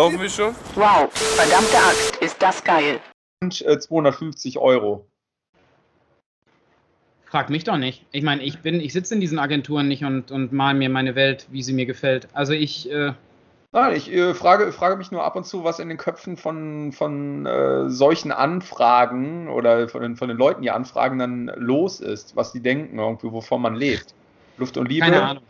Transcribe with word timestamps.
Laufen 0.00 0.18
wir 0.18 0.30
schon? 0.30 0.54
Wow, 0.76 1.12
verdammte 1.12 1.76
Axt, 1.76 2.16
ist 2.22 2.40
das 2.40 2.64
geil. 2.64 3.00
Und 3.42 3.60
äh, 3.66 3.78
250 3.78 4.56
Euro. 4.56 5.06
Frag 7.26 7.50
mich 7.50 7.64
doch 7.64 7.76
nicht. 7.76 8.06
Ich 8.10 8.22
meine, 8.22 8.42
ich 8.42 8.60
bin, 8.60 8.80
ich 8.80 8.94
sitze 8.94 9.12
in 9.12 9.20
diesen 9.20 9.38
Agenturen 9.38 9.88
nicht 9.88 10.02
und, 10.02 10.30
und 10.30 10.54
mal 10.54 10.72
mir 10.72 10.88
meine 10.88 11.16
Welt, 11.16 11.48
wie 11.50 11.62
sie 11.62 11.74
mir 11.74 11.84
gefällt. 11.84 12.28
Also 12.32 12.54
ich, 12.54 12.90
äh, 12.90 13.12
Nein, 13.72 13.94
ich 13.94 14.10
äh, 14.10 14.32
frage, 14.32 14.72
frage 14.72 14.96
mich 14.96 15.10
nur 15.10 15.22
ab 15.22 15.36
und 15.36 15.44
zu, 15.44 15.64
was 15.64 15.78
in 15.80 15.90
den 15.90 15.98
Köpfen 15.98 16.38
von, 16.38 16.92
von 16.92 17.44
äh, 17.44 17.90
solchen 17.90 18.32
Anfragen 18.32 19.50
oder 19.50 19.86
von 19.90 20.00
den, 20.00 20.16
von 20.16 20.28
den 20.28 20.38
Leuten, 20.38 20.62
die 20.62 20.70
anfragen, 20.70 21.18
dann 21.18 21.52
los 21.56 22.00
ist, 22.00 22.36
was 22.36 22.52
die 22.52 22.60
denken, 22.60 22.98
irgendwie, 22.98 23.30
wovon 23.30 23.60
man 23.60 23.74
lebt. 23.74 24.14
Luft 24.56 24.78
und 24.78 24.88
Liebe. 24.88 25.04
keine 25.04 25.22
Ahnung. 25.22 25.44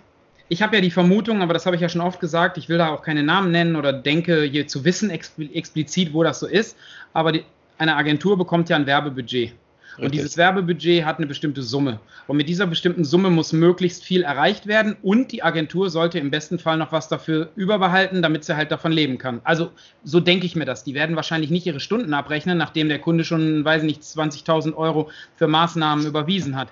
Ich 0.52 0.62
habe 0.62 0.74
ja 0.74 0.82
die 0.82 0.90
Vermutung, 0.90 1.42
aber 1.42 1.54
das 1.54 1.64
habe 1.64 1.76
ich 1.76 1.82
ja 1.82 1.88
schon 1.88 2.00
oft 2.00 2.18
gesagt, 2.18 2.58
ich 2.58 2.68
will 2.68 2.76
da 2.76 2.88
auch 2.88 3.02
keine 3.02 3.22
Namen 3.22 3.52
nennen 3.52 3.76
oder 3.76 3.92
denke 3.92 4.42
hier 4.42 4.66
zu 4.66 4.84
wissen 4.84 5.08
expl 5.08 5.48
explizit, 5.54 6.12
wo 6.12 6.24
das 6.24 6.40
so 6.40 6.48
ist. 6.48 6.76
Aber 7.12 7.30
die, 7.30 7.44
eine 7.78 7.94
Agentur 7.94 8.36
bekommt 8.36 8.68
ja 8.68 8.74
ein 8.74 8.84
Werbebudget. 8.84 9.52
Und 9.96 10.04
Richtig. 10.06 10.22
dieses 10.22 10.36
Werbebudget 10.36 11.04
hat 11.04 11.18
eine 11.18 11.28
bestimmte 11.28 11.62
Summe. 11.62 12.00
Und 12.26 12.36
mit 12.36 12.48
dieser 12.48 12.66
bestimmten 12.66 13.04
Summe 13.04 13.30
muss 13.30 13.52
möglichst 13.52 14.02
viel 14.02 14.22
erreicht 14.22 14.66
werden. 14.66 14.96
Und 15.02 15.30
die 15.30 15.44
Agentur 15.44 15.88
sollte 15.88 16.18
im 16.18 16.32
besten 16.32 16.58
Fall 16.58 16.78
noch 16.78 16.90
was 16.90 17.06
dafür 17.06 17.50
überbehalten, 17.54 18.20
damit 18.20 18.42
sie 18.42 18.56
halt 18.56 18.72
davon 18.72 18.90
leben 18.90 19.18
kann. 19.18 19.40
Also 19.44 19.70
so 20.02 20.18
denke 20.18 20.46
ich 20.46 20.56
mir 20.56 20.64
das. 20.64 20.82
Die 20.82 20.94
werden 20.94 21.14
wahrscheinlich 21.14 21.50
nicht 21.50 21.64
ihre 21.64 21.78
Stunden 21.78 22.12
abrechnen, 22.12 22.58
nachdem 22.58 22.88
der 22.88 22.98
Kunde 22.98 23.22
schon, 23.22 23.64
weiß 23.64 23.82
ich 23.82 23.86
nicht, 23.86 24.02
20.000 24.02 24.74
Euro 24.74 25.10
für 25.36 25.46
Maßnahmen 25.46 26.04
überwiesen 26.06 26.56
hat. 26.56 26.70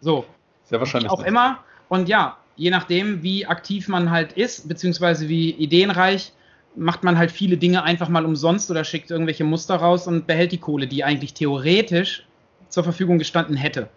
So, 0.00 0.24
Sehr 0.64 0.80
wahrscheinlich. 0.80 1.10
auch 1.10 1.18
nicht. 1.18 1.28
immer. 1.28 1.58
Und 1.88 2.08
ja, 2.08 2.38
je 2.58 2.70
nachdem, 2.70 3.22
wie 3.22 3.46
aktiv 3.46 3.88
man 3.88 4.10
halt 4.10 4.32
ist, 4.32 4.68
beziehungsweise 4.68 5.28
wie 5.28 5.52
ideenreich, 5.52 6.32
macht 6.74 7.04
man 7.04 7.16
halt 7.16 7.30
viele 7.30 7.56
Dinge 7.56 7.84
einfach 7.84 8.08
mal 8.08 8.26
umsonst 8.26 8.70
oder 8.70 8.84
schickt 8.84 9.10
irgendwelche 9.10 9.44
Muster 9.44 9.76
raus 9.76 10.06
und 10.06 10.26
behält 10.26 10.52
die 10.52 10.58
Kohle, 10.58 10.86
die 10.86 11.04
eigentlich 11.04 11.34
theoretisch 11.34 12.26
zur 12.68 12.84
Verfügung 12.84 13.18
gestanden 13.18 13.56
hätte. 13.56 13.88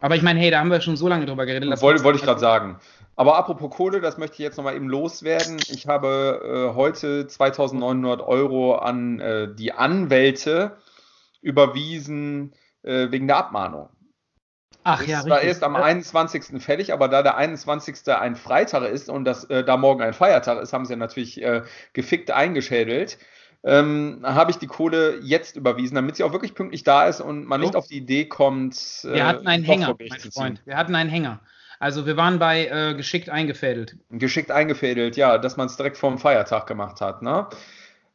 Aber 0.00 0.16
ich 0.16 0.22
meine, 0.22 0.38
hey, 0.40 0.50
da 0.50 0.58
haben 0.58 0.70
wir 0.70 0.80
schon 0.80 0.96
so 0.96 1.08
lange 1.08 1.24
drüber 1.24 1.46
geredet. 1.46 1.80
Wollte, 1.80 2.04
wollte 2.04 2.18
ich 2.18 2.24
gerade 2.24 2.40
sagen. 2.40 2.78
Aber 3.14 3.38
apropos 3.38 3.70
Kohle, 3.70 4.00
das 4.00 4.18
möchte 4.18 4.34
ich 4.34 4.40
jetzt 4.40 4.58
nochmal 4.58 4.76
eben 4.76 4.88
loswerden. 4.88 5.56
Ich 5.68 5.86
habe 5.86 6.70
äh, 6.72 6.74
heute 6.74 7.26
2900 7.26 8.20
Euro 8.20 8.74
an 8.74 9.20
äh, 9.20 9.48
die 9.54 9.72
Anwälte 9.72 10.76
überwiesen 11.40 12.52
äh, 12.82 13.10
wegen 13.10 13.26
der 13.26 13.38
Abmahnung. 13.38 13.88
Ach 14.88 15.00
ist 15.00 15.08
ja, 15.08 15.20
zwar 15.22 15.38
richtig. 15.38 15.48
erst 15.48 15.64
am 15.64 15.74
21. 15.74 16.62
fällig, 16.62 16.92
aber 16.92 17.08
da 17.08 17.22
der 17.22 17.36
21. 17.36 17.96
ein 18.08 18.36
Freitag 18.36 18.84
ist 18.84 19.08
und 19.08 19.24
das, 19.24 19.42
äh, 19.44 19.64
da 19.64 19.76
morgen 19.76 20.00
ein 20.02 20.12
Feiertag 20.12 20.62
ist, 20.62 20.72
haben 20.72 20.86
sie 20.86 20.94
natürlich 20.94 21.42
äh, 21.42 21.62
gefickt 21.92 22.30
eingeschädelt. 22.30 23.18
Ähm, 23.64 24.20
habe 24.22 24.52
ich 24.52 24.58
die 24.58 24.68
Kohle 24.68 25.18
jetzt 25.22 25.56
überwiesen, 25.56 25.96
damit 25.96 26.14
sie 26.14 26.22
auch 26.22 26.32
wirklich 26.32 26.54
pünktlich 26.54 26.84
da 26.84 27.06
ist 27.08 27.20
und 27.20 27.46
man 27.46 27.60
So. 27.60 27.66
nicht 27.66 27.74
auf 27.76 27.88
die 27.88 27.96
Idee 27.96 28.26
kommt. 28.26 28.76
äh, 29.04 29.14
Wir 29.14 29.26
hatten 29.26 29.48
einen 29.48 29.64
Hänger, 29.64 29.96
mein. 29.98 30.20
Freund. 30.32 30.62
Wir 30.66 30.76
hatten 30.76 30.94
einen 30.94 31.10
Hänger. 31.10 31.40
Also 31.80 32.06
wir 32.06 32.16
waren 32.16 32.38
bei 32.38 32.66
äh, 32.68 32.94
geschickt 32.94 33.28
eingefädelt. 33.28 33.96
geschickt 34.10 34.52
eingefädelt, 34.52 35.16
ja, 35.16 35.36
dass 35.38 35.56
man 35.56 35.66
es 35.66 35.76
direkt 35.76 35.96
vor 35.98 36.10
dem 36.10 36.18
Feiertag 36.18 36.66
gemacht 36.68 37.00
hat. 37.00 37.22
Ne? 37.22 37.48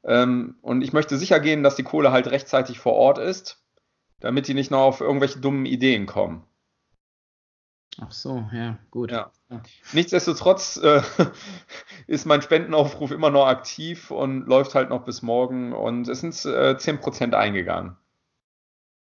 Ähm, 0.06 0.56
und 0.62 0.84
ich 0.84 0.94
möchte 0.94 1.18
sicher 1.18 1.40
gehen, 1.42 1.64
dass 1.64 1.76
die 1.76 1.84
Kohle 1.84 2.12
halt 2.14 2.28
rechtzeitig 2.28 2.80
vor 2.80 2.94
Ort 2.94 3.18
ist, 3.18 3.62
damit 4.22 4.48
die 4.48 4.54
nicht 4.54 4.72
noch 4.72 4.80
auf 4.82 5.02
irgendwelche 5.02 5.40
dummen 5.40 5.66
Ideen 5.66 6.06
kommen. 6.06 6.44
Ach 8.00 8.12
so, 8.12 8.46
ja, 8.54 8.78
gut. 8.90 9.12
Ja. 9.12 9.32
Nichtsdestotrotz 9.92 10.78
äh, 10.78 11.02
ist 12.08 12.26
mein 12.26 12.42
Spendenaufruf 12.42 13.12
immer 13.12 13.30
noch 13.30 13.48
aktiv 13.48 14.12
und 14.12 14.48
läuft 14.48 14.76
halt 14.76 14.90
noch 14.90 15.04
bis 15.04 15.22
morgen 15.22 15.74
und 15.74 16.08
es 16.08 16.22
sind 16.22 16.34
äh, 16.46 16.76
10% 16.78 17.34
eingegangen. 17.34 17.98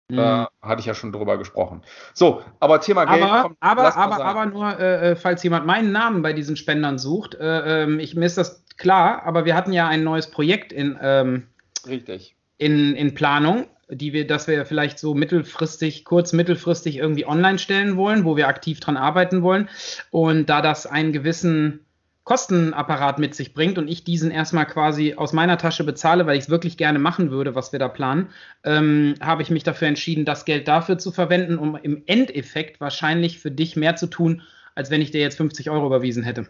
Mhm. 0.09 0.15
Da 0.15 0.49
hatte 0.61 0.79
ich 0.79 0.85
ja 0.85 0.93
schon 0.93 1.11
drüber 1.11 1.37
gesprochen. 1.37 1.81
So, 2.13 2.41
aber 2.59 2.79
Thema 2.79 3.05
Geld 3.05 3.23
aber, 3.23 3.41
kommt. 3.41 3.57
aber, 3.59 3.97
aber, 3.97 4.25
aber 4.25 4.45
nur, 4.45 4.79
äh, 4.79 5.11
äh, 5.11 5.15
falls 5.15 5.43
jemand 5.43 5.65
meinen 5.65 5.91
Namen 5.91 6.21
bei 6.21 6.33
diesen 6.33 6.55
Spendern 6.55 6.97
sucht, 6.97 7.35
äh, 7.35 7.83
ähm, 7.83 7.99
ich, 7.99 8.15
mir 8.15 8.25
ist 8.25 8.37
das 8.37 8.63
klar, 8.77 9.23
aber 9.25 9.45
wir 9.45 9.55
hatten 9.55 9.73
ja 9.73 9.87
ein 9.87 10.03
neues 10.03 10.29
Projekt 10.29 10.71
in, 10.71 10.97
ähm, 11.01 11.47
Richtig. 11.85 12.35
in, 12.57 12.95
in 12.95 13.15
Planung, 13.15 13.67
die 13.89 14.13
wir, 14.13 14.27
das 14.27 14.47
wir 14.47 14.65
vielleicht 14.65 14.99
so 14.99 15.13
mittelfristig, 15.13 16.03
kurz 16.03 16.33
mittelfristig 16.33 16.97
irgendwie 16.97 17.25
online 17.25 17.59
stellen 17.59 17.95
wollen, 17.95 18.25
wo 18.25 18.35
wir 18.35 18.47
aktiv 18.47 18.79
dran 18.79 18.97
arbeiten 18.97 19.41
wollen. 19.41 19.69
Und 20.11 20.49
da 20.49 20.61
das 20.61 20.85
einen 20.85 21.13
gewissen 21.13 21.85
Kostenapparat 22.27 23.19
mit 23.19 23.35
sich 23.35 23.53
bringt 23.53 23.77
und 23.77 23.87
ich 23.87 24.03
diesen 24.03 24.31
erstmal 24.31 24.65
quasi 24.65 25.13
aus 25.13 25.31
meiner 25.31 25.57
Tasche 25.57 25.85
bezahle, 25.85 26.25
weil 26.25 26.37
ich 26.37 26.43
es 26.43 26.49
wirklich 26.49 26.75
gerne 26.75 26.99
machen 26.99 27.31
würde, 27.31 27.55
was 27.55 27.71
wir 27.71 27.79
da 27.79 27.87
planen, 27.87 28.27
ähm, 28.65 29.15
habe 29.21 29.41
ich 29.43 29.49
mich 29.49 29.63
dafür 29.63 29.87
entschieden, 29.87 30.25
das 30.25 30.43
Geld 30.43 30.67
dafür 30.67 30.97
zu 30.97 31.13
verwenden, 31.13 31.57
um 31.57 31.77
im 31.77 32.03
Endeffekt 32.05 32.81
wahrscheinlich 32.81 33.39
für 33.39 33.49
dich 33.49 33.77
mehr 33.77 33.95
zu 33.95 34.07
tun, 34.07 34.41
als 34.75 34.91
wenn 34.91 35.01
ich 35.01 35.11
dir 35.11 35.21
jetzt 35.21 35.37
50 35.37 35.69
Euro 35.69 35.85
überwiesen 35.85 36.23
hätte. 36.23 36.47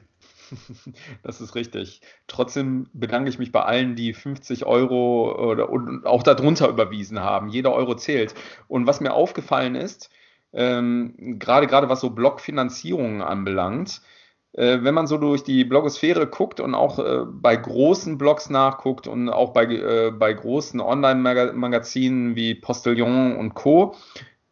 Das 1.24 1.42
ist 1.42 1.56
richtig. 1.56 2.02
Trotzdem 2.28 2.90
bedanke 2.94 3.30
ich 3.30 3.40
mich 3.40 3.52
bei 3.52 3.64
allen, 3.64 3.96
die 3.96 4.14
50 4.14 4.66
Euro 4.66 5.52
oder 5.52 5.70
und 5.70 6.06
auch 6.06 6.24
darunter 6.24 6.70
überwiesen 6.70 7.20
haben. 7.20 7.50
Jeder 7.50 7.74
Euro 7.74 7.96
zählt. 7.96 8.34
Und 8.68 8.88
was 8.88 9.02
mir 9.02 9.14
aufgefallen 9.14 9.76
ist, 9.76 10.10
ähm, 10.54 11.38
gerade 11.40 11.68
gerade 11.68 11.90
was 11.90 12.02
so 12.02 12.10
Blogfinanzierungen 12.10 13.22
anbelangt, 13.22 14.02
äh, 14.54 14.80
wenn 14.82 14.94
man 14.94 15.08
so 15.08 15.18
durch 15.18 15.44
die 15.44 15.66
Blogosphäre 15.66 16.28
guckt 16.28 16.60
und 16.60 16.74
auch 16.76 17.00
äh, 17.00 17.26
bei 17.26 17.56
großen 17.56 18.18
Blogs 18.18 18.50
nachguckt 18.50 19.08
und 19.08 19.30
auch 19.30 19.54
bei, 19.54 19.66
äh, 19.66 20.12
bei 20.12 20.34
großen 20.34 20.82
Online-Magazinen 20.82 22.36
wie 22.36 22.56
Postillon 22.56 23.36
und 23.36 23.54
Co., 23.54 23.96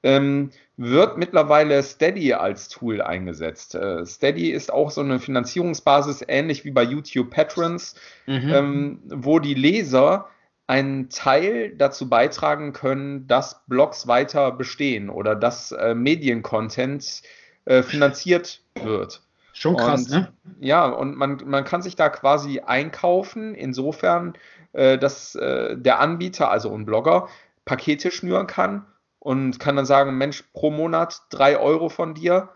ähm, 0.06 0.52
wird 0.78 1.18
mittlerweile 1.18 1.82
Steady 1.82 2.34
als 2.34 2.70
Tool 2.70 3.02
eingesetzt. 3.02 3.74
Äh, 3.74 4.06
Steady 4.06 4.52
ist 4.52 4.72
auch 4.72 4.92
so 4.92 5.02
eine 5.02 5.20
Finanzierungsbasis, 5.20 6.24
ähnlich 6.28 6.64
wie 6.64 6.72
bei 6.72 6.84
YouTube 6.84 7.32
Patrons, 7.32 7.96
Mhm. 8.28 8.54
ähm, 8.54 9.00
wo 9.08 9.40
die 9.40 9.56
Leser 9.56 10.28
einen 10.68 11.10
Teil 11.10 11.74
dazu 11.76 12.08
beitragen 12.08 12.72
können, 12.72 13.28
dass 13.28 13.66
Blogs 13.68 14.08
weiter 14.08 14.52
bestehen 14.52 15.10
oder 15.10 15.36
dass 15.36 15.72
äh, 15.72 15.96
Mediencontent 15.96 17.24
äh, 17.66 17.82
finanziert 17.82 18.62
wird. 18.82 19.22
Schon 19.54 19.76
krass, 19.78 20.04
und, 20.04 20.12
ne? 20.12 20.34
Ja, 20.60 20.86
und 20.86 21.16
man, 21.16 21.42
man 21.46 21.64
kann 21.64 21.82
sich 21.82 21.96
da 21.96 22.10
quasi 22.10 22.60
einkaufen, 22.60 23.56
insofern, 23.56 24.34
äh, 24.74 24.98
dass 24.98 25.34
äh, 25.36 25.78
der 25.78 26.00
Anbieter, 26.00 26.52
also 26.52 26.76
ein 26.76 26.86
Blogger, 26.86 27.28
Pakete 27.64 28.12
schnüren 28.12 28.46
kann 28.46 28.86
und 29.26 29.60
kann 29.60 29.76
dann 29.76 29.88
sagen, 29.88 30.20
Mensch, 30.20 30.44
pro 30.54 30.70
Monat 30.70 31.24
drei 31.32 31.58
Euro 31.58 31.90
von 31.90 32.14
dir, 32.14 32.50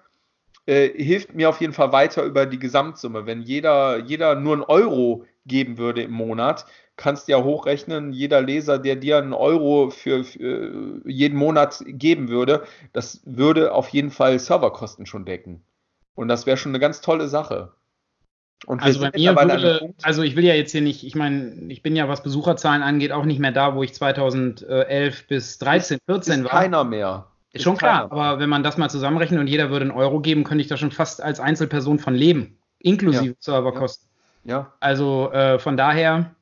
äh, 0.68 0.90
hilft 0.90 1.34
mir 1.34 1.50
auf 1.50 1.59
jeden 1.62 1.74
Fall 1.74 1.91
weiter 1.91 2.22
über 2.24 2.46
die 2.46 2.59
Gesamtsumme. 2.59 3.25
Wenn 3.25 3.41
jeder, 3.41 3.97
jeder 3.97 4.35
nur 4.35 4.53
einen 4.53 4.62
Euro 4.62 5.25
geben 5.47 5.80
würde 5.80 6.03
im 6.03 6.12
Monat, 6.12 6.68
kannst 6.96 7.28
du 7.28 7.31
ja 7.31 7.44
hochrechnen, 7.44 8.13
jeder 8.13 8.41
Leser, 8.41 8.78
der 8.78 8.97
dir 8.97 9.18
einen 9.18 9.34
Euro 9.34 9.90
für, 9.90 10.24
für 10.24 11.02
jeden 11.06 11.40
Monat 11.40 11.84
geben 11.88 12.30
würde, 12.30 12.66
das 12.94 13.22
würde 13.25 13.74
auf 13.74 13.90
jeden 13.90 14.12
Fall 14.12 14.38
Serverkosten 14.38 15.07
schon 15.07 15.25
decken. 15.25 15.63
Und 16.13 16.28
das 16.28 16.46
wäre 16.46 16.57
schon 16.57 16.72
eine 16.72 16.80
ganz 16.80 17.01
tolle 17.01 17.30
Sache. 17.30 17.74
Und 18.66 18.84
Also 18.84 19.00
bei 19.00 19.12
mir 19.16 19.36
würde, 19.36 19.94
also 20.02 20.22
ich 20.22 20.36
will 20.36 20.44
ja 20.44 20.53
jetzt 20.53 20.72
hier 20.72 20.81
nicht, 20.81 21.06
ich 21.06 21.16
meine, 21.16 21.53
ich 21.70 21.81
bin 21.81 21.96
ja, 21.96 22.09
was 22.09 22.24
Besucherzahlen 22.24 22.84
angeht, 22.84 23.12
auch 23.12 23.25
nicht 23.25 23.40
mehr 23.40 23.52
da, 23.52 23.75
wo 23.75 23.84
ich 23.84 23.94
2011 23.94 25.28
bis 25.28 25.58
13, 25.59 26.00
14 26.06 26.34
ist 26.34 26.44
war. 26.44 26.52
keiner 26.52 26.84
mehr. 26.84 27.28
Ist 27.52 27.64
schon 27.64 27.78
klar, 27.78 28.09
keiner 28.09 28.12
aber 28.12 28.40
wenn 28.40 28.50
man 28.50 28.62
das 28.62 28.78
mal 28.78 28.90
zusammenrechnet 28.90 29.40
und 29.40 29.48
jeder 29.48 29.69
würde 29.69 29.86
einen 29.86 29.92
Euro 29.92 30.19
geben, 30.19 30.44
könnte 30.44 30.62
ich 30.62 30.68
da 30.68 30.78
schon 30.78 30.92
fast 30.92 31.24
als 31.24 31.40
Einzelperson 31.40 32.00
von 32.00 32.14
leben, 32.14 32.58
inklusive 32.80 33.36
Serverkosten. 33.40 34.08
Ja, 34.44 34.74
Also 34.80 35.31
äh, 35.31 35.58
von 35.59 35.75
daher. 35.78 36.36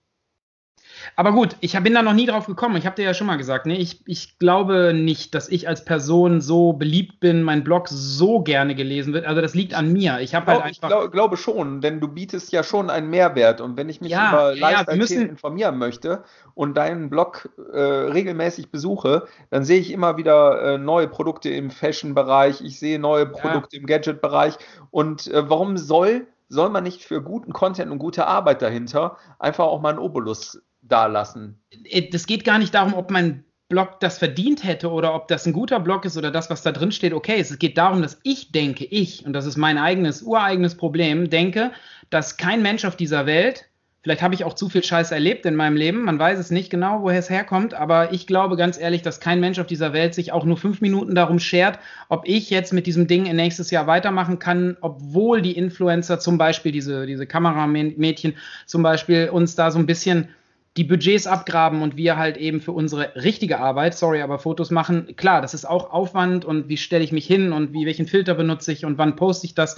Aber 1.15 1.31
gut, 1.31 1.55
ich 1.61 1.79
bin 1.81 1.93
da 1.93 2.01
noch 2.01 2.13
nie 2.13 2.25
drauf 2.25 2.45
gekommen. 2.45 2.75
Ich 2.75 2.85
habe 2.85 2.95
dir 2.95 3.03
ja 3.05 3.13
schon 3.13 3.27
mal 3.27 3.37
gesagt, 3.37 3.65
ne? 3.65 3.77
ich, 3.77 4.01
ich 4.05 4.37
glaube 4.39 4.93
nicht, 4.93 5.33
dass 5.35 5.49
ich 5.49 5.67
als 5.67 5.85
Person 5.85 6.41
so 6.41 6.73
beliebt 6.73 7.19
bin, 7.19 7.43
mein 7.43 7.63
Blog 7.63 7.87
so 7.87 8.41
gerne 8.41 8.75
gelesen 8.75 9.13
wird. 9.13 9.25
Also 9.25 9.41
das 9.41 9.55
liegt 9.55 9.73
an 9.73 9.91
mir. 9.93 10.19
Ich 10.19 10.35
habe 10.35 10.47
halt 10.47 10.59
glaub, 10.59 10.71
ich 10.71 10.83
einfach. 10.83 10.89
glaub, 10.99 11.11
glaube 11.11 11.37
schon, 11.37 11.81
denn 11.81 11.99
du 11.99 12.07
bietest 12.07 12.51
ja 12.51 12.63
schon 12.63 12.89
einen 12.89 13.09
Mehrwert. 13.09 13.61
Und 13.61 13.77
wenn 13.77 13.89
ich 13.89 14.01
mich 14.01 14.11
Ja, 14.11 14.29
über 14.29 14.53
ja, 14.53 14.69
Lifestyle-Themen 14.69 14.99
müssen- 14.99 15.29
informieren 15.29 15.77
möchte 15.77 16.23
und 16.53 16.75
deinen 16.77 17.09
Blog 17.09 17.49
äh, 17.73 17.79
regelmäßig 17.79 18.71
besuche, 18.71 19.25
dann 19.49 19.63
sehe 19.63 19.79
ich 19.79 19.91
immer 19.91 20.17
wieder 20.17 20.61
äh, 20.73 20.77
neue 20.77 21.07
Produkte 21.07 21.49
im 21.49 21.71
Fashion-Bereich, 21.71 22.61
ich 22.61 22.79
sehe 22.79 22.99
neue 22.99 23.25
Produkte 23.25 23.77
im 23.77 23.85
Gadget-Bereich. 23.85 24.57
Und 24.91 25.27
äh, 25.27 25.49
warum 25.49 25.77
soll, 25.77 26.27
soll 26.49 26.69
man 26.69 26.83
nicht 26.83 27.03
für 27.03 27.21
guten 27.21 27.53
Content 27.53 27.91
und 27.91 27.99
gute 27.99 28.25
Arbeit 28.25 28.61
dahinter 28.61 29.17
einfach 29.39 29.65
auch 29.65 29.81
mal 29.81 29.89
einen 29.89 29.99
Obolus 29.99 30.61
dalassen? 30.87 31.61
Äh, 31.83 32.09
das 32.09 32.25
geht 32.25 32.43
gar 32.43 32.59
nicht 32.59 32.73
darum, 32.73 32.93
ob 32.93 33.11
mein 33.11 33.43
Blog 33.69 33.99
das 33.99 34.17
verdient 34.17 34.63
hätte 34.63 34.89
oder 34.89 35.13
ob 35.13 35.27
das 35.27 35.45
ein 35.45 35.53
guter 35.53 35.79
Blog 35.79 36.05
ist 36.05 36.17
oder 36.17 36.31
das, 36.31 36.49
was 36.49 36.61
da 36.61 36.71
drin 36.71 36.91
steht, 36.91 37.13
okay 37.13 37.37
ist. 37.39 37.51
Es 37.51 37.59
geht 37.59 37.77
darum, 37.77 38.01
dass 38.01 38.19
ich 38.23 38.51
denke, 38.51 38.85
ich, 38.85 39.25
und 39.25 39.33
das 39.33 39.45
ist 39.45 39.57
mein 39.57 39.77
eigenes, 39.77 40.21
ureigenes 40.21 40.75
Problem, 40.75 41.29
denke, 41.29 41.71
dass 42.09 42.37
kein 42.37 42.61
Mensch 42.61 42.85
auf 42.85 42.95
dieser 42.95 43.25
Welt 43.25 43.67
Vielleicht 44.07 44.21
habe 44.21 44.35
ich 44.35 44.45
auch 44.45 44.53
zu 44.53 44.69
viel 44.69 44.85
Scheiß 44.85 45.11
erlebt 45.11 45.45
in 45.45 45.55
meinem 45.55 45.75
Leben. 45.75 46.05
Man 46.05 46.17
weiß 46.17 46.39
es 46.39 46.49
nicht 46.49 46.69
genau, 46.69 47.01
woher 47.01 47.19
es 47.19 47.29
herkommt. 47.29 47.73
Aber 47.73 48.13
ich 48.13 48.25
glaube 48.25 48.55
ganz 48.55 48.79
ehrlich, 48.79 49.01
dass 49.01 49.19
kein 49.19 49.41
Mensch 49.41 49.59
auf 49.59 49.67
dieser 49.67 49.91
Welt 49.91 50.13
sich 50.13 50.31
auch 50.31 50.45
nur 50.45 50.55
fünf 50.55 50.79
Minuten 50.79 51.13
darum 51.13 51.39
schert, 51.39 51.77
ob 52.07 52.25
ich 52.25 52.49
jetzt 52.49 52.71
mit 52.71 52.87
diesem 52.87 53.07
Ding 53.07 53.23
nächstes 53.23 53.69
Jahr 53.69 53.85
weitermachen 53.85 54.39
kann, 54.39 54.77
obwohl 54.79 55.41
die 55.41 55.57
Influencer 55.57 56.19
zum 56.19 56.37
Beispiel, 56.37 56.71
diese, 56.71 57.05
diese 57.05 57.27
Kameramädchen 57.27 58.35
zum 58.65 58.81
Beispiel, 58.81 59.29
uns 59.29 59.55
da 59.55 59.71
so 59.71 59.79
ein 59.79 59.87
bisschen 59.87 60.29
die 60.77 60.83
Budgets 60.83 61.25
abgraben 61.25 61.81
und 61.81 61.97
wir 61.97 62.17
halt 62.17 62.37
eben 62.37 62.61
für 62.61 62.71
unsere 62.71 63.15
richtige 63.15 63.59
Arbeit, 63.59 63.95
sorry, 63.95 64.21
aber 64.21 64.37
Fotos 64.37 64.69
machen. 64.69 65.15
Klar, 65.15 65.41
das 65.41 65.53
ist 65.55 65.65
auch 65.65 65.91
Aufwand 65.91 66.45
und 66.45 66.69
wie 66.69 66.77
stelle 66.77 67.03
ich 67.03 67.11
mich 67.11 67.25
hin 67.25 67.51
und 67.51 67.73
wie 67.73 67.85
welchen 67.85 68.07
Filter 68.07 68.35
benutze 68.35 68.71
ich 68.71 68.85
und 68.85 68.97
wann 68.97 69.15
poste 69.15 69.47
ich 69.47 69.55
das. 69.55 69.77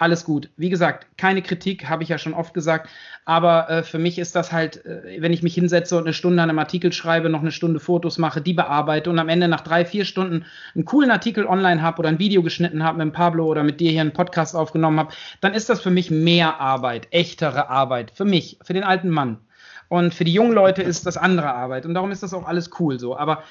Alles 0.00 0.24
gut. 0.24 0.48
Wie 0.56 0.70
gesagt, 0.70 1.08
keine 1.18 1.42
Kritik, 1.42 1.88
habe 1.88 2.04
ich 2.04 2.08
ja 2.08 2.18
schon 2.18 2.32
oft 2.32 2.54
gesagt. 2.54 2.88
Aber 3.24 3.68
äh, 3.68 3.82
für 3.82 3.98
mich 3.98 4.16
ist 4.20 4.36
das 4.36 4.52
halt, 4.52 4.86
äh, 4.86 5.20
wenn 5.20 5.32
ich 5.32 5.42
mich 5.42 5.54
hinsetze 5.54 5.96
und 5.96 6.04
eine 6.04 6.12
Stunde 6.12 6.40
an 6.40 6.48
einem 6.48 6.60
Artikel 6.60 6.92
schreibe, 6.92 7.28
noch 7.28 7.40
eine 7.40 7.50
Stunde 7.50 7.80
Fotos 7.80 8.16
mache, 8.16 8.40
die 8.40 8.52
bearbeite 8.52 9.10
und 9.10 9.18
am 9.18 9.28
Ende 9.28 9.48
nach 9.48 9.62
drei, 9.62 9.84
vier 9.84 10.04
Stunden 10.04 10.46
einen 10.76 10.84
coolen 10.84 11.10
Artikel 11.10 11.46
online 11.46 11.82
habe 11.82 11.98
oder 11.98 12.10
ein 12.10 12.20
Video 12.20 12.44
geschnitten 12.44 12.84
habe 12.84 13.04
mit 13.04 13.12
Pablo 13.12 13.46
oder 13.46 13.64
mit 13.64 13.80
dir 13.80 13.90
hier 13.90 14.02
einen 14.02 14.12
Podcast 14.12 14.54
aufgenommen 14.54 15.00
habe, 15.00 15.12
dann 15.40 15.52
ist 15.52 15.68
das 15.68 15.80
für 15.80 15.90
mich 15.90 16.12
mehr 16.12 16.60
Arbeit, 16.60 17.08
echtere 17.10 17.68
Arbeit. 17.68 18.12
Für 18.14 18.24
mich, 18.24 18.56
für 18.62 18.74
den 18.74 18.84
alten 18.84 19.10
Mann. 19.10 19.38
Und 19.88 20.14
für 20.14 20.24
die 20.24 20.32
jungen 20.32 20.52
Leute 20.52 20.82
ist 20.82 21.06
das 21.06 21.16
andere 21.16 21.54
Arbeit. 21.54 21.86
Und 21.86 21.94
darum 21.94 22.10
ist 22.10 22.22
das 22.22 22.34
auch 22.34 22.46
alles 22.46 22.70
cool 22.78 22.98
so. 23.00 23.16
Aber 23.16 23.42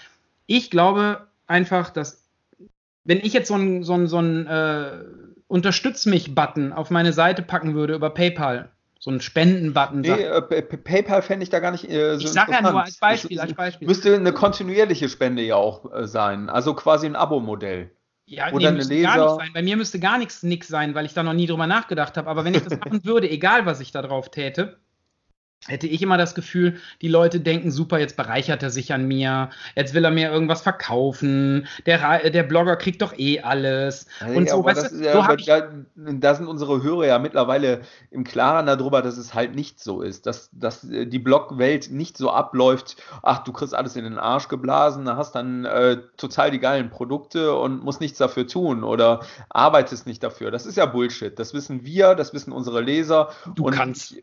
ich 0.46 0.70
glaube 0.70 1.28
einfach, 1.48 1.90
dass 1.90 2.24
wenn 3.04 3.20
ich 3.20 3.34
jetzt 3.34 3.48
so 3.48 3.56
einen 3.56 3.84
so 3.84 3.94
ein, 3.94 4.08
so 4.08 4.20
ein, 4.20 4.48
äh, 4.48 4.92
Unterstütz 5.48 6.06
mich-Button 6.06 6.74
auf 6.74 6.90
meine 6.90 7.14
Seite 7.14 7.42
packen 7.42 7.74
würde 7.74 7.96
über 7.96 8.10
PayPal, 8.10 8.70
so 9.00 9.12
einen 9.12 9.22
Spenden-Button. 9.22 10.02
Nee, 10.02 10.10
äh, 10.10 10.42
PayPal 10.42 11.22
fände 11.22 11.44
ich 11.44 11.50
da 11.50 11.60
gar 11.60 11.72
nicht 11.72 11.90
äh, 11.90 12.16
so 12.16 12.26
Ich 12.26 12.32
sage 12.32 12.52
ja 12.52 12.62
nur 12.62 12.84
als 12.84 12.98
Beispiel, 12.98 13.40
als 13.40 13.54
Beispiel. 13.54 13.88
Müsste 13.88 14.16
eine 14.16 14.34
kontinuierliche 14.34 15.08
Spende 15.08 15.42
ja 15.44 15.56
auch 15.56 15.92
äh, 15.94 16.06
sein, 16.08 16.50
also 16.50 16.74
quasi 16.74 17.06
ein 17.06 17.16
Abo-Modell. 17.16 17.92
Ja, 18.26 18.52
Oder 18.52 18.72
nee, 18.72 18.78
müsste 18.78 19.02
gar 19.02 19.18
nicht 19.18 19.36
sein. 19.38 19.52
Bei 19.54 19.62
mir 19.62 19.78
müsste 19.78 20.00
gar 20.00 20.18
nichts 20.18 20.44
nix 20.44 20.68
sein, 20.68 20.96
weil 20.96 21.06
ich 21.06 21.14
da 21.14 21.24
noch 21.24 21.32
nie 21.32 21.48
drüber 21.48 21.66
nachgedacht 21.66 22.18
habe. 22.18 22.30
Aber 22.30 22.44
wenn 22.44 22.54
ich 22.54 22.64
das 22.64 22.78
machen 22.80 23.06
würde, 23.06 23.30
egal 23.30 23.66
was 23.66 23.80
ich 23.80 23.94
da 23.94 24.02
drauf 24.02 24.30
täte, 24.30 24.78
hätte 25.66 25.88
ich 25.88 26.02
immer 26.02 26.18
das 26.18 26.36
Gefühl, 26.36 26.78
die 27.02 27.08
Leute 27.08 27.40
denken, 27.40 27.72
super, 27.72 28.00
jetzt 28.00 28.16
bereichert 28.16 28.64
er 28.64 28.70
sich 28.70 28.94
an 28.94 29.08
mir, 29.08 29.50
jetzt 29.76 29.94
will 29.94 30.06
er 30.06 30.12
mir 30.12 30.32
irgendwas 30.32 30.62
verkaufen, 30.62 31.68
der, 31.86 32.30
der 32.30 32.44
Blogger 32.44 32.76
kriegt 32.76 33.02
doch 33.02 33.18
eh 33.18 33.42
alles. 33.42 34.08
Ja, 34.22 34.28
und 34.28 34.50
so, 34.50 34.64
weißt 34.64 34.92
du, 34.92 35.04
ja, 35.04 35.14
so 35.14 35.36
da, 35.46 35.70
da, 35.96 36.36
sind 36.36 36.48
unsere 36.48 36.84
Hörer 36.84 37.08
ja 37.08 37.20
mittlerweile 37.20 37.82
im 38.12 38.24
Klaren 38.24 38.66
darüber, 38.68 39.02
dass 39.02 39.18
es 39.18 39.34
halt 39.34 39.56
nicht 39.56 39.80
so 39.80 40.02
ist, 40.02 40.26
dass, 40.26 40.50
dass 40.54 40.84
äh, 40.90 41.06
die 41.06 41.20
Blogwelt 41.20 41.92
nicht 41.92 42.18
so 42.18 42.32
abläuft, 42.32 42.98
ach, 43.24 43.44
du 43.44 43.52
kriegst 43.52 43.76
alles 43.76 43.96
in 43.96 44.04
den 44.04 44.20
Arsch 44.20 44.48
geblasen, 44.48 45.10
hast 45.10 45.36
dann 45.36 45.66
äh, 45.66 45.98
total 46.18 46.52
die 46.52 46.60
geilen 46.60 46.90
Produkte 46.90 47.56
und 47.56 47.84
musst 47.84 48.00
nichts 48.00 48.20
dafür 48.20 48.48
tun 48.48 48.84
oder 48.84 49.22
arbeitest 49.50 50.08
nicht 50.08 50.24
dafür. 50.24 50.52
Das 50.52 50.66
ist 50.66 50.78
ja 50.78 50.86
Bullshit. 50.86 51.38
Das 51.38 51.54
wissen 51.54 51.84
wir, 51.86 52.16
das 52.16 52.34
wissen 52.34 52.52
unsere 52.54 52.82
Leser. 52.82 53.30
Du 53.56 53.66
kannst 53.66 54.16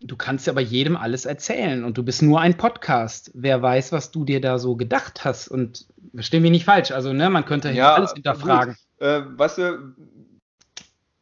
Du 0.00 0.16
kannst 0.16 0.48
aber 0.48 0.60
jedem 0.60 0.96
alles 0.96 1.24
erzählen 1.24 1.84
und 1.84 1.98
du 1.98 2.04
bist 2.04 2.22
nur 2.22 2.40
ein 2.40 2.56
Podcast. 2.56 3.32
Wer 3.34 3.62
weiß, 3.62 3.90
was 3.90 4.12
du 4.12 4.24
dir 4.24 4.40
da 4.40 4.58
so 4.58 4.76
gedacht 4.76 5.24
hast 5.24 5.48
und 5.48 5.86
verstehen 6.14 6.44
wir 6.44 6.52
nicht 6.52 6.64
falsch. 6.64 6.92
Also, 6.92 7.12
ne, 7.12 7.28
man 7.30 7.44
könnte 7.44 7.70
ja 7.70 7.94
alles 7.94 8.12
hinterfragen. 8.12 8.76
Äh, 8.98 9.22
weißt 9.26 9.58
du, 9.58 9.94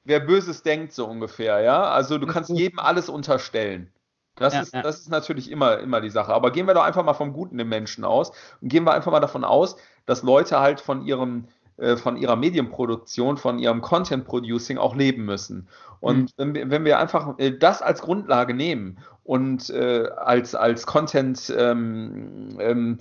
wer 0.04 0.20
Böses 0.20 0.62
denkt, 0.62 0.92
so 0.92 1.06
ungefähr, 1.06 1.60
ja. 1.60 1.84
Also 1.84 2.18
du 2.18 2.26
kannst 2.26 2.50
jedem 2.50 2.78
alles 2.78 3.08
unterstellen. 3.08 3.90
Das, 4.36 4.52
ja, 4.52 4.60
ist, 4.60 4.74
ja. 4.74 4.82
das 4.82 5.00
ist 5.00 5.08
natürlich 5.10 5.50
immer, 5.50 5.78
immer 5.78 6.00
die 6.00 6.10
Sache. 6.10 6.32
Aber 6.32 6.52
gehen 6.52 6.66
wir 6.66 6.74
doch 6.74 6.84
einfach 6.84 7.04
mal 7.04 7.14
vom 7.14 7.32
Guten 7.32 7.58
im 7.58 7.68
Menschen 7.68 8.04
aus 8.04 8.32
und 8.60 8.68
gehen 8.68 8.84
wir 8.84 8.92
einfach 8.92 9.10
mal 9.10 9.20
davon 9.20 9.44
aus, 9.44 9.76
dass 10.04 10.22
Leute 10.22 10.60
halt 10.60 10.80
von 10.80 11.04
ihrem 11.06 11.48
von 11.96 12.16
ihrer 12.16 12.36
Medienproduktion, 12.36 13.36
von 13.36 13.58
ihrem 13.58 13.82
Content 13.82 14.24
Producing 14.24 14.78
auch 14.78 14.96
leben 14.96 15.24
müssen. 15.24 15.68
Und 16.00 16.16
mhm. 16.16 16.28
wenn, 16.36 16.54
wir, 16.54 16.70
wenn 16.70 16.84
wir 16.84 16.98
einfach 16.98 17.38
äh, 17.38 17.56
das 17.56 17.82
als 17.82 18.02
Grundlage 18.02 18.54
nehmen 18.54 18.98
und 19.24 19.70
äh, 19.70 20.08
als, 20.16 20.54
als 20.54 20.86
Content 20.86 21.54
ähm, 21.56 22.56
ähm, 22.60 22.98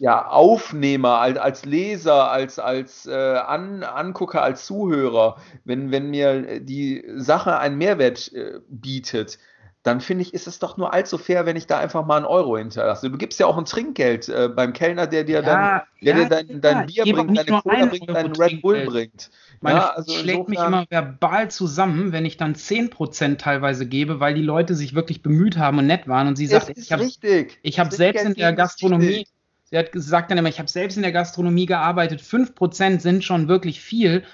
ja, 0.00 0.28
Aufnehmer, 0.28 1.18
als, 1.20 1.38
als 1.38 1.64
Leser, 1.64 2.30
als, 2.30 2.58
als 2.58 3.06
äh, 3.06 3.14
An, 3.14 3.82
Angucker, 3.82 4.42
als 4.42 4.66
Zuhörer, 4.66 5.36
wenn, 5.64 5.90
wenn 5.90 6.10
mir 6.10 6.60
die 6.60 7.04
Sache 7.16 7.58
einen 7.58 7.78
Mehrwert 7.78 8.32
äh, 8.34 8.60
bietet, 8.68 9.38
dann 9.84 10.00
finde 10.00 10.22
ich, 10.22 10.32
ist 10.32 10.46
es 10.46 10.58
doch 10.58 10.78
nur 10.78 10.94
allzu 10.94 11.18
fair, 11.18 11.44
wenn 11.44 11.56
ich 11.56 11.66
da 11.66 11.78
einfach 11.78 12.06
mal 12.06 12.16
einen 12.16 12.24
Euro 12.24 12.56
hinterlasse. 12.56 13.10
Du 13.10 13.18
gibst 13.18 13.38
ja 13.38 13.46
auch 13.46 13.58
ein 13.58 13.66
Trinkgeld 13.66 14.30
äh, 14.30 14.48
beim 14.48 14.72
Kellner, 14.72 15.06
der 15.06 15.24
dir 15.24 15.36
ja, 15.36 15.42
dann 15.42 15.82
der 16.00 16.16
ja, 16.16 16.22
dir 16.22 16.28
dein, 16.30 16.60
dein 16.62 16.86
Bier 16.86 17.04
bringt, 17.04 17.36
deine 17.36 17.60
Cola 17.60 17.86
bringt, 17.86 18.08
deinen 18.08 18.34
Red 18.34 18.62
Bull 18.62 18.86
bringt. 18.86 19.30
Meine 19.60 19.80
ja, 19.80 19.90
also 19.90 20.14
schlägt 20.14 20.48
mich 20.48 20.58
immer 20.58 20.86
verbal 20.88 21.50
zusammen, 21.50 22.12
wenn 22.12 22.24
ich 22.24 22.38
dann 22.38 22.54
10% 22.54 23.36
teilweise 23.36 23.86
gebe, 23.86 24.20
weil 24.20 24.32
die 24.32 24.42
Leute 24.42 24.74
sich 24.74 24.94
wirklich 24.94 25.22
bemüht 25.22 25.58
haben 25.58 25.78
und 25.78 25.86
nett 25.86 26.08
waren 26.08 26.28
und 26.28 26.36
sie 26.36 26.46
sagt, 26.46 26.72
ich 26.74 26.90
habe 26.90 27.04
hab 27.04 27.92
selbst 27.92 28.24
in 28.24 28.34
der 28.34 28.54
Gastronomie, 28.54 29.06
richtig. 29.06 29.32
sie 29.64 29.76
hat 29.76 29.92
gesagt 29.92 30.30
dann 30.30 30.38
immer, 30.38 30.48
ich 30.48 30.60
habe 30.60 30.70
selbst 30.70 30.96
in 30.96 31.02
der 31.02 31.12
Gastronomie 31.12 31.66
gearbeitet, 31.66 32.22
5% 32.22 33.00
sind 33.00 33.22
schon 33.22 33.48
wirklich 33.48 33.82
viel 33.82 34.24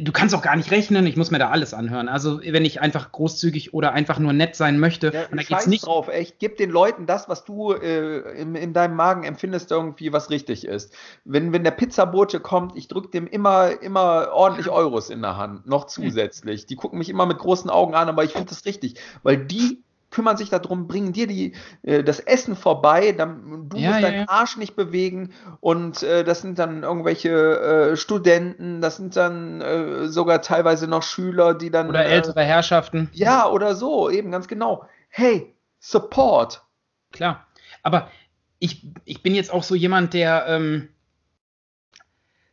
du 0.00 0.12
kannst 0.12 0.34
auch 0.34 0.42
gar 0.42 0.54
nicht 0.54 0.70
rechnen, 0.70 1.06
ich 1.06 1.16
muss 1.16 1.32
mir 1.32 1.40
da 1.40 1.50
alles 1.50 1.74
anhören. 1.74 2.08
Also 2.08 2.40
wenn 2.40 2.64
ich 2.64 2.80
einfach 2.80 3.10
großzügig 3.10 3.74
oder 3.74 3.92
einfach 3.92 4.18
nur 4.20 4.32
nett 4.32 4.54
sein 4.54 4.78
möchte, 4.78 5.12
ja, 5.12 5.26
und 5.30 5.38
da 5.38 5.42
geht's 5.42 5.66
nicht 5.66 5.86
drauf, 5.86 6.08
echt, 6.08 6.38
gib 6.38 6.56
den 6.56 6.70
Leuten 6.70 7.06
das, 7.06 7.28
was 7.28 7.44
du 7.44 7.72
äh, 7.72 8.40
in, 8.40 8.54
in, 8.54 8.72
deinem 8.72 8.94
Magen 8.94 9.24
empfindest, 9.24 9.72
irgendwie 9.72 10.12
was 10.12 10.30
richtig 10.30 10.66
ist. 10.66 10.94
Wenn, 11.24 11.52
wenn 11.52 11.64
der 11.64 11.72
Pizzabote 11.72 12.38
kommt, 12.38 12.76
ich 12.76 12.86
drücke 12.86 13.08
dem 13.08 13.26
immer, 13.26 13.82
immer 13.82 14.28
ordentlich 14.32 14.68
Euros 14.68 15.10
in 15.10 15.20
der 15.20 15.36
Hand, 15.36 15.66
noch 15.66 15.86
zusätzlich. 15.86 16.66
Die 16.66 16.76
gucken 16.76 16.98
mich 16.98 17.08
immer 17.08 17.26
mit 17.26 17.38
großen 17.38 17.68
Augen 17.68 17.94
an, 17.94 18.08
aber 18.08 18.22
ich 18.22 18.32
finde 18.32 18.48
das 18.48 18.66
richtig, 18.66 19.00
weil 19.24 19.36
die 19.36 19.82
kümmern 20.16 20.38
sich 20.38 20.48
darum, 20.48 20.88
bringen 20.88 21.12
dir 21.12 21.26
die, 21.26 21.52
äh, 21.82 22.02
das 22.02 22.20
Essen 22.20 22.56
vorbei, 22.56 23.12
dann, 23.12 23.68
du 23.68 23.76
ja, 23.76 23.90
musst 23.90 24.00
ja, 24.00 24.06
deinen 24.08 24.20
ja. 24.20 24.28
Arsch 24.30 24.56
nicht 24.56 24.74
bewegen 24.74 25.34
und 25.60 26.02
äh, 26.02 26.24
das 26.24 26.40
sind 26.40 26.58
dann 26.58 26.84
irgendwelche 26.84 27.28
äh, 27.28 27.96
Studenten, 27.98 28.80
das 28.80 28.96
sind 28.96 29.14
dann 29.14 29.60
äh, 29.60 30.08
sogar 30.08 30.40
teilweise 30.40 30.88
noch 30.88 31.02
Schüler, 31.02 31.52
die 31.52 31.70
dann. 31.70 31.90
Oder 31.90 32.06
äh, 32.06 32.12
ältere 32.12 32.42
Herrschaften. 32.42 33.10
Ja, 33.12 33.46
oder 33.46 33.74
so, 33.74 34.08
eben 34.08 34.30
ganz 34.30 34.48
genau. 34.48 34.88
Hey, 35.10 35.54
Support. 35.80 36.64
Klar, 37.12 37.46
aber 37.82 38.10
ich, 38.58 38.90
ich 39.04 39.22
bin 39.22 39.34
jetzt 39.34 39.52
auch 39.52 39.64
so 39.64 39.74
jemand, 39.74 40.14
der, 40.14 40.46
ähm, 40.48 40.88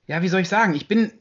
ja, 0.06 0.22
wie 0.22 0.28
soll 0.28 0.42
ich 0.42 0.50
sagen, 0.50 0.76
ich 0.76 0.90
bin 0.90 1.14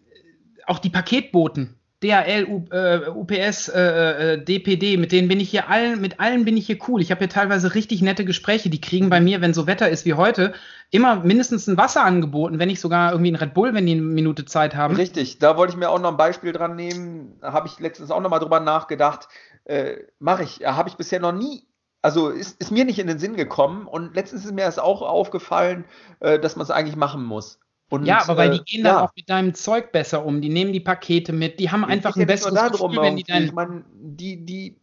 auch 0.67 0.81
die 0.81 0.91
Paketboten 0.91 1.79
DHL, 2.03 2.47
U, 2.49 2.65
äh, 2.71 3.09
UPS, 3.09 3.69
äh, 3.69 4.39
DPD, 4.39 4.95
äh, 4.95 4.97
mit 4.97 5.13
denen 5.13 5.29
bin 5.29 5.41
ich 5.41 5.51
hier 5.51 5.69
allen, 5.69 6.01
mit 6.01 6.19
allen 6.21 6.45
bin 6.45 6.57
ich 6.57 6.67
hier 6.67 6.79
cool. 6.89 7.01
Ich 7.01 7.11
habe 7.11 7.21
hier 7.21 7.29
teilweise 7.29 7.75
richtig 7.75 8.03
nette 8.03 8.25
Gespräche. 8.25 8.71
Die 8.71 8.81
kriegen 8.81 9.09
bei 9.09 9.21
mir, 9.21 9.41
wenn 9.41 9.55
so 9.55 9.67
Wetter 9.67 9.89
ist 9.89 10.05
wie 10.05 10.15
heute, 10.15 10.53
immer 10.91 11.17
mindestens 11.17 11.67
ein 11.69 11.77
Wasser 11.77 12.05
angeboten, 12.05 12.59
wenn 12.59 12.69
nicht 12.69 12.81
sogar 12.81 13.13
irgendwie 13.13 13.31
ein 13.31 13.37
Red 13.37 13.55
Bull, 13.55 13.73
wenn 13.75 13.87
die 13.87 13.93
eine 13.93 14.03
Minute 14.03 14.45
Zeit 14.45 14.75
haben. 14.75 14.97
Richtig, 14.97 15.39
da 15.39 15.57
wollte 15.57 15.73
ich 15.73 15.79
mir 15.79 15.91
auch 15.91 16.01
noch 16.01 16.11
ein 16.11 16.17
Beispiel 16.17 16.53
dran 16.53 16.77
nehmen. 16.77 17.39
Habe 17.41 17.69
ich 17.69 17.79
letztens 17.79 18.11
auch 18.11 18.21
noch 18.21 18.31
mal 18.31 18.41
drüber 18.41 18.61
nachgedacht. 18.61 19.29
Äh, 19.65 19.95
Mache 20.19 20.43
ich, 20.43 20.61
habe 20.65 20.89
ich 20.89 20.97
bisher 20.97 21.21
noch 21.21 21.33
nie 21.33 21.63
also 22.03 22.31
ist, 22.31 22.61
ist, 22.61 22.73
mir 22.73 22.85
nicht 22.85 22.99
in 22.99 23.07
den 23.07 23.21
Sinn 23.21 23.37
gekommen 23.37 23.87
und 23.87 24.17
letztens 24.17 24.45
ist 24.45 24.53
mir 24.53 24.65
das 24.65 24.81
auch 24.81 25.03
aufgefallen, 25.03 25.85
äh, 26.19 26.41
dass 26.41 26.57
man 26.57 26.65
es 26.65 26.71
eigentlich 26.73 26.97
machen 26.97 27.25
muss. 27.25 27.61
Und, 27.93 28.07
ja, 28.07 28.23
aber 28.23 28.39
weil 28.39 28.51
die 28.53 28.57
äh, 28.57 28.65
gehen 28.65 28.85
dann 28.85 28.95
ja. 28.95 29.05
auch 29.05 29.13
mit 29.15 29.29
deinem 29.29 29.53
Zeug 29.53 29.93
besser 29.93 30.25
um. 30.25 30.41
Die 30.41 30.49
nehmen 30.49 30.73
die 30.73 30.81
Pakete 30.81 31.35
mit. 31.35 31.61
Die 31.61 31.71
haben 31.71 31.85
einfach 31.85 32.17
ein 32.17 32.27
besseres 32.27 32.73
Gefühl, 32.73 33.03
wenn 33.03 33.17
die 33.17 33.23
dann. 33.23 33.45
Ich 33.45 33.53
meine, 33.53 33.85
die, 33.93 34.47
die 34.47 34.81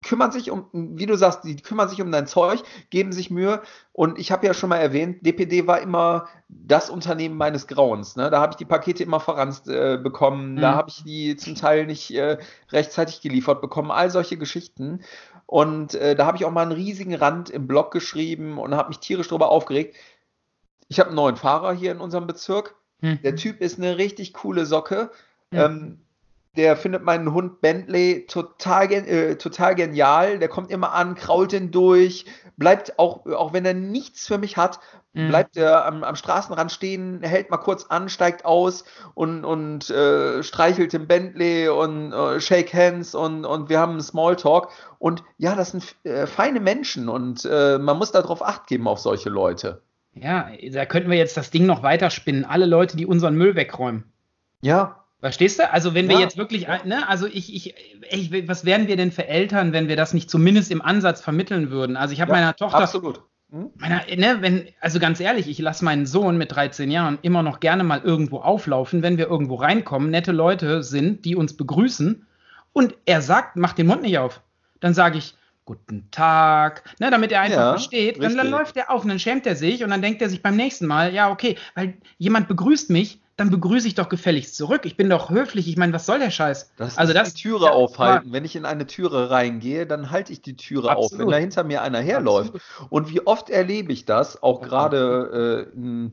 kümmern 0.00 0.30
sich 0.30 0.48
um, 0.48 0.66
wie 0.72 1.06
du 1.06 1.16
sagst, 1.16 1.42
die 1.42 1.56
kümmern 1.56 1.88
sich 1.88 2.00
um 2.00 2.12
dein 2.12 2.28
Zeug, 2.28 2.62
geben 2.90 3.10
sich 3.10 3.32
Mühe. 3.32 3.62
Und 3.90 4.16
ich 4.16 4.30
habe 4.30 4.46
ja 4.46 4.54
schon 4.54 4.68
mal 4.68 4.76
erwähnt, 4.76 5.26
DPD 5.26 5.66
war 5.66 5.80
immer 5.80 6.28
das 6.48 6.88
Unternehmen 6.88 7.36
meines 7.36 7.66
Grauens. 7.66 8.14
Ne? 8.14 8.30
Da 8.30 8.40
habe 8.40 8.52
ich 8.52 8.56
die 8.58 8.64
Pakete 8.64 9.02
immer 9.02 9.18
verranzt 9.18 9.66
äh, 9.66 9.98
bekommen. 10.00 10.52
Mhm. 10.52 10.60
Da 10.60 10.76
habe 10.76 10.88
ich 10.88 11.02
die 11.02 11.34
zum 11.34 11.56
Teil 11.56 11.86
nicht 11.86 12.14
äh, 12.14 12.38
rechtzeitig 12.70 13.22
geliefert 13.22 13.60
bekommen. 13.60 13.90
All 13.90 14.08
solche 14.08 14.36
Geschichten. 14.36 15.00
Und 15.46 15.96
äh, 15.96 16.14
da 16.14 16.26
habe 16.26 16.36
ich 16.36 16.44
auch 16.44 16.52
mal 16.52 16.62
einen 16.62 16.70
riesigen 16.70 17.16
Rand 17.16 17.50
im 17.50 17.66
Blog 17.66 17.90
geschrieben 17.90 18.58
und 18.58 18.76
habe 18.76 18.90
mich 18.90 19.00
tierisch 19.00 19.26
darüber 19.26 19.50
aufgeregt 19.50 19.96
ich 20.92 21.00
habe 21.00 21.08
einen 21.08 21.16
neuen 21.16 21.36
Fahrer 21.36 21.72
hier 21.72 21.90
in 21.90 22.00
unserem 22.00 22.26
Bezirk. 22.26 22.74
Hm. 23.00 23.18
Der 23.22 23.34
Typ 23.34 23.62
ist 23.62 23.78
eine 23.78 23.96
richtig 23.96 24.34
coole 24.34 24.66
Socke. 24.66 25.10
Hm. 25.50 25.58
Ähm, 25.58 25.98
der 26.54 26.76
findet 26.76 27.02
meinen 27.02 27.32
Hund 27.32 27.62
Bentley 27.62 28.26
total, 28.26 28.92
äh, 28.92 29.36
total 29.36 29.74
genial. 29.74 30.38
Der 30.38 30.48
kommt 30.48 30.70
immer 30.70 30.92
an, 30.92 31.14
krault 31.14 31.52
den 31.52 31.70
durch, 31.70 32.26
bleibt 32.58 32.98
auch, 32.98 33.24
auch 33.24 33.54
wenn 33.54 33.64
er 33.64 33.72
nichts 33.72 34.26
für 34.26 34.36
mich 34.36 34.58
hat, 34.58 34.80
mhm. 35.14 35.28
bleibt 35.28 35.56
er 35.56 35.86
am, 35.86 36.04
am, 36.04 36.14
Straßenrand 36.14 36.70
stehen, 36.70 37.22
hält 37.22 37.48
mal 37.48 37.56
kurz 37.56 37.86
an, 37.86 38.10
steigt 38.10 38.44
aus 38.44 38.84
und, 39.14 39.46
und 39.46 39.88
äh, 39.88 40.42
streichelt 40.42 40.92
den 40.92 41.06
Bentley 41.06 41.70
und 41.70 42.12
äh, 42.12 42.38
shake 42.38 42.74
hands 42.74 43.14
und, 43.14 43.46
und 43.46 43.70
wir 43.70 43.78
haben 43.78 43.92
einen 43.92 44.02
Smalltalk. 44.02 44.68
Und 44.98 45.24
ja, 45.38 45.54
das 45.54 45.70
sind 45.70 45.96
äh, 46.04 46.26
feine 46.26 46.60
Menschen 46.60 47.08
und 47.08 47.46
äh, 47.46 47.78
man 47.78 47.96
muss 47.96 48.12
darauf 48.12 48.42
acht 48.42 48.66
geben 48.66 48.86
auf 48.86 48.98
solche 48.98 49.30
Leute. 49.30 49.80
Ja, 50.14 50.50
da 50.72 50.84
könnten 50.84 51.10
wir 51.10 51.16
jetzt 51.16 51.36
das 51.36 51.50
Ding 51.50 51.66
noch 51.66 51.82
weiterspinnen. 51.82 52.44
Alle 52.44 52.66
Leute, 52.66 52.96
die 52.96 53.06
unseren 53.06 53.34
Müll 53.34 53.54
wegräumen. 53.54 54.04
Ja, 54.60 55.02
Verstehst 55.22 55.60
du? 55.60 55.72
Also 55.72 55.94
wenn 55.94 56.08
wir 56.08 56.18
jetzt 56.18 56.36
wirklich, 56.36 56.66
ne, 56.84 57.08
also 57.08 57.28
ich, 57.28 57.54
ich, 57.54 57.74
ich, 58.10 58.48
was 58.48 58.64
wären 58.64 58.88
wir 58.88 58.96
denn 58.96 59.12
für 59.12 59.28
Eltern, 59.28 59.72
wenn 59.72 59.86
wir 59.86 59.94
das 59.94 60.14
nicht 60.14 60.28
zumindest 60.28 60.72
im 60.72 60.82
Ansatz 60.82 61.20
vermitteln 61.20 61.70
würden? 61.70 61.96
Also 61.96 62.12
ich 62.12 62.20
habe 62.20 62.32
ja, 62.32 62.38
meiner 62.38 62.56
Tochter. 62.56 62.78
Absolut. 62.78 63.22
Hm? 63.52 63.70
Meiner, 63.76 64.00
ne, 64.16 64.38
wenn, 64.40 64.66
also 64.80 64.98
ganz 64.98 65.20
ehrlich, 65.20 65.46
ich 65.46 65.60
lasse 65.60 65.84
meinen 65.84 66.06
Sohn 66.06 66.38
mit 66.38 66.50
13 66.50 66.90
Jahren 66.90 67.20
immer 67.22 67.44
noch 67.44 67.60
gerne 67.60 67.84
mal 67.84 68.00
irgendwo 68.00 68.38
auflaufen, 68.38 69.02
wenn 69.04 69.16
wir 69.16 69.28
irgendwo 69.28 69.54
reinkommen, 69.54 70.10
nette 70.10 70.32
Leute 70.32 70.82
sind, 70.82 71.24
die 71.24 71.36
uns 71.36 71.56
begrüßen 71.56 72.26
und 72.72 72.96
er 73.04 73.22
sagt, 73.22 73.54
mach 73.54 73.74
den 73.74 73.86
Mund 73.86 74.02
nicht 74.02 74.18
auf. 74.18 74.40
Dann 74.80 74.92
sage 74.92 75.18
ich, 75.18 75.36
guten 75.64 76.10
Tag, 76.10 76.82
ne, 76.98 77.10
damit 77.10 77.32
er 77.32 77.42
einfach 77.42 77.56
ja, 77.56 77.70
versteht. 77.70 78.22
Dann, 78.22 78.36
dann 78.36 78.50
läuft 78.50 78.76
er 78.76 78.90
auf 78.90 79.02
und 79.02 79.08
dann 79.08 79.18
schämt 79.18 79.46
er 79.46 79.56
sich 79.56 79.84
und 79.84 79.90
dann 79.90 80.02
denkt 80.02 80.20
er 80.20 80.28
sich 80.28 80.42
beim 80.42 80.56
nächsten 80.56 80.86
Mal, 80.86 81.14
ja, 81.14 81.30
okay, 81.30 81.56
weil 81.74 81.94
jemand 82.18 82.48
begrüßt 82.48 82.90
mich, 82.90 83.20
dann 83.36 83.50
begrüße 83.50 83.88
ich 83.88 83.94
doch 83.94 84.08
gefälligst 84.08 84.56
zurück. 84.56 84.82
Ich 84.84 84.96
bin 84.96 85.08
doch 85.08 85.30
höflich. 85.30 85.66
Ich 85.66 85.76
meine, 85.76 85.92
was 85.92 86.04
soll 86.04 86.18
der 86.18 86.30
Scheiß? 86.30 86.72
Das 86.76 86.98
also 86.98 87.12
das, 87.12 87.34
die 87.34 87.42
Türe 87.42 87.66
ja, 87.66 87.70
aufhalten. 87.72 88.32
Wenn 88.32 88.44
ich 88.44 88.56
in 88.56 88.66
eine 88.66 88.86
Türe 88.86 89.30
reingehe, 89.30 89.86
dann 89.86 90.10
halte 90.10 90.32
ich 90.32 90.42
die 90.42 90.56
Türe 90.56 90.90
absolut. 90.90 91.12
auf, 91.12 91.18
wenn 91.18 91.28
da 91.28 91.36
hinter 91.38 91.64
mir 91.64 91.82
einer 91.82 92.00
herläuft. 92.00 92.54
Absolut. 92.54 92.92
Und 92.92 93.10
wie 93.10 93.26
oft 93.26 93.48
erlebe 93.48 93.92
ich 93.92 94.04
das, 94.04 94.42
auch 94.42 94.60
gerade 94.60 95.66
äh, 95.72 95.76
in, 95.76 96.12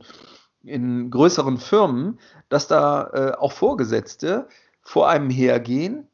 in, 0.64 1.12
größeren 1.12 1.58
Firmen, 1.58 2.20
dass 2.48 2.68
da 2.68 3.10
äh, 3.14 3.38
auch 3.38 3.52
Vorgesetzte 3.52 4.48
vor 4.82 5.10
einem 5.10 5.30
hergehen 5.30 6.08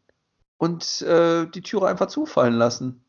und 0.57 1.01
äh, 1.03 1.45
die 1.45 1.61
Türe 1.61 1.87
einfach 1.87 2.07
zufallen 2.07 2.55
lassen. 2.55 3.04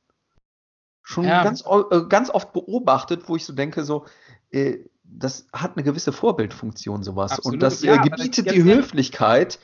Schon 1.08 1.22
ja. 1.22 1.44
ganz, 1.44 1.62
äh, 1.64 2.00
ganz 2.08 2.30
oft 2.30 2.52
beobachtet, 2.52 3.28
wo 3.28 3.36
ich 3.36 3.44
so 3.44 3.52
denke, 3.52 3.84
so, 3.84 4.06
äh, 4.50 4.78
das 5.04 5.46
hat 5.52 5.76
eine 5.76 5.84
gewisse 5.84 6.10
Vorbildfunktion, 6.10 7.04
sowas. 7.04 7.30
Absolut, 7.30 7.54
und 7.54 7.60
das 7.60 7.80
ja, 7.80 7.94
äh, 7.94 7.98
gebietet 7.98 8.50
die 8.50 8.64
Höflichkeit, 8.64 9.60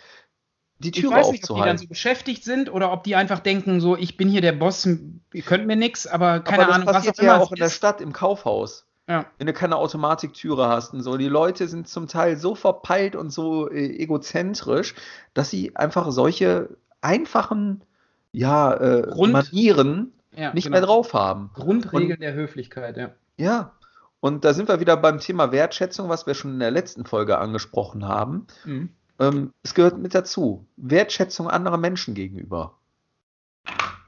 die 0.78 0.92
Türe 0.92 1.16
aufzuhalten. 1.16 1.32
Ich 1.32 1.32
weiß 1.32 1.32
nicht, 1.32 1.50
ob 1.50 1.56
die 1.56 1.62
dann 1.68 1.78
so 1.78 1.86
beschäftigt 1.88 2.44
sind 2.44 2.72
oder 2.72 2.92
ob 2.92 3.02
die 3.02 3.16
einfach 3.16 3.40
denken, 3.40 3.80
so, 3.80 3.96
ich 3.96 4.16
bin 4.16 4.28
hier 4.28 4.40
der 4.40 4.52
Boss, 4.52 4.86
ihr 4.86 5.42
könnt 5.42 5.66
mir 5.66 5.74
nichts, 5.74 6.06
aber 6.06 6.38
keine 6.38 6.62
aber 6.62 6.74
Ahnung, 6.74 6.86
was 6.86 7.08
auch 7.08 7.20
ja 7.20 7.40
auch 7.40 7.50
in 7.50 7.58
der 7.58 7.70
Stadt, 7.70 8.00
im 8.00 8.12
Kaufhaus. 8.12 8.86
Ja. 9.08 9.26
Wenn 9.38 9.48
du 9.48 9.52
keine 9.52 9.78
Automatiktüre 9.78 10.68
hast 10.68 10.94
und 10.94 11.02
so. 11.02 11.16
Die 11.16 11.26
Leute 11.26 11.66
sind 11.66 11.88
zum 11.88 12.06
Teil 12.06 12.36
so 12.36 12.54
verpeilt 12.54 13.16
und 13.16 13.30
so 13.30 13.68
äh, 13.68 13.96
egozentrisch, 13.96 14.94
dass 15.34 15.50
sie 15.50 15.74
einfach 15.74 16.12
solche 16.12 16.76
einfachen 17.00 17.82
ja, 18.30 18.72
äh, 18.74 19.26
Manieren 19.26 20.12
ja, 20.34 20.52
nicht 20.54 20.64
genau. 20.64 20.74
mehr 20.74 20.86
drauf 20.86 21.14
haben. 21.14 21.50
Grundregeln 21.54 22.12
und, 22.12 22.20
der 22.20 22.34
Höflichkeit, 22.34 22.96
ja. 22.96 23.10
Ja, 23.36 23.72
und 24.20 24.44
da 24.44 24.54
sind 24.54 24.68
wir 24.68 24.78
wieder 24.78 24.96
beim 24.96 25.18
Thema 25.18 25.50
Wertschätzung, 25.50 26.08
was 26.08 26.26
wir 26.26 26.34
schon 26.34 26.52
in 26.52 26.60
der 26.60 26.70
letzten 26.70 27.04
Folge 27.04 27.38
angesprochen 27.38 28.06
haben. 28.06 28.46
Mhm. 28.64 28.90
Ähm, 29.18 29.52
es 29.62 29.74
gehört 29.74 29.98
mit 29.98 30.14
dazu. 30.14 30.66
Wertschätzung 30.76 31.48
anderer 31.48 31.76
Menschen 31.76 32.14
gegenüber. 32.14 32.78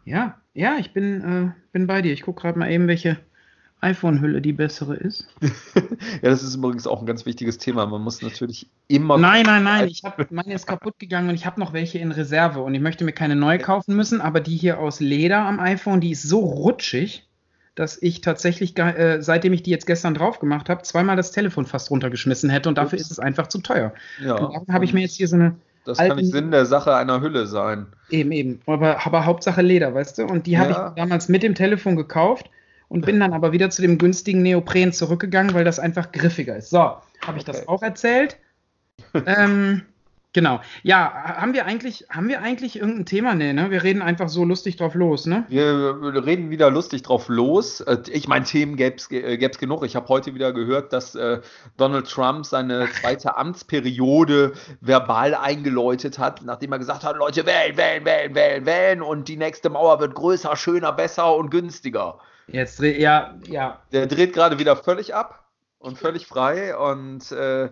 Ja, 0.04 0.40
ja, 0.52 0.76
ich 0.78 0.92
bin, 0.92 1.20
äh, 1.20 1.52
bin 1.72 1.86
bei 1.86 2.00
dir. 2.00 2.12
Ich 2.12 2.22
gucke 2.22 2.42
gerade 2.42 2.58
mal 2.58 2.70
eben, 2.70 2.86
welche 2.86 3.18
iPhone-Hülle 3.84 4.40
die 4.40 4.52
bessere 4.52 4.96
ist. 4.96 5.28
ja, 5.74 6.30
das 6.30 6.42
ist 6.42 6.56
übrigens 6.56 6.86
auch 6.86 7.00
ein 7.00 7.06
ganz 7.06 7.26
wichtiges 7.26 7.58
Thema. 7.58 7.86
Man 7.86 8.02
muss 8.02 8.22
natürlich 8.22 8.66
immer. 8.88 9.18
Nein, 9.18 9.44
nein, 9.46 9.62
nein. 9.62 9.88
Ich 9.88 10.02
hab, 10.04 10.30
meine 10.30 10.54
ist 10.54 10.66
kaputt 10.66 10.98
gegangen 10.98 11.28
und 11.28 11.34
ich 11.34 11.46
habe 11.46 11.60
noch 11.60 11.72
welche 11.72 11.98
in 11.98 12.12
Reserve 12.12 12.60
und 12.60 12.74
ich 12.74 12.80
möchte 12.80 13.04
mir 13.04 13.12
keine 13.12 13.36
neu 13.36 13.58
kaufen 13.58 13.94
müssen, 13.94 14.20
aber 14.20 14.40
die 14.40 14.56
hier 14.56 14.78
aus 14.80 15.00
Leder 15.00 15.38
am 15.38 15.60
iPhone, 15.60 16.00
die 16.00 16.10
ist 16.10 16.22
so 16.22 16.40
rutschig 16.40 17.28
dass 17.74 18.00
ich 18.00 18.20
tatsächlich, 18.20 18.78
äh, 18.78 19.20
seitdem 19.20 19.52
ich 19.52 19.62
die 19.62 19.70
jetzt 19.70 19.86
gestern 19.86 20.14
drauf 20.14 20.38
gemacht 20.38 20.68
habe, 20.68 20.82
zweimal 20.82 21.16
das 21.16 21.32
Telefon 21.32 21.66
fast 21.66 21.90
runtergeschmissen 21.90 22.48
hätte 22.50 22.68
und 22.68 22.78
dafür 22.78 22.98
Ups. 22.98 23.06
ist 23.06 23.10
es 23.10 23.18
einfach 23.18 23.48
zu 23.48 23.58
teuer. 23.58 23.92
Ja, 24.24 24.34
und 24.34 24.52
darum 24.54 24.66
habe 24.70 24.84
ich 24.84 24.94
mir 24.94 25.00
jetzt 25.00 25.16
hier 25.16 25.28
so 25.28 25.36
eine. 25.36 25.56
Das 25.84 25.98
alten, 25.98 26.10
kann 26.10 26.24
nicht 26.24 26.32
Sinn 26.32 26.50
der 26.50 26.64
Sache 26.64 26.94
einer 26.94 27.20
Hülle 27.20 27.46
sein. 27.46 27.86
Eben, 28.08 28.32
eben. 28.32 28.60
Aber, 28.66 29.04
aber 29.04 29.26
Hauptsache 29.26 29.60
Leder, 29.60 29.92
weißt 29.92 30.18
du? 30.18 30.24
Und 30.24 30.46
die 30.46 30.56
habe 30.56 30.70
ja. 30.70 30.88
ich 30.88 30.94
damals 30.94 31.28
mit 31.28 31.42
dem 31.42 31.54
Telefon 31.54 31.96
gekauft 31.96 32.48
und 32.88 33.06
bin 33.06 33.20
dann 33.20 33.32
aber 33.32 33.52
wieder 33.52 33.70
zu 33.70 33.82
dem 33.82 33.98
günstigen 33.98 34.42
Neopren 34.42 34.92
zurückgegangen, 34.92 35.54
weil 35.54 35.64
das 35.64 35.78
einfach 35.78 36.12
griffiger 36.12 36.56
ist. 36.56 36.70
So, 36.70 36.78
habe 36.78 37.02
ich 37.36 37.42
okay. 37.42 37.52
das 37.52 37.68
auch 37.68 37.82
erzählt. 37.82 38.38
ähm, 39.26 39.82
Genau. 40.34 40.60
Ja, 40.82 41.12
haben 41.36 41.54
wir 41.54 41.64
eigentlich, 41.64 42.06
haben 42.10 42.28
wir 42.28 42.42
eigentlich 42.42 42.76
irgendein 42.76 43.06
Thema? 43.06 43.34
Nee, 43.36 43.52
ne? 43.52 43.70
Wir 43.70 43.84
reden 43.84 44.02
einfach 44.02 44.28
so 44.28 44.44
lustig 44.44 44.74
drauf 44.74 44.96
los, 44.96 45.26
ne? 45.26 45.46
Wir 45.48 45.96
reden 46.26 46.50
wieder 46.50 46.72
lustig 46.72 47.02
drauf 47.02 47.28
los. 47.28 47.80
Äh, 47.80 47.98
ich 48.10 48.26
meine, 48.26 48.44
Themen 48.44 48.74
gäbe 48.74 48.96
es 48.96 49.08
äh, 49.12 49.38
genug. 49.38 49.84
Ich 49.84 49.94
habe 49.94 50.08
heute 50.08 50.34
wieder 50.34 50.52
gehört, 50.52 50.92
dass 50.92 51.14
äh, 51.14 51.40
Donald 51.76 52.10
Trump 52.10 52.44
seine 52.44 52.90
zweite 53.00 53.36
Amtsperiode 53.36 54.54
verbal 54.80 55.36
eingeläutet 55.36 56.18
hat, 56.18 56.42
nachdem 56.42 56.72
er 56.72 56.80
gesagt 56.80 57.04
hat, 57.04 57.16
Leute, 57.16 57.46
wählen, 57.46 57.76
wählen, 57.76 58.04
wählen, 58.04 58.34
wählen, 58.34 58.66
wählen 58.66 59.02
und 59.02 59.28
die 59.28 59.36
nächste 59.36 59.70
Mauer 59.70 60.00
wird 60.00 60.16
größer, 60.16 60.56
schöner, 60.56 60.92
besser 60.92 61.36
und 61.36 61.50
günstiger. 61.50 62.18
Jetzt, 62.48 62.80
ja, 62.80 63.36
ja. 63.46 63.78
Der 63.92 64.08
dreht 64.08 64.32
gerade 64.32 64.58
wieder 64.58 64.74
völlig 64.74 65.14
ab 65.14 65.44
und 65.78 65.96
völlig 65.96 66.26
frei 66.26 66.76
und 66.76 67.30
äh, 67.30 67.70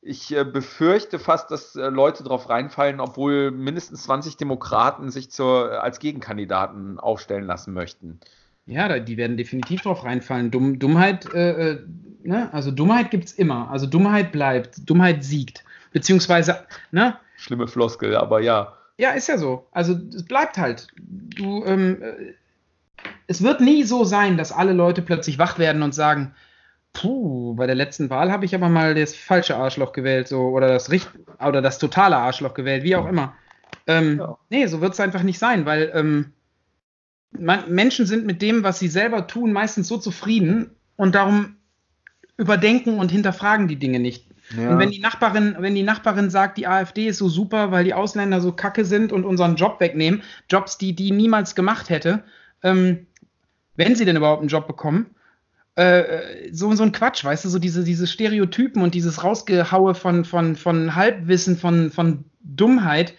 ich 0.00 0.34
äh, 0.34 0.44
befürchte 0.44 1.18
fast, 1.18 1.50
dass 1.50 1.74
äh, 1.76 1.88
Leute 1.88 2.22
darauf 2.22 2.48
reinfallen, 2.48 3.00
obwohl 3.00 3.50
mindestens 3.50 4.04
20 4.04 4.36
Demokraten 4.36 5.10
sich 5.10 5.30
zur, 5.30 5.72
äh, 5.72 5.76
als 5.76 5.98
Gegenkandidaten 5.98 6.98
aufstellen 7.00 7.44
lassen 7.44 7.72
möchten. 7.74 8.20
Ja, 8.66 8.98
die 8.98 9.16
werden 9.16 9.36
definitiv 9.36 9.82
darauf 9.82 10.04
reinfallen. 10.04 10.50
Dumm, 10.50 10.78
Dummheit, 10.78 11.32
äh, 11.32 11.78
ne? 12.22 12.52
also 12.52 12.70
Dummheit 12.70 13.10
gibt 13.10 13.24
es 13.24 13.32
immer. 13.32 13.70
Also 13.70 13.86
Dummheit 13.86 14.30
bleibt, 14.30 14.88
Dummheit 14.88 15.24
siegt. 15.24 15.64
Beziehungsweise, 15.92 16.66
ne? 16.90 17.16
Schlimme 17.36 17.66
Floskel, 17.66 18.14
aber 18.14 18.40
ja. 18.40 18.74
Ja, 18.98 19.12
ist 19.12 19.28
ja 19.28 19.38
so. 19.38 19.66
Also 19.72 19.98
es 20.14 20.24
bleibt 20.24 20.58
halt. 20.58 20.88
Du, 20.96 21.64
ähm, 21.64 22.02
äh, 22.02 22.34
es 23.26 23.42
wird 23.42 23.60
nie 23.60 23.84
so 23.84 24.04
sein, 24.04 24.36
dass 24.36 24.52
alle 24.52 24.72
Leute 24.72 25.02
plötzlich 25.02 25.38
wach 25.38 25.58
werden 25.58 25.82
und 25.82 25.94
sagen, 25.94 26.34
Puh, 26.92 27.54
bei 27.54 27.66
der 27.66 27.74
letzten 27.76 28.10
Wahl 28.10 28.32
habe 28.32 28.44
ich 28.44 28.54
aber 28.54 28.68
mal 28.68 28.94
das 28.94 29.14
falsche 29.14 29.56
Arschloch 29.56 29.92
gewählt, 29.92 30.28
so 30.28 30.48
oder 30.48 30.68
das 30.68 30.90
Richt 30.90 31.08
oder 31.44 31.62
das 31.62 31.78
totale 31.78 32.16
Arschloch 32.16 32.54
gewählt, 32.54 32.82
wie 32.82 32.96
auch 32.96 33.06
immer. 33.06 33.34
Ähm, 33.86 34.18
ja. 34.18 34.38
Nee, 34.50 34.66
so 34.66 34.80
wird 34.80 34.94
es 34.94 35.00
einfach 35.00 35.22
nicht 35.22 35.38
sein, 35.38 35.64
weil 35.64 35.90
ähm, 35.94 36.32
man, 37.30 37.72
Menschen 37.72 38.06
sind 38.06 38.26
mit 38.26 38.42
dem, 38.42 38.62
was 38.62 38.78
sie 38.78 38.88
selber 38.88 39.26
tun, 39.26 39.52
meistens 39.52 39.88
so 39.88 39.98
zufrieden 39.98 40.70
und 40.96 41.14
darum 41.14 41.56
überdenken 42.36 42.98
und 42.98 43.10
hinterfragen 43.10 43.68
die 43.68 43.78
Dinge 43.78 44.00
nicht. 44.00 44.26
Ja. 44.56 44.70
Und 44.70 44.78
wenn 44.78 44.90
die 44.90 45.00
Nachbarin, 45.00 45.56
wenn 45.58 45.74
die 45.74 45.82
Nachbarin 45.82 46.30
sagt, 46.30 46.56
die 46.56 46.66
AfD 46.66 47.08
ist 47.08 47.18
so 47.18 47.28
super, 47.28 47.70
weil 47.70 47.84
die 47.84 47.94
Ausländer 47.94 48.40
so 48.40 48.52
kacke 48.52 48.84
sind 48.84 49.12
und 49.12 49.24
unseren 49.24 49.56
Job 49.56 49.80
wegnehmen, 49.80 50.22
Jobs, 50.48 50.78
die 50.78 50.94
die 50.94 51.10
niemals 51.10 51.54
gemacht 51.54 51.90
hätte, 51.90 52.24
ähm, 52.62 53.06
wenn 53.76 53.94
sie 53.94 54.04
denn 54.04 54.16
überhaupt 54.16 54.40
einen 54.40 54.48
Job 54.48 54.66
bekommen, 54.66 55.14
äh, 55.78 56.52
so, 56.52 56.74
so 56.74 56.82
ein 56.82 56.90
Quatsch, 56.90 57.24
weißt 57.24 57.44
du, 57.44 57.48
so 57.48 57.60
diese, 57.60 57.84
diese 57.84 58.08
Stereotypen 58.08 58.82
und 58.82 58.94
dieses 58.94 59.22
Rausgehaue 59.22 59.94
von, 59.94 60.24
von, 60.24 60.56
von 60.56 60.96
Halbwissen, 60.96 61.56
von, 61.56 61.92
von 61.92 62.24
Dummheit. 62.40 63.14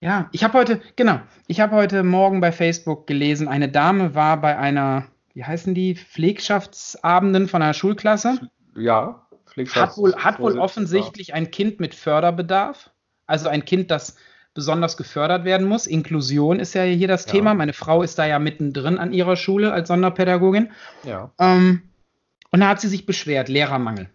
Ja, 0.00 0.28
ich 0.32 0.44
habe 0.44 0.58
heute, 0.58 0.82
genau, 0.96 1.20
ich 1.46 1.60
habe 1.60 1.74
heute 1.74 2.02
Morgen 2.02 2.42
bei 2.42 2.52
Facebook 2.52 3.06
gelesen, 3.06 3.48
eine 3.48 3.70
Dame 3.70 4.14
war 4.14 4.38
bei 4.42 4.58
einer, 4.58 5.06
wie 5.32 5.42
heißen 5.42 5.74
die, 5.74 5.94
Pflegschaftsabenden 5.94 7.48
von 7.48 7.62
einer 7.62 7.72
Schulklasse. 7.72 8.50
Ja, 8.76 9.26
Pflegschafts 9.46 9.96
hat 9.96 10.02
wohl, 10.02 10.14
hat 10.16 10.40
wohl 10.40 10.58
offensichtlich 10.58 11.32
ein 11.32 11.50
Kind 11.50 11.80
mit 11.80 11.94
Förderbedarf, 11.94 12.90
also 13.26 13.48
ein 13.48 13.64
Kind, 13.64 13.90
das 13.90 14.16
besonders 14.54 14.96
gefördert 14.96 15.44
werden 15.44 15.66
muss. 15.66 15.86
Inklusion 15.86 16.58
ist 16.60 16.74
ja 16.74 16.82
hier 16.82 17.08
das 17.08 17.26
ja. 17.26 17.32
Thema. 17.32 17.54
Meine 17.54 17.72
Frau 17.72 18.02
ist 18.02 18.18
da 18.18 18.26
ja 18.26 18.38
mittendrin 18.38 18.98
an 18.98 19.12
ihrer 19.12 19.36
Schule 19.36 19.72
als 19.72 19.88
Sonderpädagogin. 19.88 20.70
Ja. 21.04 21.32
Ähm, 21.38 21.82
und 22.50 22.60
da 22.60 22.68
hat 22.68 22.80
sie 22.80 22.88
sich 22.88 23.06
beschwert, 23.06 23.48
Lehrermangel. 23.48 24.08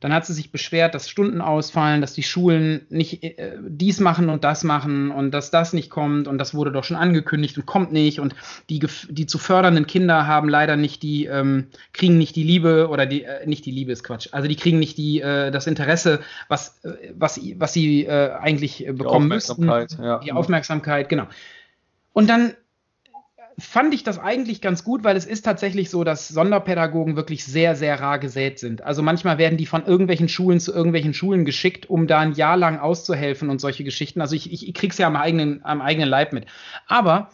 Dann 0.00 0.12
hat 0.12 0.26
sie 0.26 0.32
sich 0.32 0.50
beschwert, 0.50 0.94
dass 0.94 1.08
Stunden 1.08 1.40
ausfallen, 1.40 2.00
dass 2.00 2.12
die 2.12 2.22
Schulen 2.22 2.86
nicht 2.90 3.22
äh, 3.22 3.58
dies 3.66 4.00
machen 4.00 4.28
und 4.28 4.44
das 4.44 4.64
machen 4.64 5.10
und 5.10 5.30
dass 5.30 5.50
das 5.50 5.72
nicht 5.72 5.90
kommt 5.90 6.28
und 6.28 6.38
das 6.38 6.54
wurde 6.54 6.72
doch 6.72 6.84
schon 6.84 6.96
angekündigt 6.96 7.56
und 7.56 7.66
kommt 7.66 7.92
nicht 7.92 8.20
und 8.20 8.34
die, 8.68 8.80
die 9.08 9.26
zu 9.26 9.38
fördernden 9.38 9.86
Kinder 9.86 10.26
haben 10.26 10.48
leider 10.48 10.76
nicht 10.76 11.02
die, 11.02 11.26
ähm, 11.26 11.68
kriegen 11.92 12.18
nicht 12.18 12.36
die 12.36 12.42
Liebe 12.42 12.88
oder 12.88 13.06
die, 13.06 13.24
äh, 13.24 13.46
nicht 13.46 13.64
die 13.66 13.70
Liebe 13.70 13.92
ist 13.92 14.04
Quatsch, 14.04 14.28
also 14.32 14.48
die 14.48 14.56
kriegen 14.56 14.78
nicht 14.78 14.98
die, 14.98 15.20
äh, 15.20 15.50
das 15.50 15.66
Interesse, 15.66 16.20
was, 16.48 16.84
äh, 16.84 17.12
was, 17.16 17.40
was 17.56 17.72
sie 17.72 18.04
äh, 18.04 18.32
eigentlich 18.32 18.86
bekommen 18.92 19.28
die 19.30 19.34
müssten. 19.34 19.68
Ja. 19.68 20.18
Die 20.18 20.32
Aufmerksamkeit, 20.32 21.08
genau. 21.08 21.26
Und 22.12 22.28
dann 22.28 22.54
fand 23.58 23.94
ich 23.94 24.02
das 24.02 24.18
eigentlich 24.18 24.60
ganz 24.60 24.84
gut, 24.84 25.04
weil 25.04 25.16
es 25.16 25.26
ist 25.26 25.42
tatsächlich 25.42 25.90
so, 25.90 26.04
dass 26.04 26.28
Sonderpädagogen 26.28 27.16
wirklich 27.16 27.44
sehr, 27.44 27.76
sehr 27.76 28.00
rar 28.00 28.18
gesät 28.18 28.58
sind. 28.58 28.82
Also 28.82 29.02
manchmal 29.02 29.38
werden 29.38 29.56
die 29.56 29.66
von 29.66 29.86
irgendwelchen 29.86 30.28
Schulen 30.28 30.60
zu 30.60 30.72
irgendwelchen 30.72 31.14
Schulen 31.14 31.44
geschickt, 31.44 31.88
um 31.88 32.06
da 32.06 32.20
ein 32.20 32.32
Jahr 32.32 32.56
lang 32.56 32.78
auszuhelfen 32.78 33.50
und 33.50 33.60
solche 33.60 33.84
Geschichten. 33.84 34.20
Also 34.20 34.34
ich, 34.34 34.52
ich, 34.52 34.66
ich 34.68 34.74
krieg's 34.74 34.98
ja 34.98 35.06
am 35.06 35.16
eigenen, 35.16 35.64
am 35.64 35.80
eigenen 35.80 36.08
Leib 36.08 36.32
mit. 36.32 36.46
Aber 36.88 37.30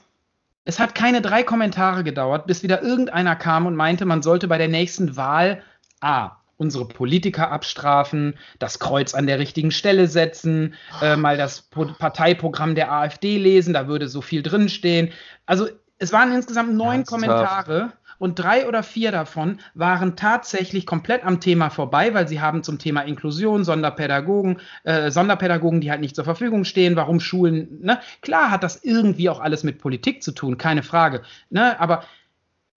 es 0.65 0.79
hat 0.79 0.95
keine 0.95 1.23
drei 1.23 1.43
Kommentare 1.43 2.05
gedauert, 2.05 2.47
bis 2.47 2.63
wieder 2.63 2.83
irgendeiner 2.83 3.37
kam 3.37 3.67
und 3.67 3.75
meinte, 3.75 4.05
man 4.05 4.23
sollte 4.23 4.47
bei 4.47 4.59
der 4.59 4.69
nächsten 4.69 5.17
Wahl 5.17 5.63
A 6.01 6.37
unsere 6.61 6.87
Politiker 6.87 7.51
abstrafen, 7.51 8.35
das 8.59 8.79
Kreuz 8.79 9.15
an 9.15 9.27
der 9.27 9.39
richtigen 9.39 9.71
Stelle 9.71 10.09
setzen, 10.09 10.75
äh, 11.01 11.17
mal 11.17 11.39
das 11.39 11.63
Parteiprogramm 11.63 12.75
der 12.75 12.93
AfD 12.93 13.39
lesen, 13.39 13.73
da 13.73 13.89
würde 13.89 14.09
so 14.09 14.21
viel 14.21 14.43
drinstehen. 14.43 15.11
Also 15.47 15.69
es 16.01 16.13
waren 16.13 16.33
insgesamt 16.33 16.75
neun 16.75 17.01
Ernsthaft? 17.01 17.23
Kommentare 17.23 17.93
und 18.19 18.39
drei 18.39 18.67
oder 18.67 18.83
vier 18.83 19.13
davon 19.13 19.61
waren 19.75 20.17
tatsächlich 20.17 20.85
komplett 20.85 21.25
am 21.25 21.41
Thema 21.41 21.71
vorbei, 21.71 22.13
weil 22.13 22.29
sie 22.29 22.41
haben 22.41 22.63
zum 22.63 22.79
Thema 22.79 23.03
Inklusion, 23.03 23.65
Sonderpädagogen, 23.65 24.61
äh, 24.85 25.11
Sonderpädagogen, 25.11 25.81
die 25.81 25.91
halt 25.91 26.01
nicht 26.01 26.17
zur 26.17 26.25
Verfügung 26.25 26.65
stehen, 26.65 26.97
warum 26.97 27.21
Schulen, 27.21 27.81
ne? 27.81 27.99
Klar 28.21 28.51
hat 28.51 28.63
das 28.63 28.83
irgendwie 28.83 29.31
auch 29.31 29.41
alles 29.41 29.63
mit 29.63 29.79
Politik 29.79 30.23
zu 30.23 30.33
tun, 30.33 30.59
keine 30.59 30.83
Frage, 30.83 31.23
ne? 31.49 31.81
Aber 31.81 32.05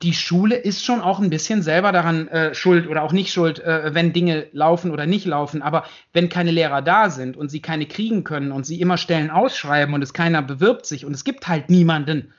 die 0.01 0.13
Schule 0.13 0.55
ist 0.55 0.83
schon 0.83 0.99
auch 0.99 1.19
ein 1.19 1.29
bisschen 1.29 1.61
selber 1.61 1.93
daran 1.93 2.27
äh, 2.27 2.53
schuld 2.53 2.87
oder 2.87 3.03
auch 3.03 3.13
nicht 3.13 3.31
schuld, 3.31 3.59
äh, 3.59 3.93
wenn 3.93 4.11
Dinge 4.11 4.47
laufen 4.51 4.91
oder 4.91 5.05
nicht 5.05 5.25
laufen. 5.25 5.61
Aber 5.61 5.85
wenn 6.11 6.27
keine 6.27 6.51
Lehrer 6.51 6.81
da 6.81 7.09
sind 7.09 7.37
und 7.37 7.49
sie 7.49 7.61
keine 7.61 7.85
kriegen 7.85 8.25
können 8.25 8.51
und 8.51 8.65
sie 8.65 8.81
immer 8.81 8.97
Stellen 8.97 9.29
ausschreiben 9.29 9.93
und 9.93 10.01
es 10.01 10.13
keiner 10.13 10.41
bewirbt 10.41 10.85
sich 10.85 11.05
und 11.05 11.13
es 11.13 11.23
gibt 11.23 11.47
halt 11.47 11.69
niemanden, 11.69 12.33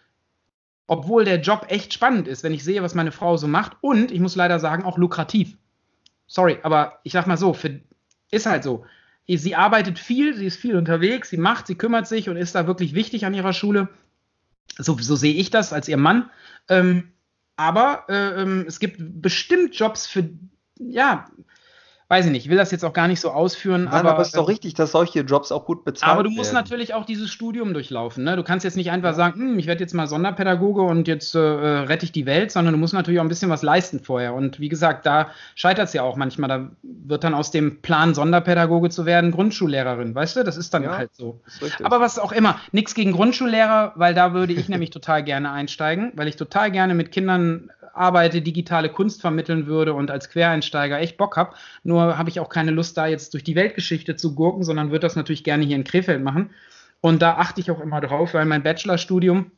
obwohl 0.86 1.24
der 1.24 1.40
Job 1.40 1.66
echt 1.68 1.92
spannend 1.92 2.28
ist, 2.28 2.42
wenn 2.42 2.52
ich 2.52 2.64
sehe, 2.64 2.82
was 2.82 2.94
meine 2.94 3.12
Frau 3.12 3.36
so 3.36 3.48
macht 3.48 3.76
und 3.80 4.10
ich 4.10 4.20
muss 4.20 4.36
leider 4.36 4.58
sagen, 4.60 4.84
auch 4.84 4.98
lukrativ. 4.98 5.56
Sorry, 6.26 6.58
aber 6.62 7.00
ich 7.04 7.12
sag 7.12 7.26
mal 7.26 7.36
so, 7.36 7.52
für, 7.52 7.80
ist 8.30 8.46
halt 8.46 8.62
so. 8.64 8.84
Sie 9.26 9.54
arbeitet 9.54 9.98
viel, 9.98 10.36
sie 10.36 10.46
ist 10.46 10.58
viel 10.58 10.76
unterwegs, 10.76 11.30
sie 11.30 11.38
macht, 11.38 11.66
sie 11.66 11.76
kümmert 11.76 12.06
sich 12.06 12.28
und 12.28 12.36
ist 12.36 12.54
da 12.54 12.66
wirklich 12.66 12.94
wichtig 12.94 13.24
an 13.24 13.32
ihrer 13.32 13.54
Schule. 13.54 13.88
So, 14.76 14.98
so 14.98 15.16
sehe 15.16 15.34
ich 15.34 15.50
das 15.50 15.72
als 15.72 15.88
ihr 15.88 15.96
Mann. 15.96 16.30
Ähm, 16.68 17.12
aber 17.56 18.04
äh, 18.08 18.42
ähm, 18.42 18.64
es 18.66 18.80
gibt 18.80 18.96
bestimmt 18.98 19.74
Jobs 19.74 20.06
für, 20.06 20.28
ja, 20.78 21.26
weiß 22.14 22.26
ich 22.26 22.30
nicht, 22.30 22.44
ich 22.44 22.50
will 22.50 22.56
das 22.56 22.70
jetzt 22.70 22.84
auch 22.84 22.92
gar 22.92 23.08
nicht 23.08 23.20
so 23.20 23.30
ausführen. 23.30 23.84
Nein, 23.84 23.94
aber, 23.94 24.10
aber 24.12 24.22
es 24.22 24.28
ist 24.28 24.36
doch 24.36 24.48
richtig, 24.48 24.74
dass 24.74 24.92
solche 24.92 25.20
Jobs 25.22 25.50
auch 25.50 25.64
gut 25.64 25.84
bezahlt 25.84 26.02
werden. 26.02 26.20
Aber 26.20 26.22
du 26.22 26.30
musst 26.30 26.52
werden. 26.52 26.62
natürlich 26.62 26.94
auch 26.94 27.04
dieses 27.04 27.28
Studium 27.28 27.74
durchlaufen. 27.74 28.22
Ne? 28.22 28.36
Du 28.36 28.44
kannst 28.44 28.62
jetzt 28.62 28.76
nicht 28.76 28.92
einfach 28.92 29.14
sagen, 29.14 29.40
hm, 29.40 29.58
ich 29.58 29.66
werde 29.66 29.80
jetzt 29.80 29.94
mal 29.94 30.06
Sonderpädagoge 30.06 30.82
und 30.82 31.08
jetzt 31.08 31.34
äh, 31.34 31.38
rette 31.38 32.04
ich 32.04 32.12
die 32.12 32.24
Welt, 32.24 32.52
sondern 32.52 32.72
du 32.72 32.78
musst 32.78 32.94
natürlich 32.94 33.18
auch 33.18 33.24
ein 33.24 33.28
bisschen 33.28 33.50
was 33.50 33.62
leisten 33.62 33.98
vorher. 33.98 34.34
Und 34.34 34.60
wie 34.60 34.68
gesagt, 34.68 35.06
da 35.06 35.30
scheitert 35.56 35.88
es 35.88 35.92
ja 35.92 36.02
auch 36.02 36.14
manchmal. 36.14 36.48
Da 36.48 36.68
wird 36.82 37.24
dann 37.24 37.34
aus 37.34 37.50
dem 37.50 37.82
Plan, 37.82 38.14
Sonderpädagoge 38.14 38.90
zu 38.90 39.06
werden, 39.06 39.32
Grundschullehrerin. 39.32 40.14
Weißt 40.14 40.36
du, 40.36 40.44
das 40.44 40.56
ist 40.56 40.72
dann 40.72 40.84
ja, 40.84 40.96
halt 40.96 41.10
so. 41.14 41.40
Aber 41.82 41.98
was 41.98 42.20
auch 42.20 42.30
immer, 42.30 42.60
nichts 42.70 42.94
gegen 42.94 43.10
Grundschullehrer, 43.10 43.92
weil 43.96 44.14
da 44.14 44.32
würde 44.32 44.52
ich 44.52 44.68
nämlich 44.68 44.90
total 44.90 45.24
gerne 45.24 45.50
einsteigen, 45.50 46.12
weil 46.14 46.28
ich 46.28 46.36
total 46.36 46.70
gerne 46.70 46.94
mit 46.94 47.10
Kindern 47.10 47.70
arbeite, 47.94 48.42
digitale 48.42 48.88
Kunst 48.88 49.20
vermitteln 49.20 49.66
würde 49.66 49.94
und 49.94 50.10
als 50.10 50.28
Quereinsteiger 50.30 50.98
echt 50.98 51.16
Bock 51.16 51.36
habe. 51.36 51.54
Nur 51.82 52.18
habe 52.18 52.28
ich 52.28 52.40
auch 52.40 52.48
keine 52.48 52.70
Lust, 52.70 52.96
da 52.96 53.06
jetzt 53.06 53.34
durch 53.34 53.44
die 53.44 53.54
Weltgeschichte 53.54 54.16
zu 54.16 54.34
gurken, 54.34 54.64
sondern 54.64 54.90
würde 54.90 55.00
das 55.00 55.16
natürlich 55.16 55.44
gerne 55.44 55.64
hier 55.64 55.76
in 55.76 55.84
Krefeld 55.84 56.22
machen. 56.22 56.50
Und 57.00 57.22
da 57.22 57.34
achte 57.34 57.60
ich 57.60 57.70
auch 57.70 57.80
immer 57.80 58.00
drauf, 58.00 58.34
weil 58.34 58.46
mein 58.46 58.62
Bachelorstudium 58.62 59.50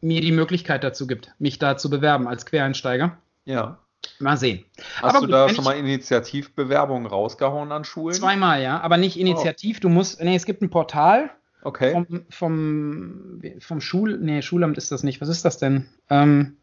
mir 0.00 0.20
die 0.20 0.32
Möglichkeit 0.32 0.84
dazu 0.84 1.06
gibt, 1.06 1.32
mich 1.38 1.58
da 1.58 1.76
zu 1.76 1.90
bewerben 1.90 2.28
als 2.28 2.46
Quereinsteiger. 2.46 3.16
Ja. 3.44 3.78
Mal 4.18 4.36
sehen. 4.36 4.64
Hast 5.02 5.16
aber 5.16 5.26
du 5.26 5.32
da 5.32 5.48
schon 5.48 5.64
mal 5.64 5.76
Initiativbewerbungen 5.76 7.06
rausgehauen 7.06 7.72
an 7.72 7.84
Schulen? 7.84 8.14
Zweimal, 8.14 8.62
ja, 8.62 8.80
aber 8.80 8.96
nicht 8.96 9.18
initiativ. 9.18 9.78
Oh. 9.78 9.80
Du 9.82 9.88
musst, 9.88 10.22
nee, 10.22 10.36
es 10.36 10.44
gibt 10.44 10.62
ein 10.62 10.70
Portal. 10.70 11.30
Okay. 11.62 11.92
Vom, 11.92 12.24
vom, 12.28 13.42
vom 13.60 13.80
Schul, 13.80 14.18
nee, 14.18 14.42
Schulamt 14.42 14.76
ist 14.76 14.92
das 14.92 15.02
nicht. 15.02 15.20
Was 15.22 15.28
ist 15.28 15.44
das 15.44 15.58
denn? 15.58 15.86
Ähm, 16.10 16.56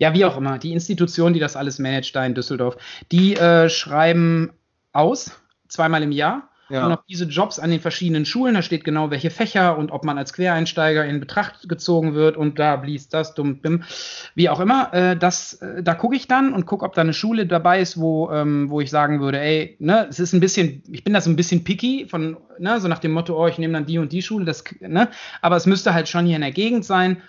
ja, 0.00 0.14
wie 0.14 0.24
auch 0.24 0.36
immer, 0.36 0.58
die 0.58 0.72
Institution, 0.72 1.34
die 1.34 1.40
das 1.40 1.56
alles 1.56 1.78
managt 1.78 2.16
da 2.16 2.24
in 2.24 2.34
Düsseldorf, 2.34 2.76
die 3.12 3.36
äh, 3.36 3.68
schreiben 3.68 4.50
aus, 4.92 5.30
zweimal 5.68 6.02
im 6.02 6.10
Jahr. 6.10 6.48
Ja. 6.70 6.86
Und 6.86 6.92
auch 6.92 7.02
diese 7.08 7.24
Jobs 7.24 7.58
an 7.58 7.70
den 7.70 7.80
verschiedenen 7.80 8.24
Schulen, 8.24 8.54
da 8.54 8.62
steht 8.62 8.84
genau, 8.84 9.10
welche 9.10 9.30
Fächer 9.30 9.76
und 9.76 9.90
ob 9.90 10.04
man 10.04 10.18
als 10.18 10.32
Quereinsteiger 10.32 11.04
in 11.04 11.18
Betracht 11.18 11.68
gezogen 11.68 12.14
wird 12.14 12.36
und 12.36 12.60
da 12.60 12.76
blies 12.76 13.08
das, 13.08 13.34
dumm, 13.34 13.60
bim, 13.60 13.82
wie 14.36 14.48
auch 14.48 14.60
immer. 14.60 14.94
Äh, 14.94 15.16
das, 15.16 15.54
äh, 15.54 15.82
da 15.82 15.94
gucke 15.94 16.14
ich 16.14 16.28
dann 16.28 16.54
und 16.54 16.66
gucke, 16.66 16.84
ob 16.84 16.94
da 16.94 17.00
eine 17.00 17.12
Schule 17.12 17.46
dabei 17.46 17.80
ist, 17.80 18.00
wo, 18.00 18.30
ähm, 18.30 18.70
wo 18.70 18.80
ich 18.80 18.88
sagen 18.88 19.20
würde, 19.20 19.40
ey, 19.40 19.76
ne, 19.80 20.06
es 20.08 20.20
ist 20.20 20.32
ein 20.32 20.38
bisschen, 20.38 20.84
ich 20.90 21.02
bin 21.02 21.12
da 21.12 21.20
so 21.20 21.28
ein 21.28 21.36
bisschen 21.36 21.64
picky 21.64 22.06
von, 22.08 22.36
ne, 22.58 22.80
so 22.80 22.86
nach 22.86 23.00
dem 23.00 23.10
Motto, 23.10 23.36
oh, 23.36 23.48
ich 23.48 23.58
nehme 23.58 23.74
dann 23.74 23.86
die 23.86 23.98
und 23.98 24.12
die 24.12 24.22
Schule, 24.22 24.44
das, 24.44 24.62
ne, 24.78 25.08
aber 25.42 25.56
es 25.56 25.66
müsste 25.66 25.92
halt 25.92 26.08
schon 26.08 26.24
hier 26.24 26.36
in 26.36 26.42
der 26.42 26.52
Gegend 26.52 26.84
sein. 26.84 27.20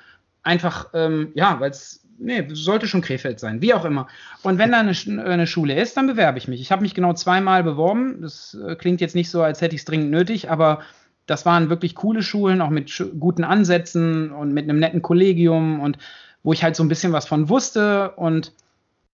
Einfach, 0.43 0.89
ähm, 0.93 1.31
ja, 1.33 1.59
weil 1.59 1.71
es 1.71 2.00
nee, 2.21 2.47
sollte 2.53 2.87
schon 2.87 3.01
Krefeld 3.01 3.39
sein, 3.39 3.61
wie 3.61 3.73
auch 3.73 3.85
immer. 3.85 4.07
Und 4.43 4.57
wenn 4.57 4.71
da 4.71 4.79
eine, 4.79 4.93
eine 5.25 5.47
Schule 5.47 5.79
ist, 5.79 5.97
dann 5.97 6.07
bewerbe 6.07 6.37
ich 6.37 6.47
mich. 6.47 6.61
Ich 6.61 6.71
habe 6.71 6.81
mich 6.81 6.93
genau 6.93 7.13
zweimal 7.13 7.63
beworben. 7.63 8.21
Das 8.21 8.57
äh, 8.65 8.75
klingt 8.75 9.01
jetzt 9.01 9.15
nicht 9.15 9.29
so, 9.29 9.41
als 9.41 9.61
hätte 9.61 9.75
ich 9.75 9.81
es 9.81 9.85
dringend 9.85 10.11
nötig, 10.11 10.49
aber 10.49 10.81
das 11.25 11.45
waren 11.45 11.69
wirklich 11.69 11.95
coole 11.95 12.23
Schulen, 12.23 12.61
auch 12.61 12.69
mit 12.69 13.03
guten 13.19 13.43
Ansätzen 13.43 14.31
und 14.31 14.53
mit 14.53 14.65
einem 14.65 14.79
netten 14.79 15.01
Kollegium 15.01 15.79
und 15.79 15.97
wo 16.43 16.53
ich 16.53 16.63
halt 16.63 16.75
so 16.75 16.83
ein 16.83 16.89
bisschen 16.89 17.13
was 17.13 17.27
von 17.27 17.49
wusste 17.49 18.11
und 18.11 18.53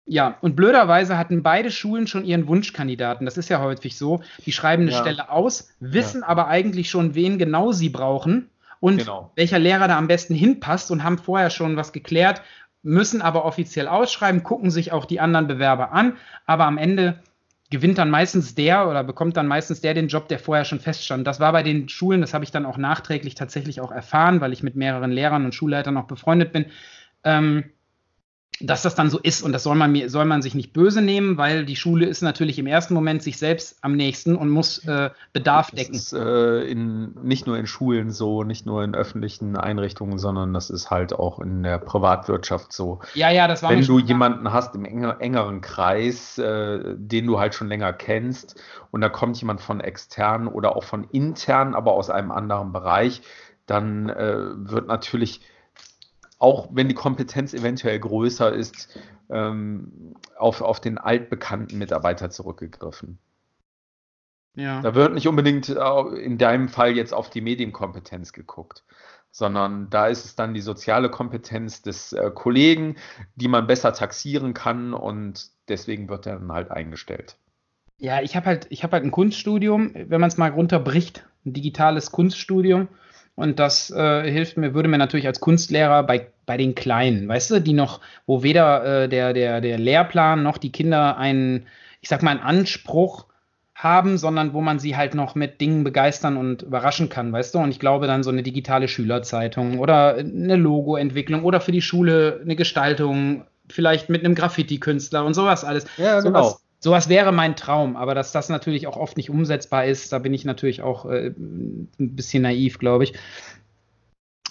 ja, 0.06 0.38
und 0.42 0.58
blöderweise 0.58 1.18
hatten 1.18 1.44
beide 1.44 1.72
Schulen 1.72 2.08
schon 2.08 2.26
ihren 2.26 2.48
Wunschkandidaten. 2.48 3.26
Das 3.26 3.38
ist 3.38 3.48
ja 3.48 3.62
häufig 3.62 3.98
so. 3.98 4.22
Die 4.46 4.52
schreiben 4.52 4.84
eine 4.84 4.92
ja. 4.92 5.00
Stelle 5.00 5.30
aus, 5.30 5.70
wissen 5.80 6.22
ja. 6.22 6.28
aber 6.28 6.48
eigentlich 6.48 6.90
schon, 6.90 7.16
wen 7.16 7.38
genau 7.38 7.72
sie 7.72 7.88
brauchen 7.88 8.50
und 8.82 8.98
genau. 8.98 9.32
welcher 9.36 9.60
Lehrer 9.60 9.88
da 9.88 9.98
am 9.98 10.08
besten 10.08 10.36
hinpasst 10.36 10.92
und 10.92 11.06
haben 11.06 11.18
vorher 11.18 11.50
schon 11.50 11.78
was 11.78 11.94
geklärt 11.94 12.42
müssen 12.84 13.22
aber 13.22 13.46
offiziell 13.46 13.88
ausschreiben, 13.88 14.44
gucken 14.44 14.70
sich 14.70 14.92
auch 14.92 15.06
die 15.06 15.20
anderen 15.20 15.48
Bewerber 15.48 15.92
an, 15.94 16.18
aber 16.46 16.66
am 16.66 16.78
Ende 16.78 17.20
gewinnt 17.72 17.98
dann 17.98 18.12
meistens 18.12 18.54
der 18.54 18.88
oder 18.88 19.04
bekommt 19.04 19.36
dann 19.36 19.48
meistens 19.48 19.82
der 19.82 19.96
den 19.96 20.08
Job, 20.08 20.28
der 20.28 20.38
vorher 20.38 20.64
schon 20.64 20.80
feststand. 20.80 21.26
Das 21.26 21.40
war 21.40 21.52
bei 21.54 21.64
den 21.64 21.90
Schulen, 21.90 22.22
das 22.22 22.36
habe 22.36 22.44
ich 22.44 22.52
dann 22.52 22.68
auch 22.68 22.78
nachträglich 22.78 23.34
tatsächlich 23.34 23.82
auch 23.82 23.92
erfahren, 23.92 24.42
weil 24.42 24.54
ich 24.54 24.62
mit 24.62 24.76
mehreren 24.76 25.12
Lehrern 25.12 25.46
und 25.46 25.56
Schulleitern 25.56 25.98
auch 25.98 26.06
befreundet 26.06 26.54
bin. 26.54 26.66
Ähm, 27.24 27.72
dass 28.60 28.84
das 28.84 28.96
dann 28.96 29.10
so 29.10 29.20
ist 29.20 29.42
und 29.42 29.52
das 29.52 29.64
soll 29.64 29.76
man 29.76 29.92
mir 29.92 30.10
soll 30.10 30.26
man 30.26 30.42
sich 30.42 30.54
nicht 30.54 30.74
böse 30.74 31.02
nehmen, 31.02 31.38
weil 31.38 31.66
die 31.66 31.76
Schule 31.76 32.06
ist 32.06 32.22
natürlich 32.22 32.60
im 32.60 32.68
ersten 32.68 32.94
Moment 32.94 33.24
sich 33.24 33.38
selbst 33.38 33.78
am 33.82 33.96
nächsten 33.96 34.36
und 34.36 34.50
muss 34.50 34.78
äh, 34.86 35.10
Bedarf 35.34 35.72
das 35.72 35.80
decken. 35.80 35.94
Das 35.94 36.02
ist 36.04 36.14
äh, 36.14 36.62
in, 36.64 37.16
nicht 37.24 37.48
nur 37.48 37.58
in 37.58 37.66
Schulen 37.66 38.12
so, 38.12 38.44
nicht 38.44 38.66
nur 38.66 38.84
in 38.84 38.96
öffentlichen 38.96 39.58
Einrichtungen, 39.58 40.20
sondern 40.20 40.54
das 40.54 40.70
ist 40.70 40.92
halt 40.92 41.14
auch 41.14 41.40
in 41.40 41.64
der 41.64 41.80
Privatwirtschaft 41.80 42.72
so. 42.74 43.00
Ja, 43.16 43.32
ja, 43.32 43.48
das 43.48 43.64
war 43.64 43.72
Wenn 43.72 43.86
du 43.86 44.00
jemanden 44.00 44.42
klar. 44.42 44.54
hast 44.54 44.76
im 44.76 44.86
enger, 44.86 45.18
engeren 45.20 45.62
Kreis, 45.62 46.38
äh, 46.38 46.96
den 46.96 47.26
du 47.26 47.40
halt 47.40 47.56
schon 47.56 47.68
länger 47.68 47.92
kennst 47.92 48.62
und 48.92 49.02
da 49.02 49.10
kommt 49.10 49.40
jemand 49.40 49.62
von 49.62 49.82
extern 49.82 50.48
oder 50.48 50.76
auch 50.76 50.84
von 50.84 51.06
intern, 51.06 51.74
aber 51.74 51.94
aus 51.94 52.10
einem 52.10 52.32
anderen 52.32 52.72
Bereich, 52.72 53.22
dann 53.66 54.10
äh, 54.10 54.36
wird 54.56 54.88
natürlich 54.88 55.42
auch 56.44 56.68
wenn 56.74 56.90
die 56.90 56.94
Kompetenz 56.94 57.54
eventuell 57.54 57.98
größer 57.98 58.52
ist, 58.52 59.00
ähm, 59.30 60.14
auf, 60.38 60.60
auf 60.60 60.82
den 60.82 60.98
altbekannten 60.98 61.78
Mitarbeiter 61.78 62.30
zurückgegriffen. 62.30 63.18
Ja. 64.54 64.82
Da 64.82 64.94
wird 64.94 65.14
nicht 65.14 65.28
unbedingt 65.28 65.70
in 65.70 66.38
deinem 66.38 66.68
Fall 66.68 66.92
jetzt 66.98 67.14
auf 67.14 67.30
die 67.30 67.40
Medienkompetenz 67.40 68.34
geguckt, 68.34 68.84
sondern 69.32 69.90
da 69.90 70.08
ist 70.08 70.26
es 70.26 70.36
dann 70.36 70.54
die 70.54 70.60
soziale 70.60 71.10
Kompetenz 71.10 71.82
des 71.82 72.12
äh, 72.12 72.30
Kollegen, 72.30 72.98
die 73.36 73.48
man 73.48 73.66
besser 73.66 73.94
taxieren 73.94 74.54
kann 74.54 74.94
und 74.94 75.50
deswegen 75.70 76.10
wird 76.10 76.26
er 76.26 76.40
dann 76.40 76.52
halt 76.52 76.72
eingestellt. 76.72 77.38
Ja, 78.00 78.22
ich 78.22 78.36
habe 78.36 78.48
halt, 78.48 78.68
ich 78.70 78.84
habe 78.84 78.94
halt 78.94 79.06
ein 79.06 79.12
Kunststudium, 79.12 79.92
wenn 79.94 80.20
man 80.20 80.28
es 80.28 80.38
mal 80.38 80.52
runterbricht, 80.52 81.26
ein 81.46 81.54
digitales 81.54 82.12
Kunststudium. 82.12 82.90
Und 83.36 83.60
das 83.60 83.90
äh, 83.90 84.30
hilft 84.30 84.58
mir, 84.58 84.74
würde 84.74 84.90
mir 84.90 84.98
natürlich 84.98 85.26
als 85.26 85.40
Kunstlehrer 85.40 86.04
bei, 86.04 86.28
bei 86.46 86.58
den 86.58 86.76
Kleinen, 86.76 87.28
weißt 87.28 87.52
du, 87.52 87.62
die 87.62 87.74
noch, 87.74 88.00
wo 88.28 88.44
weder 88.44 89.04
äh, 89.04 89.10
der, 89.10 89.34
der, 89.34 89.60
der 89.60 89.80
Lehrplan 89.80 90.44
noch 90.44 90.58
die 90.58 90.72
Kinder 90.72 91.18
einen, 91.18 91.66
ich 92.02 92.10
sag 92.10 92.22
mal, 92.22 92.32
einen 92.32 92.42
Anspruch 92.42 93.26
haben, 93.76 94.18
sondern 94.18 94.54
wo 94.54 94.62
man 94.62 94.78
sie 94.78 94.96
halt 94.96 95.16
noch 95.16 95.34
mit 95.34 95.60
Dingen 95.60 95.84
begeistern 95.84 96.38
und 96.38 96.62
überraschen 96.62 97.10
kann, 97.10 97.34
weißt 97.34 97.56
du? 97.56 97.60
Und 97.60 97.72
ich 97.72 97.80
glaube 97.80 98.06
dann 98.06 98.24
so 98.24 98.30
eine 98.30 98.44
digitale 98.44 98.88
Schülerzeitung 98.88 99.80
oder 99.80 100.16
eine 100.16 100.56
Logoentwicklung 100.56 101.44
oder 101.44 101.60
für 101.60 101.72
die 101.72 101.82
Schule 101.82 102.40
eine 102.44 102.56
Gestaltung, 102.56 103.46
vielleicht 103.68 104.10
mit 104.10 104.24
einem 104.24 104.36
Graffiti-Künstler 104.36 105.26
und 105.26 105.34
sowas 105.34 105.64
alles. 105.64 105.86
Ja, 105.98 106.22
genau. 106.22 106.44
Sowas 106.44 106.63
wäre 106.92 107.32
mein 107.32 107.56
Traum, 107.56 107.96
aber 107.96 108.16
dass 108.16 108.32
das 108.32 108.50
natürlich 108.50 108.88
auch 108.88 108.98
oft 108.98 109.18
nicht 109.18 109.30
umsetzbar 109.30 109.86
ist, 109.86 110.12
da 110.12 110.20
bin 110.20 110.34
ich 110.34 110.46
natürlich 110.46 110.82
auch 110.82 111.06
äh, 111.06 111.28
ein 111.38 111.90
bisschen 111.98 112.44
naiv, 112.44 112.80
glaube 112.80 113.06
ich. 113.06 113.14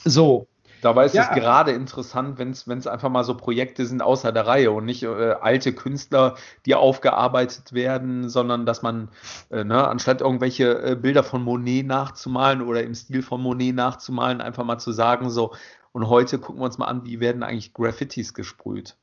So, 0.05 0.49
Dabei 0.83 1.05
ist 1.07 1.15
Ja. 1.15 1.23
es 1.23 1.31
gerade 1.31 1.71
interessant, 1.71 2.39
wenn 2.39 2.51
es 2.51 2.87
einfach 2.89 3.09
mal 3.09 3.23
so 3.23 3.37
Projekte 3.37 3.87
sind 3.87 4.03
außer 4.03 4.33
der 4.33 4.49
Reihe 4.49 4.73
und 4.73 4.85
nicht 4.85 5.05
äh, 5.05 5.33
alte 5.41 5.73
Künstler, 5.73 6.35
die 6.67 6.75
aufgearbeitet 6.75 7.73
werden, 7.73 8.29
sondern 8.29 8.67
dass 8.67 8.83
man, 8.83 9.09
äh, 9.51 9.63
ne, 9.63 9.87
anstatt 9.87 10.21
irgendwelche 10.23 10.83
äh, 10.83 10.97
Bilder 10.97 11.23
von 11.23 11.43
Monet 11.43 11.87
nachzumalen 11.87 12.63
oder 12.63 12.83
im 12.83 12.97
Stil 12.97 13.23
von 13.23 13.41
Monet 13.41 13.77
nachzumalen, 13.77 14.41
einfach 14.41 14.65
mal 14.65 14.79
zu 14.79 14.91
sagen, 14.91 15.31
so, 15.31 15.55
und 15.93 16.09
heute 16.09 16.41
gucken 16.41 16.61
wir 16.61 16.65
uns 16.67 16.79
mal 16.79 16.87
an, 16.87 17.05
wie 17.07 17.21
werden 17.21 17.45
eigentlich 17.45 17.75
Graffitis 17.75 18.35
gesprüht. 18.35 18.97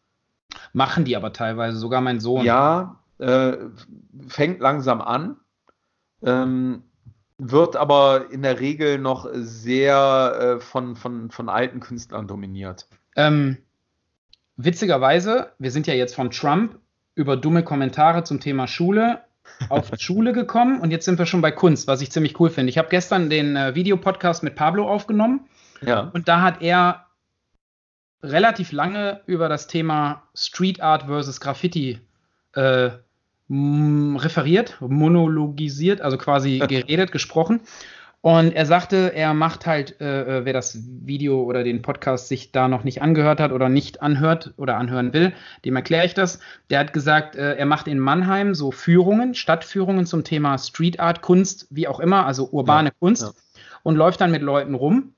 machen 0.73 1.05
die 1.05 1.15
aber 1.15 1.31
teilweise, 1.31 1.77
sogar 1.77 2.01
mein 2.01 2.19
Sohn. 2.19 2.45
Ja, 2.45 2.99
äh, 3.19 3.57
fängt 4.27 4.59
langsam 4.59 5.01
an, 5.01 5.37
ähm, 6.23 6.83
wird 7.37 7.75
aber 7.75 8.31
in 8.31 8.41
der 8.41 8.59
Regel 8.59 8.97
noch 8.97 9.29
sehr 9.33 10.57
äh, 10.57 10.59
von, 10.59 10.95
von, 10.95 11.31
von 11.31 11.47
alten 11.49 11.79
Künstlern 11.79 12.27
dominiert. 12.27 12.87
Ähm, 13.15 13.57
witzigerweise, 14.57 15.51
wir 15.57 15.71
sind 15.71 15.87
ja 15.87 15.93
jetzt 15.93 16.15
von 16.15 16.31
Trump 16.31 16.79
über 17.15 17.37
dumme 17.37 17.63
Kommentare 17.63 18.23
zum 18.23 18.39
Thema 18.39 18.67
Schule 18.67 19.21
auf 19.69 19.91
Schule 19.99 20.33
gekommen 20.33 20.79
und 20.81 20.91
jetzt 20.91 21.05
sind 21.05 21.17
wir 21.17 21.25
schon 21.25 21.41
bei 21.41 21.51
Kunst, 21.51 21.87
was 21.87 22.01
ich 22.01 22.11
ziemlich 22.11 22.39
cool 22.39 22.49
finde. 22.49 22.69
Ich 22.69 22.77
habe 22.77 22.89
gestern 22.89 23.29
den 23.29 23.55
äh, 23.55 23.73
Videopodcast 23.75 24.43
mit 24.43 24.55
Pablo 24.55 24.87
aufgenommen 24.89 25.47
Ja. 25.81 26.09
und 26.13 26.27
da 26.27 26.41
hat 26.41 26.61
er 26.61 27.05
relativ 28.21 28.71
lange 28.73 29.21
über 29.27 29.47
das 29.47 29.67
Thema 29.67 30.23
Street 30.35 30.81
Art 30.81 31.03
versus 31.03 31.39
Graffiti 31.39 31.99
äh, 32.53 32.89
referiert, 33.49 34.77
monologisiert, 34.79 36.01
also 36.01 36.17
quasi 36.17 36.59
geredet, 36.67 37.11
gesprochen. 37.11 37.61
Und 38.21 38.51
er 38.51 38.65
sagte, 38.65 39.13
er 39.15 39.33
macht 39.33 39.65
halt, 39.65 40.01
äh, 40.01 40.39
äh, 40.39 40.45
wer 40.45 40.51
das 40.51 40.77
Video 41.05 41.41
oder 41.43 41.63
den 41.63 41.81
Podcast 41.81 42.27
sich 42.27 42.51
da 42.51 42.67
noch 42.67 42.83
nicht 42.83 43.01
angehört 43.01 43.39
hat 43.39 43.53
oder 43.53 43.69
nicht 43.69 44.01
anhört 44.01 44.53
oder 44.57 44.75
anhören 44.75 45.13
will, 45.13 45.31
dem 45.63 45.77
erkläre 45.77 46.05
ich 46.05 46.15
das. 46.15 46.41
Der 46.69 46.79
hat 46.79 46.91
gesagt, 46.91 47.37
äh, 47.37 47.55
er 47.55 47.65
macht 47.65 47.87
in 47.87 47.97
Mannheim 47.97 48.55
so 48.55 48.71
Führungen, 48.71 49.35
Stadtführungen 49.35 50.05
zum 50.05 50.25
Thema 50.25 50.57
Street 50.57 50.99
Art, 50.99 51.21
Kunst, 51.21 51.67
wie 51.69 51.87
auch 51.87 52.01
immer, 52.01 52.25
also 52.25 52.49
urbane 52.51 52.89
Ja, 52.89 52.95
Kunst 52.99 53.21
ja. 53.23 53.31
und 53.83 53.95
läuft 53.95 54.19
dann 54.19 54.31
mit 54.31 54.41
Leuten 54.41 54.75
rum. 54.75 55.13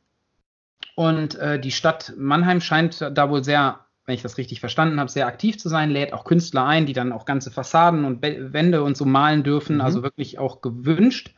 Und 0.95 1.35
äh, 1.35 1.59
die 1.59 1.71
Stadt 1.71 2.13
Mannheim 2.17 2.61
scheint 2.61 3.01
da 3.01 3.29
wohl 3.31 3.43
sehr, 3.43 3.79
wenn 4.11 4.15
ich 4.17 4.21
das 4.23 4.37
richtig 4.37 4.59
verstanden 4.59 4.99
habe, 4.99 5.09
sehr 5.09 5.25
aktiv 5.25 5.57
zu 5.57 5.69
sein, 5.69 5.89
lädt 5.89 6.11
auch 6.11 6.25
Künstler 6.25 6.65
ein, 6.65 6.85
die 6.85 6.91
dann 6.91 7.13
auch 7.13 7.23
ganze 7.23 7.49
Fassaden 7.49 8.03
und 8.03 8.21
Wände 8.21 8.83
und 8.83 8.97
so 8.97 9.05
malen 9.05 9.41
dürfen, 9.43 9.75
Mhm. 9.75 9.81
also 9.81 10.03
wirklich 10.03 10.37
auch 10.37 10.59
gewünscht. 10.59 11.33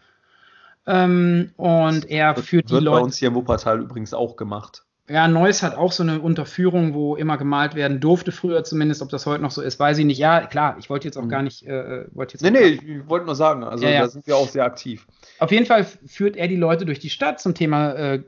Ähm, 0.87 1.51
und 1.55 2.09
er 2.09 2.35
Wird, 2.35 2.45
führt 2.47 2.69
die 2.69 2.73
wird 2.73 2.85
bei 2.85 2.89
Leute. 2.91 3.03
uns 3.03 3.17
hier 3.17 3.27
im 3.27 3.35
Wuppertal 3.35 3.79
übrigens 3.79 4.13
auch 4.15 4.35
gemacht. 4.37 4.85
Ja, 5.07 5.27
Neuss 5.27 5.61
hat 5.61 5.75
auch 5.77 5.91
so 5.91 6.01
eine 6.01 6.19
Unterführung, 6.21 6.93
wo 6.93 7.15
immer 7.15 7.37
gemalt 7.37 7.75
werden 7.75 7.99
durfte, 7.99 8.31
früher 8.31 8.63
zumindest. 8.63 9.01
Ob 9.03 9.09
das 9.09 9.25
heute 9.27 9.43
noch 9.43 9.51
so 9.51 9.61
ist, 9.61 9.77
weiß 9.79 9.97
ich 9.99 10.05
nicht. 10.05 10.17
Ja, 10.17 10.41
klar, 10.47 10.77
ich 10.79 10.89
wollte 10.89 11.07
jetzt 11.07 11.17
auch 11.17 11.25
Mhm. 11.25 11.29
gar 11.29 11.41
nicht. 11.43 11.63
Äh, 11.67 12.05
wollte 12.13 12.33
jetzt 12.33 12.41
Nee, 12.41 12.51
nee, 12.51 12.59
ich, 12.69 12.81
ich 12.87 13.07
wollte 13.09 13.25
nur 13.27 13.35
sagen, 13.35 13.63
also 13.63 13.83
Ja, 13.85 13.91
ja. 13.91 14.01
da 14.01 14.07
sind 14.07 14.25
wir 14.25 14.35
auch 14.35 14.47
sehr 14.47 14.63
aktiv. 14.65 15.05
Auf 15.39 15.51
jeden 15.51 15.65
Fall 15.67 15.85
führt 16.07 16.37
er 16.37 16.47
die 16.47 16.55
Leute 16.55 16.85
durch 16.85 16.99
die 16.99 17.09
Stadt 17.11 17.39
zum 17.39 17.53
Thema, 17.53 17.91
äh, 17.93 18.23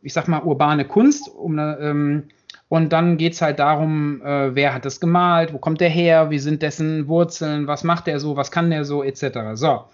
ich 0.00 0.14
sag 0.14 0.28
mal, 0.28 0.42
urbane 0.42 0.86
Kunst. 0.86 1.28
Um, 1.28 1.58
eine, 1.58 1.76
ähm, 1.80 2.28
und 2.70 2.92
dann 2.92 3.16
geht 3.16 3.32
es 3.32 3.42
halt 3.42 3.58
darum, 3.58 4.22
äh, 4.22 4.54
wer 4.54 4.72
hat 4.72 4.84
das 4.84 5.00
gemalt, 5.00 5.52
wo 5.52 5.58
kommt 5.58 5.80
der 5.80 5.88
her, 5.88 6.30
wie 6.30 6.38
sind 6.38 6.62
dessen 6.62 7.08
Wurzeln, 7.08 7.66
was 7.66 7.82
macht 7.82 8.06
er 8.06 8.20
so, 8.20 8.36
was 8.36 8.52
kann 8.52 8.70
der 8.70 8.84
so, 8.84 9.02
etc. 9.02 9.40
So. 9.54 9.86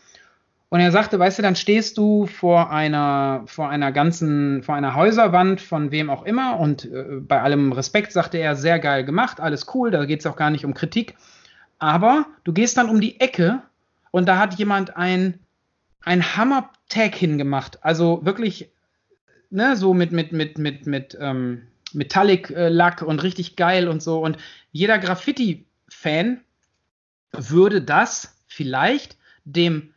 Und 0.68 0.80
er 0.80 0.92
sagte, 0.92 1.18
weißt 1.18 1.38
du, 1.38 1.42
dann 1.42 1.56
stehst 1.56 1.96
du 1.96 2.26
vor 2.26 2.70
einer, 2.70 3.44
vor 3.46 3.70
einer 3.70 3.92
ganzen, 3.92 4.62
vor 4.62 4.74
einer 4.74 4.94
Häuserwand 4.94 5.62
von 5.62 5.90
wem 5.90 6.10
auch 6.10 6.26
immer 6.26 6.60
und 6.60 6.84
äh, 6.84 7.04
bei 7.18 7.40
allem 7.40 7.72
Respekt 7.72 8.12
sagte 8.12 8.36
er, 8.36 8.56
sehr 8.56 8.78
geil 8.78 9.04
gemacht, 9.04 9.40
alles 9.40 9.64
cool, 9.74 9.90
da 9.90 10.04
geht 10.04 10.20
es 10.20 10.26
auch 10.26 10.36
gar 10.36 10.50
nicht 10.50 10.66
um 10.66 10.74
Kritik. 10.74 11.14
Aber 11.78 12.26
du 12.44 12.52
gehst 12.52 12.76
dann 12.76 12.90
um 12.90 13.00
die 13.00 13.18
Ecke 13.20 13.62
und 14.10 14.28
da 14.28 14.36
hat 14.36 14.52
jemand 14.56 14.98
ein, 14.98 15.38
ein 16.02 16.36
Hammer-Tag 16.36 17.14
hingemacht. 17.14 17.82
Also 17.82 18.20
wirklich, 18.26 18.70
ne, 19.48 19.76
so 19.76 19.94
mit, 19.94 20.12
mit, 20.12 20.32
mit, 20.32 20.58
mit, 20.58 20.86
mit 20.86 21.16
ähm, 21.18 21.62
Metallic-Lack 21.96 23.02
und 23.02 23.22
richtig 23.22 23.56
geil 23.56 23.88
und 23.88 24.02
so. 24.02 24.20
Und 24.20 24.38
jeder 24.72 24.98
Graffiti-Fan 24.98 26.40
würde 27.32 27.82
das 27.82 28.36
vielleicht 28.46 29.16
dem 29.44 29.92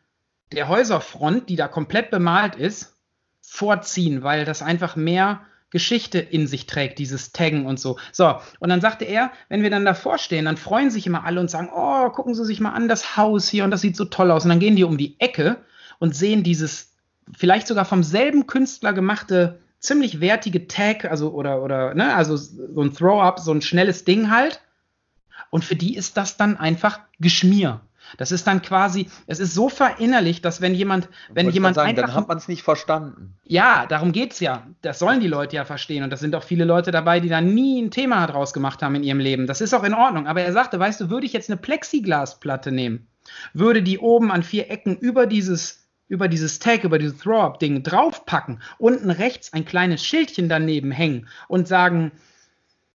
der 0.52 0.68
Häuserfront, 0.68 1.48
die 1.50 1.56
da 1.56 1.68
komplett 1.68 2.10
bemalt 2.10 2.56
ist, 2.56 2.96
vorziehen, 3.42 4.24
weil 4.24 4.46
das 4.46 4.62
einfach 4.62 4.96
mehr 4.96 5.42
Geschichte 5.70 6.18
in 6.20 6.48
sich 6.48 6.66
trägt, 6.66 6.98
dieses 6.98 7.32
Taggen 7.32 7.66
und 7.68 7.80
so. 7.80 8.00
So, 8.12 8.40
und 8.60 8.70
dann 8.70 8.82
sagte 8.82 9.06
er, 9.06 9.32
wenn 9.50 9.62
wir 9.62 9.70
dann 9.70 9.86
davor 9.86 10.18
stehen, 10.18 10.46
dann 10.46 10.58
freuen 10.58 10.90
sich 10.90 11.06
immer 11.06 11.26
alle 11.26 11.40
und 11.40 11.52
sagen, 11.52 11.70
oh, 11.74 12.10
gucken 12.10 12.34
Sie 12.34 12.46
sich 12.46 12.60
mal 12.60 12.72
an 12.72 12.88
das 12.88 13.18
Haus 13.18 13.48
hier 13.48 13.64
und 13.64 13.72
das 13.72 13.82
sieht 13.82 13.96
so 13.96 14.06
toll 14.06 14.32
aus. 14.32 14.44
Und 14.44 14.50
dann 14.50 14.60
gehen 14.60 14.76
die 14.76 14.84
um 14.84 14.98
die 14.98 15.20
Ecke 15.20 15.58
und 16.00 16.16
sehen 16.16 16.42
dieses 16.44 16.96
vielleicht 17.38 17.68
sogar 17.68 17.86
vom 17.86 18.02
selben 18.02 18.48
Künstler 18.48 18.94
gemachte, 18.94 19.60
ziemlich 19.80 20.22
wertige 20.22 20.68
Tag, 20.68 21.06
also 21.06 21.32
oder, 21.32 21.62
oder, 21.64 21.94
ne, 21.96 22.14
also 22.16 22.36
so 22.36 22.82
ein 22.82 22.94
Throw-up, 22.94 23.40
so 23.40 23.52
ein 23.52 23.62
schnelles 23.62 24.04
Ding 24.06 24.30
halt. 24.30 24.62
Und 25.50 25.66
für 25.66 25.76
die 25.76 25.96
ist 25.96 26.18
das 26.18 26.38
dann 26.38 26.58
einfach 26.58 27.00
Geschmier. 27.20 27.82
Das 28.18 28.32
ist 28.32 28.48
dann 28.48 28.62
quasi, 28.62 29.08
es 29.28 29.40
ist 29.40 29.54
so 29.54 29.70
verinnerlicht, 29.70 30.44
dass 30.44 30.62
wenn 30.62 30.74
jemand, 30.74 31.10
wenn 31.32 31.50
jemand 31.50 31.76
sagen, 31.76 31.96
dann 31.96 32.06
einfach 32.06 32.22
hat 32.22 32.28
man 32.28 32.38
es 32.38 32.48
nicht 32.48 32.64
verstanden. 32.64 33.36
ja, 33.46 33.86
darum 33.86 34.12
geht's 34.12 34.40
ja. 34.40 34.66
Das 34.82 35.00
sollen 35.00 35.20
die 35.20 35.28
Leute 35.28 35.58
ja 35.58 35.66
verstehen. 35.66 36.04
Und 36.04 36.10
das 36.10 36.20
sind 36.20 36.36
auch 36.36 36.44
viele 36.44 36.66
Leute 36.66 36.92
dabei, 36.92 37.20
die 37.20 37.30
da 37.30 37.42
nie 37.42 37.82
ein 37.82 37.92
Thema 37.92 38.26
draus 38.28 38.54
gemacht 38.54 38.82
haben 38.82 38.96
in 38.96 39.04
ihrem 39.04 39.20
Leben. 39.20 39.48
Das 39.48 39.62
ist 39.62 39.74
auch 39.74 39.84
in 39.84 39.94
Ordnung. 39.94 40.28
Aber 40.28 40.42
er 40.42 40.54
sagte, 40.54 40.80
weißt 40.80 41.02
du, 41.02 41.10
würde 41.10 41.26
ich 41.26 41.34
jetzt 41.34 41.50
eine 41.50 41.58
Plexiglasplatte 41.58 42.72
nehmen, 42.72 43.08
würde 43.54 43.84
die 43.84 44.00
oben 44.00 44.32
an 44.32 44.44
vier 44.44 44.72
Ecken 44.72 44.98
über 44.98 45.28
dieses, 45.28 45.88
über 46.10 46.28
dieses 46.28 46.60
Tag, 46.60 46.84
über 46.84 47.00
dieses 47.00 47.20
Throw-Up-Ding 47.20 47.84
draufpacken, 47.84 48.62
unten 48.78 49.12
rechts 49.12 49.54
ein 49.54 49.64
kleines 49.64 50.04
Schildchen 50.04 50.50
daneben 50.50 50.92
hängen 50.92 51.28
und 51.48 51.68
sagen, 51.68 52.12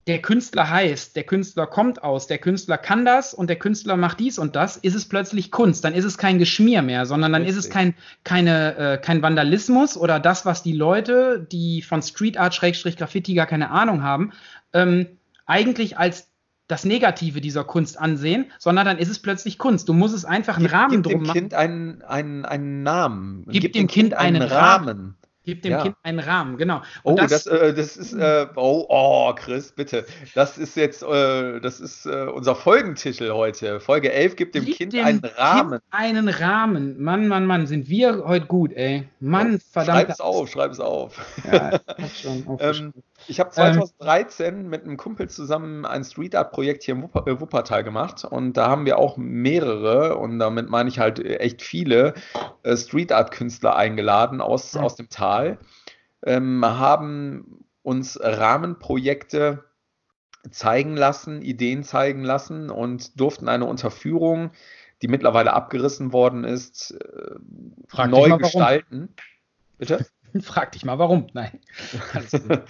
der 0.07 0.19
Künstler 0.21 0.67
heißt, 0.67 1.15
der 1.15 1.23
Künstler 1.23 1.67
kommt 1.67 2.03
aus, 2.03 2.25
der 2.25 2.39
Künstler 2.39 2.79
kann 2.79 3.05
das 3.05 3.35
und 3.35 3.47
der 3.47 3.59
Künstler 3.59 3.97
macht 3.97 4.19
dies 4.19 4.39
und 4.39 4.55
das, 4.55 4.77
ist 4.77 4.95
es 4.95 5.07
plötzlich 5.07 5.51
Kunst. 5.51 5.83
Dann 5.83 5.93
ist 5.93 6.05
es 6.05 6.17
kein 6.17 6.39
Geschmier 6.39 6.81
mehr, 6.81 7.05
sondern 7.05 7.31
dann 7.31 7.45
ist 7.45 7.55
es 7.55 7.65
Richtig. 7.65 7.73
kein, 7.73 7.93
keine, 8.23 8.77
äh, 8.77 8.97
kein 8.97 9.21
Vandalismus 9.21 9.97
oder 9.97 10.19
das, 10.19 10.43
was 10.43 10.63
die 10.63 10.73
Leute, 10.73 11.45
die 11.51 11.83
von 11.83 12.01
Street 12.01 12.37
Art, 12.37 12.55
Schrägstrich 12.55 12.97
Graffiti 12.97 13.35
gar 13.35 13.45
keine 13.45 13.69
Ahnung 13.69 14.01
haben, 14.01 14.31
ähm, 14.73 15.05
eigentlich 15.45 15.99
als 15.99 16.30
das 16.71 16.85
Negative 16.85 17.41
dieser 17.41 17.63
Kunst 17.63 17.99
ansehen, 17.99 18.49
sondern 18.57 18.85
dann 18.85 18.97
ist 18.97 19.09
es 19.09 19.19
plötzlich 19.19 19.57
Kunst. 19.57 19.89
Du 19.89 19.93
musst 19.93 20.15
es 20.15 20.23
einfach 20.23 20.55
einen 20.55 20.67
Gib, 20.67 20.73
Rahmen 20.73 20.91
gib 20.91 21.03
drum 21.03 21.13
dem 21.13 21.23
machen. 21.23 21.33
Kind 21.33 21.53
einen, 21.53 22.01
einen, 22.03 22.45
einen 22.45 22.83
Namen. 22.83 23.45
Gib 23.49 23.73
dem 23.73 23.87
Kind 23.87 24.13
einen 24.13 24.41
Rahmen. 24.41 25.17
Gib 25.43 25.63
dem 25.63 25.71
Ja. 25.71 25.81
Kind 25.81 25.95
einen 26.03 26.19
Rahmen, 26.19 26.57
genau. 26.57 26.83
Oh, 27.03 27.11
Und 27.11 27.31
das, 27.31 27.47
äh, 27.47 27.73
das 27.73 27.97
ist, 27.97 28.13
äh, 28.13 28.45
oh, 28.55 28.85
oh, 28.87 29.33
Chris, 29.35 29.71
bitte. 29.71 30.05
Das 30.35 30.59
ist 30.59 30.75
jetzt, 30.75 31.01
äh, 31.01 31.59
das 31.59 31.79
ist 31.79 32.05
äh, 32.05 32.27
unser 32.27 32.55
Folgentitel 32.55 33.31
heute. 33.31 33.79
Folge 33.79 34.13
11 34.13 34.35
gibt 34.35 34.53
dem 34.53 34.65
Gib 34.65 34.77
Kind 34.77 34.93
dem 34.93 35.03
einen 35.03 35.25
Rahmen. 35.25 35.71
Kind 35.71 35.83
einen 35.89 36.29
Rahmen. 36.29 37.01
Mann, 37.01 37.27
Mann, 37.27 37.47
Mann, 37.47 37.65
sind 37.65 37.89
wir 37.89 38.23
heute 38.25 38.45
gut, 38.45 38.71
ey. 38.73 39.09
Mann, 39.19 39.59
verdammt. 39.59 39.97
Schreib 39.97 40.09
es 40.09 40.21
auf, 40.21 40.51
schreib 40.51 40.71
es 40.71 40.79
auf. 40.79 41.19
Ja, 41.51 41.79
ich 41.97 42.19
schon. 42.21 42.45
Ähm, 42.59 42.93
ich 43.27 43.39
habe 43.39 43.49
2013 43.51 44.67
mit 44.67 44.83
einem 44.83 44.97
Kumpel 44.97 45.29
zusammen 45.29 45.85
ein 45.85 46.03
Street 46.03 46.35
Art 46.35 46.51
Projekt 46.51 46.83
hier 46.83 46.95
im 46.95 47.03
Wupper, 47.03 47.27
äh, 47.27 47.39
Wuppertal 47.39 47.83
gemacht 47.83 48.25
und 48.25 48.53
da 48.57 48.67
haben 48.67 48.85
wir 48.85 48.97
auch 48.97 49.17
mehrere 49.17 50.17
und 50.17 50.39
damit 50.39 50.69
meine 50.69 50.89
ich 50.89 50.99
halt 50.99 51.19
äh, 51.19 51.37
echt 51.37 51.61
viele 51.61 52.13
äh, 52.63 52.75
Street 52.75 53.11
Art 53.11 53.31
Künstler 53.31 53.75
eingeladen 53.75 54.41
aus, 54.41 54.73
Ja. 54.73 54.81
aus 54.81 54.95
dem 54.95 55.09
Tal, 55.09 55.57
ähm, 56.23 56.63
haben 56.65 57.65
uns 57.83 58.19
Rahmenprojekte 58.21 59.63
zeigen 60.49 60.95
lassen, 60.97 61.41
Ideen 61.41 61.83
zeigen 61.83 62.23
lassen 62.23 62.69
und 62.69 63.19
durften 63.19 63.47
eine 63.47 63.65
Unterführung, 63.65 64.51
die 65.01 65.07
mittlerweile 65.07 65.53
abgerissen 65.53 66.13
worden 66.13 66.43
ist, 66.43 66.91
äh, 66.91 67.35
neu 68.07 68.07
mal, 68.07 68.29
warum. 68.29 68.39
gestalten. 68.39 69.15
Bitte? 69.77 70.05
Frag 70.41 70.71
dich 70.71 70.85
mal, 70.85 70.97
warum? 70.99 71.27
Nein. 71.33 71.59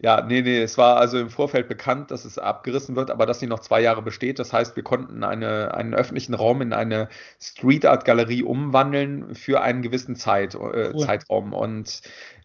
Ja, 0.00 0.20
nee, 0.22 0.42
nee, 0.42 0.60
es 0.60 0.76
war 0.76 0.96
also 0.96 1.18
im 1.18 1.30
Vorfeld 1.30 1.68
bekannt, 1.68 2.10
dass 2.10 2.24
es 2.24 2.36
abgerissen 2.36 2.96
wird, 2.96 3.10
aber 3.10 3.26
dass 3.26 3.40
sie 3.40 3.46
noch 3.46 3.60
zwei 3.60 3.80
Jahre 3.80 4.02
besteht. 4.02 4.38
Das 4.38 4.52
heißt, 4.52 4.76
wir 4.76 4.82
konnten 4.82 5.22
eine, 5.22 5.72
einen 5.74 5.94
öffentlichen 5.94 6.34
Raum 6.34 6.62
in 6.62 6.72
eine 6.72 7.08
Street 7.40 7.86
Art 7.86 8.04
Galerie 8.04 8.42
umwandeln 8.42 9.34
für 9.34 9.62
einen 9.62 9.82
gewissen 9.82 10.16
Zeit, 10.16 10.54
äh, 10.54 10.58
cool. 10.58 10.98
Zeitraum. 10.98 11.52
Und 11.52 12.02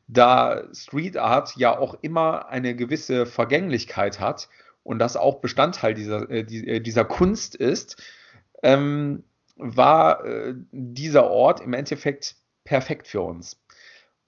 da 0.08 0.64
Street 0.74 1.18
Art 1.18 1.56
ja 1.56 1.78
auch 1.78 1.98
immer 2.02 2.50
eine 2.50 2.76
gewisse 2.76 3.26
Vergänglichkeit 3.26 4.20
hat 4.20 4.48
und 4.84 5.00
das 5.00 5.18
auch 5.18 5.42
Bestandteil 5.42 5.94
dieser, 5.94 6.30
äh, 6.30 6.42
äh 6.42 6.80
dieser 6.80 7.06
Kunst 7.06 7.56
ist, 7.56 8.02
ähm, 8.64 9.24
war 9.56 10.24
äh, 10.24 10.54
dieser 10.72 11.26
Ort 11.30 11.62
im 11.62 11.74
Endeffekt 11.74 12.36
perfekt 12.64 13.08
für 13.08 13.22
uns. 13.22 13.60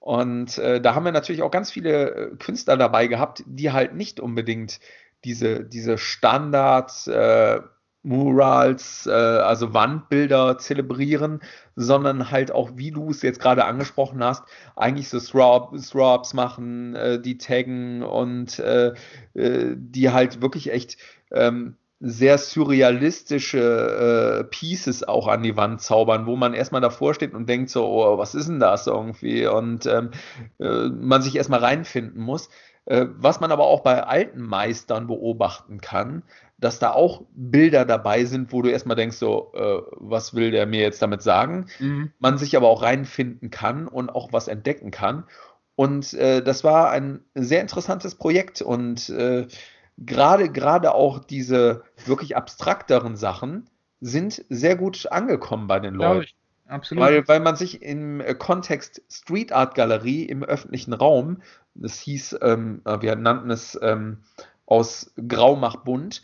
Und 0.02 0.58
äh, 0.58 0.80
da 0.80 0.96
haben 0.96 1.04
wir 1.04 1.12
natürlich 1.12 1.42
auch 1.42 1.52
ganz 1.52 1.70
viele 1.70 2.10
äh, 2.10 2.36
Künstler 2.36 2.76
dabei 2.76 3.06
gehabt, 3.06 3.44
die 3.46 3.70
halt 3.70 3.94
nicht 3.94 4.18
unbedingt 4.18 4.80
diese, 5.24 5.62
diese 5.64 5.96
Standard 5.96 7.06
äh, 7.06 7.60
Murals, 8.02 9.06
äh, 9.06 9.12
also 9.12 9.74
Wandbilder 9.74 10.58
zelebrieren, 10.58 11.40
sondern 11.76 12.32
halt 12.32 12.50
auch, 12.50 12.72
wie 12.74 12.90
du 12.90 13.10
es 13.10 13.22
jetzt 13.22 13.38
gerade 13.38 13.64
angesprochen 13.64 14.24
hast, 14.24 14.42
eigentlich 14.74 15.08
so 15.08 15.20
Throps 15.20 16.34
machen, 16.34 16.96
äh, 16.96 17.20
die 17.20 17.38
taggen 17.38 18.02
und 18.02 18.58
äh, 18.58 18.94
äh, 19.34 19.76
die 19.76 20.10
halt 20.10 20.42
wirklich 20.42 20.72
echt 20.72 20.96
ähm, 21.30 21.76
sehr 22.04 22.36
surrealistische 22.36 24.40
äh, 24.40 24.44
Pieces 24.44 25.06
auch 25.06 25.28
an 25.28 25.44
die 25.44 25.56
Wand 25.56 25.80
zaubern, 25.80 26.26
wo 26.26 26.34
man 26.34 26.52
erstmal 26.52 26.80
davor 26.80 27.14
steht 27.14 27.32
und 27.32 27.48
denkt 27.48 27.70
so, 27.70 27.86
oh, 27.86 28.18
was 28.18 28.34
ist 28.34 28.48
denn 28.48 28.58
das 28.58 28.88
irgendwie? 28.88 29.46
Und 29.46 29.86
ähm, 29.86 30.10
äh, 30.58 30.88
man 30.88 31.22
sich 31.22 31.36
erstmal 31.36 31.60
reinfinden 31.60 32.20
muss. 32.20 32.50
Äh, 32.86 33.06
was 33.14 33.38
man 33.38 33.52
aber 33.52 33.66
auch 33.66 33.82
bei 33.82 34.02
alten 34.02 34.42
Meistern 34.42 35.06
beobachten 35.06 35.80
kann, 35.80 36.24
dass 36.58 36.80
da 36.80 36.90
auch 36.90 37.22
Bilder 37.36 37.84
dabei 37.84 38.24
sind, 38.24 38.52
wo 38.52 38.62
du 38.62 38.70
erstmal 38.70 38.96
denkst, 38.96 39.18
so, 39.18 39.52
äh, 39.54 39.82
was 39.92 40.34
will 40.34 40.50
der 40.50 40.66
mir 40.66 40.80
jetzt 40.80 41.02
damit 41.02 41.22
sagen? 41.22 41.66
Mhm. 41.78 42.10
Man 42.18 42.36
sich 42.36 42.56
aber 42.56 42.68
auch 42.68 42.82
reinfinden 42.82 43.50
kann 43.50 43.86
und 43.86 44.10
auch 44.10 44.32
was 44.32 44.48
entdecken 44.48 44.90
kann. 44.90 45.22
Und 45.76 46.14
äh, 46.14 46.42
das 46.42 46.64
war 46.64 46.90
ein 46.90 47.20
sehr 47.34 47.60
interessantes 47.60 48.16
Projekt 48.16 48.60
und 48.60 49.08
äh, 49.10 49.46
gerade, 49.98 50.50
gerade 50.50 50.94
auch 50.94 51.18
diese 51.18 51.84
wirklich 52.04 52.36
abstrakteren 52.36 53.16
Sachen 53.16 53.68
sind 54.00 54.44
sehr 54.48 54.76
gut 54.76 55.06
angekommen 55.10 55.66
bei 55.66 55.80
den 55.80 55.94
Leuten. 55.94 56.22
Ich. 56.22 56.36
Absolut. 56.66 57.04
Weil, 57.04 57.28
weil 57.28 57.40
man 57.40 57.56
sich 57.56 57.82
im 57.82 58.20
äh, 58.20 58.34
Kontext 58.34 59.02
Street 59.10 59.52
Art 59.52 59.74
Galerie 59.74 60.24
im 60.24 60.42
öffentlichen 60.42 60.94
Raum, 60.94 61.42
das 61.74 61.98
hieß, 61.98 62.38
ähm, 62.40 62.80
äh, 62.86 63.02
wir 63.02 63.14
nannten 63.16 63.50
es 63.50 63.78
ähm, 63.82 64.18
aus 64.64 65.12
Grau 65.28 65.54
macht 65.54 65.84
bunt, 65.84 66.22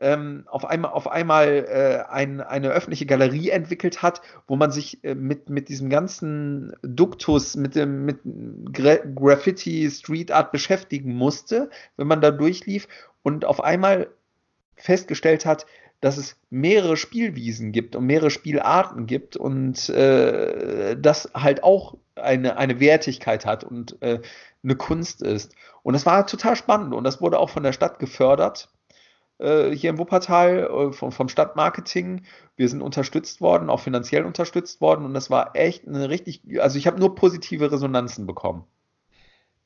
ähm, 0.00 0.44
auf 0.46 0.64
einmal, 0.64 0.92
auf 0.92 1.08
einmal 1.08 1.66
äh, 1.68 2.10
ein, 2.10 2.40
eine 2.40 2.70
öffentliche 2.70 3.04
Galerie 3.04 3.50
entwickelt 3.50 4.00
hat, 4.00 4.22
wo 4.46 4.56
man 4.56 4.70
sich 4.70 5.04
äh, 5.04 5.14
mit, 5.14 5.50
mit 5.50 5.68
diesem 5.68 5.90
ganzen 5.90 6.72
Duktus, 6.82 7.56
mit 7.56 7.74
dem 7.74 8.06
mit 8.06 8.20
Gra 8.72 8.96
Graffiti, 9.14 9.90
Street 9.90 10.32
Art 10.32 10.52
beschäftigen 10.52 11.14
musste, 11.14 11.68
wenn 11.98 12.06
man 12.06 12.22
da 12.22 12.30
durchlief 12.30 12.88
und 13.22 13.44
auf 13.44 13.62
einmal 13.62 14.08
festgestellt 14.76 15.46
hat, 15.46 15.66
dass 16.00 16.16
es 16.16 16.36
mehrere 16.48 16.96
Spielwiesen 16.96 17.72
gibt 17.72 17.94
und 17.94 18.06
mehrere 18.06 18.30
Spielarten 18.30 19.06
gibt 19.06 19.36
und 19.36 19.88
äh, 19.90 20.96
das 20.98 21.30
halt 21.34 21.62
auch 21.62 21.96
eine, 22.14 22.56
eine 22.56 22.80
Wertigkeit 22.80 23.44
hat 23.44 23.64
und 23.64 24.00
äh, 24.02 24.20
eine 24.62 24.76
Kunst 24.76 25.22
ist. 25.22 25.54
Und 25.82 25.92
das 25.92 26.06
war 26.06 26.26
total 26.26 26.56
spannend 26.56 26.94
und 26.94 27.04
das 27.04 27.20
wurde 27.20 27.38
auch 27.38 27.50
von 27.50 27.62
der 27.62 27.72
Stadt 27.72 27.98
gefördert 27.98 28.70
äh, 29.38 29.70
hier 29.70 29.90
im 29.90 29.98
Wuppertal 29.98 30.70
äh, 30.70 30.92
vom, 30.92 31.12
vom 31.12 31.28
Stadtmarketing. 31.28 32.24
Wir 32.56 32.68
sind 32.68 32.82
unterstützt 32.82 33.40
worden, 33.40 33.70
auch 33.70 33.80
finanziell 33.80 34.24
unterstützt 34.24 34.80
worden 34.80 35.04
und 35.04 35.14
das 35.14 35.30
war 35.30 35.54
echt 35.54 35.86
eine 35.86 36.08
richtig, 36.08 36.42
also 36.60 36.78
ich 36.78 36.86
habe 36.86 36.98
nur 36.98 37.14
positive 37.14 37.70
Resonanzen 37.72 38.26
bekommen. 38.26 38.64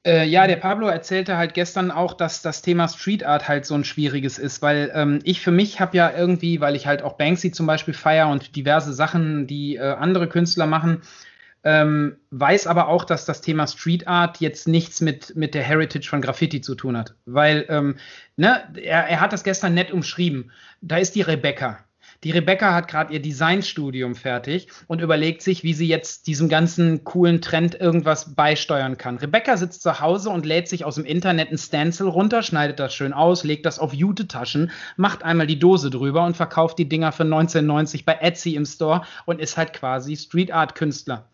Äh, 0.06 0.26
ja, 0.26 0.46
der 0.46 0.56
Pablo 0.56 0.86
erzählte 0.86 1.38
halt 1.38 1.54
gestern 1.54 1.90
auch, 1.90 2.12
dass 2.12 2.42
das 2.42 2.60
Thema 2.60 2.88
Street 2.88 3.24
Art 3.24 3.48
halt 3.48 3.64
so 3.64 3.74
ein 3.74 3.84
schwieriges 3.84 4.38
ist, 4.38 4.60
weil 4.60 4.92
ähm, 4.94 5.20
ich 5.24 5.40
für 5.40 5.50
mich 5.50 5.80
habe 5.80 5.96
ja 5.96 6.12
irgendwie, 6.14 6.60
weil 6.60 6.76
ich 6.76 6.86
halt 6.86 7.02
auch 7.02 7.14
Banksy 7.14 7.52
zum 7.52 7.66
Beispiel 7.66 7.94
feier 7.94 8.28
und 8.28 8.54
diverse 8.54 8.92
Sachen, 8.92 9.46
die 9.46 9.76
äh, 9.76 9.94
andere 9.94 10.28
Künstler 10.28 10.66
machen, 10.66 11.00
ähm, 11.64 12.18
weiß 12.30 12.66
aber 12.66 12.88
auch, 12.88 13.04
dass 13.04 13.24
das 13.24 13.40
Thema 13.40 13.66
Street 13.66 14.06
Art 14.06 14.40
jetzt 14.40 14.68
nichts 14.68 15.00
mit, 15.00 15.34
mit 15.36 15.54
der 15.54 15.62
Heritage 15.62 16.08
von 16.08 16.20
Graffiti 16.20 16.60
zu 16.60 16.74
tun 16.74 16.98
hat. 16.98 17.14
Weil, 17.24 17.64
ähm, 17.70 17.96
ne, 18.36 18.62
er, 18.74 19.08
er 19.08 19.20
hat 19.20 19.32
das 19.32 19.44
gestern 19.44 19.72
nett 19.72 19.90
umschrieben. 19.90 20.52
Da 20.82 20.98
ist 20.98 21.14
die 21.14 21.22
Rebecca. 21.22 21.83
Die 22.24 22.30
Rebecca 22.30 22.72
hat 22.72 22.88
gerade 22.88 23.12
ihr 23.12 23.20
Designstudium 23.20 24.14
fertig 24.14 24.68
und 24.86 25.02
überlegt 25.02 25.42
sich, 25.42 25.62
wie 25.62 25.74
sie 25.74 25.86
jetzt 25.86 26.26
diesem 26.26 26.48
ganzen 26.48 27.04
coolen 27.04 27.42
Trend 27.42 27.78
irgendwas 27.78 28.34
beisteuern 28.34 28.96
kann. 28.96 29.18
Rebecca 29.18 29.58
sitzt 29.58 29.82
zu 29.82 30.00
Hause 30.00 30.30
und 30.30 30.46
lädt 30.46 30.66
sich 30.66 30.86
aus 30.86 30.94
dem 30.94 31.04
Internet 31.04 31.52
ein 31.52 31.58
Stencil 31.58 32.08
runter, 32.08 32.42
schneidet 32.42 32.80
das 32.80 32.94
schön 32.94 33.12
aus, 33.12 33.44
legt 33.44 33.66
das 33.66 33.78
auf 33.78 33.92
Jute-Taschen, 33.92 34.70
macht 34.96 35.22
einmal 35.22 35.46
die 35.46 35.58
Dose 35.58 35.90
drüber 35.90 36.24
und 36.24 36.34
verkauft 36.34 36.78
die 36.78 36.88
Dinger 36.88 37.12
für 37.12 37.24
19,90 37.24 38.06
bei 38.06 38.14
Etsy 38.14 38.54
im 38.54 38.64
Store 38.64 39.02
und 39.26 39.38
ist 39.38 39.58
halt 39.58 39.74
quasi 39.74 40.16
Street 40.16 40.50
Art 40.50 40.74
Künstler. 40.74 41.28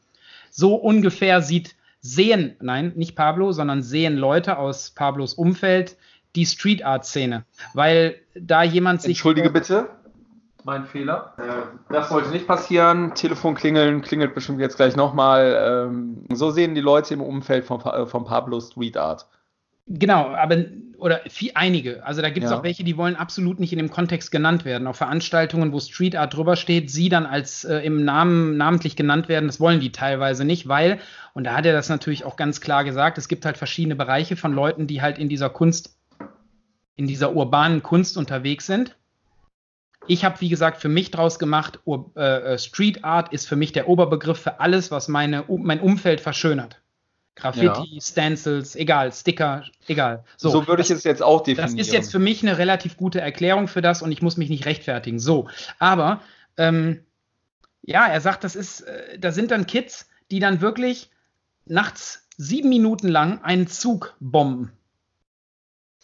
So 0.50 0.74
ungefähr 0.74 1.40
sieht 1.40 1.76
sehen, 2.00 2.56
nein, 2.60 2.92
nicht 2.96 3.14
Pablo, 3.14 3.52
sondern 3.52 3.84
sehen 3.84 4.16
Leute 4.16 4.58
aus 4.58 4.90
Pablos 4.90 5.34
Umfeld 5.34 5.96
die 6.34 6.46
Street 6.46 6.84
Art 6.84 7.04
Szene, 7.04 7.44
weil 7.74 8.16
da 8.34 8.64
jemand 8.64 9.02
sich 9.02 9.10
Entschuldige 9.10 9.50
bitte 9.50 9.88
mein 10.64 10.84
Fehler. 10.84 11.34
Äh, 11.38 11.92
das 11.92 12.08
sollte 12.08 12.30
nicht 12.30 12.46
passieren. 12.46 13.14
Telefon 13.14 13.54
klingeln, 13.54 14.02
klingelt 14.02 14.34
bestimmt 14.34 14.60
jetzt 14.60 14.76
gleich 14.76 14.96
nochmal. 14.96 15.88
Ähm, 15.88 16.24
so 16.32 16.50
sehen 16.50 16.74
die 16.74 16.80
Leute 16.80 17.14
im 17.14 17.22
Umfeld 17.22 17.64
von, 17.64 17.80
von 17.80 18.24
Pablo 18.24 18.60
Street 18.60 18.96
Art. 18.96 19.26
Genau, 19.92 20.28
aber 20.28 20.64
oder 20.98 21.20
viel, 21.28 21.50
einige. 21.54 22.04
Also 22.04 22.22
da 22.22 22.30
gibt 22.30 22.44
es 22.44 22.52
ja. 22.52 22.58
auch 22.58 22.62
welche, 22.62 22.84
die 22.84 22.96
wollen 22.96 23.16
absolut 23.16 23.58
nicht 23.58 23.72
in 23.72 23.78
dem 23.78 23.90
Kontext 23.90 24.30
genannt 24.30 24.64
werden. 24.64 24.86
Auf 24.86 24.96
Veranstaltungen, 24.96 25.72
wo 25.72 25.80
Street 25.80 26.14
Art 26.14 26.34
drüber 26.34 26.56
steht, 26.56 26.90
sie 26.90 27.08
dann 27.08 27.26
als 27.26 27.64
äh, 27.64 27.78
im 27.78 28.04
Namen 28.04 28.56
namentlich 28.56 28.96
genannt 28.96 29.28
werden, 29.28 29.46
das 29.46 29.58
wollen 29.58 29.80
die 29.80 29.90
teilweise 29.92 30.44
nicht, 30.44 30.68
weil, 30.68 31.00
und 31.32 31.44
da 31.44 31.56
hat 31.56 31.66
er 31.66 31.72
das 31.72 31.88
natürlich 31.88 32.24
auch 32.24 32.36
ganz 32.36 32.60
klar 32.60 32.84
gesagt, 32.84 33.18
es 33.18 33.28
gibt 33.28 33.44
halt 33.44 33.56
verschiedene 33.56 33.96
Bereiche 33.96 34.36
von 34.36 34.52
Leuten, 34.52 34.86
die 34.86 35.02
halt 35.02 35.18
in 35.18 35.28
dieser 35.28 35.50
Kunst, 35.50 35.98
in 36.96 37.06
dieser 37.06 37.34
urbanen 37.34 37.82
Kunst 37.82 38.16
unterwegs 38.16 38.66
sind. 38.66 38.96
Ich 40.10 40.24
habe, 40.24 40.40
wie 40.40 40.48
gesagt, 40.48 40.80
für 40.80 40.88
mich 40.88 41.12
draus 41.12 41.38
gemacht, 41.38 41.78
äh, 42.16 42.58
Street 42.58 43.04
Art 43.04 43.32
ist 43.32 43.46
für 43.46 43.54
mich 43.54 43.70
der 43.70 43.88
Oberbegriff 43.88 44.40
für 44.40 44.58
alles, 44.58 44.90
was 44.90 45.06
meine, 45.06 45.44
mein 45.46 45.78
Umfeld 45.78 46.20
verschönert. 46.20 46.80
Graffiti, 47.36 47.94
ja. 47.94 48.00
Stencils, 48.00 48.74
egal, 48.74 49.12
Sticker, 49.12 49.62
egal. 49.86 50.24
So, 50.36 50.50
so 50.50 50.66
würde 50.66 50.82
ich 50.82 50.90
es 50.90 51.04
jetzt 51.04 51.22
auch 51.22 51.42
definieren. 51.42 51.76
Das 51.76 51.86
ist 51.86 51.92
jetzt 51.92 52.10
für 52.10 52.18
mich 52.18 52.42
eine 52.42 52.58
relativ 52.58 52.96
gute 52.96 53.20
Erklärung 53.20 53.68
für 53.68 53.82
das 53.82 54.02
und 54.02 54.10
ich 54.10 54.20
muss 54.20 54.36
mich 54.36 54.50
nicht 54.50 54.66
rechtfertigen. 54.66 55.20
So, 55.20 55.48
aber 55.78 56.20
ähm, 56.56 57.04
ja, 57.82 58.04
er 58.08 58.20
sagt, 58.20 58.42
das 58.42 58.56
ist, 58.56 58.80
äh, 58.80 59.16
da 59.16 59.30
sind 59.30 59.52
dann 59.52 59.68
Kids, 59.68 60.08
die 60.32 60.40
dann 60.40 60.60
wirklich 60.60 61.08
nachts 61.66 62.26
sieben 62.36 62.68
Minuten 62.68 63.06
lang 63.06 63.44
einen 63.44 63.68
Zug 63.68 64.16
bomben. 64.18 64.72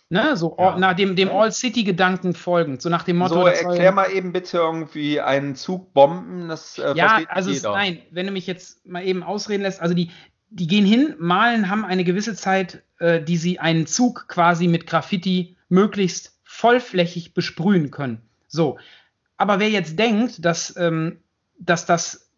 Ne, 0.08 0.36
so 0.36 0.54
ja. 0.56 0.78
nach 0.78 0.94
dem, 0.94 1.16
dem 1.16 1.30
All-City-Gedanken 1.30 2.34
folgend, 2.34 2.80
so 2.80 2.88
nach 2.88 3.02
dem 3.02 3.16
Motto. 3.16 3.34
So, 3.34 3.46
erklär 3.46 3.90
mal 3.90 4.08
eben 4.12 4.32
bitte 4.32 4.58
irgendwie 4.58 5.20
einen 5.20 5.56
Zug 5.56 5.92
bomben, 5.92 6.48
das 6.48 6.78
äh, 6.78 6.94
ja, 6.94 7.22
also 7.28 7.50
jeder. 7.50 7.72
nein, 7.72 8.02
wenn 8.12 8.26
du 8.26 8.32
mich 8.32 8.46
jetzt 8.46 8.86
mal 8.86 9.04
eben 9.04 9.24
ausreden 9.24 9.62
lässt, 9.62 9.82
also 9.82 9.94
die, 9.94 10.12
die 10.48 10.68
gehen 10.68 10.86
hin, 10.86 11.16
malen, 11.18 11.68
haben 11.70 11.84
eine 11.84 12.04
gewisse 12.04 12.36
Zeit, 12.36 12.84
äh, 13.00 13.20
die 13.20 13.36
sie 13.36 13.58
einen 13.58 13.88
Zug 13.88 14.28
quasi 14.28 14.68
mit 14.68 14.86
Graffiti 14.86 15.56
möglichst 15.68 16.38
vollflächig 16.44 17.34
besprühen 17.34 17.90
können. 17.90 18.22
So, 18.46 18.78
aber 19.36 19.58
wer 19.58 19.70
jetzt 19.70 19.98
denkt, 19.98 20.44
dass, 20.44 20.76
ähm, 20.76 21.18
dass 21.58 21.84
das 21.84 22.30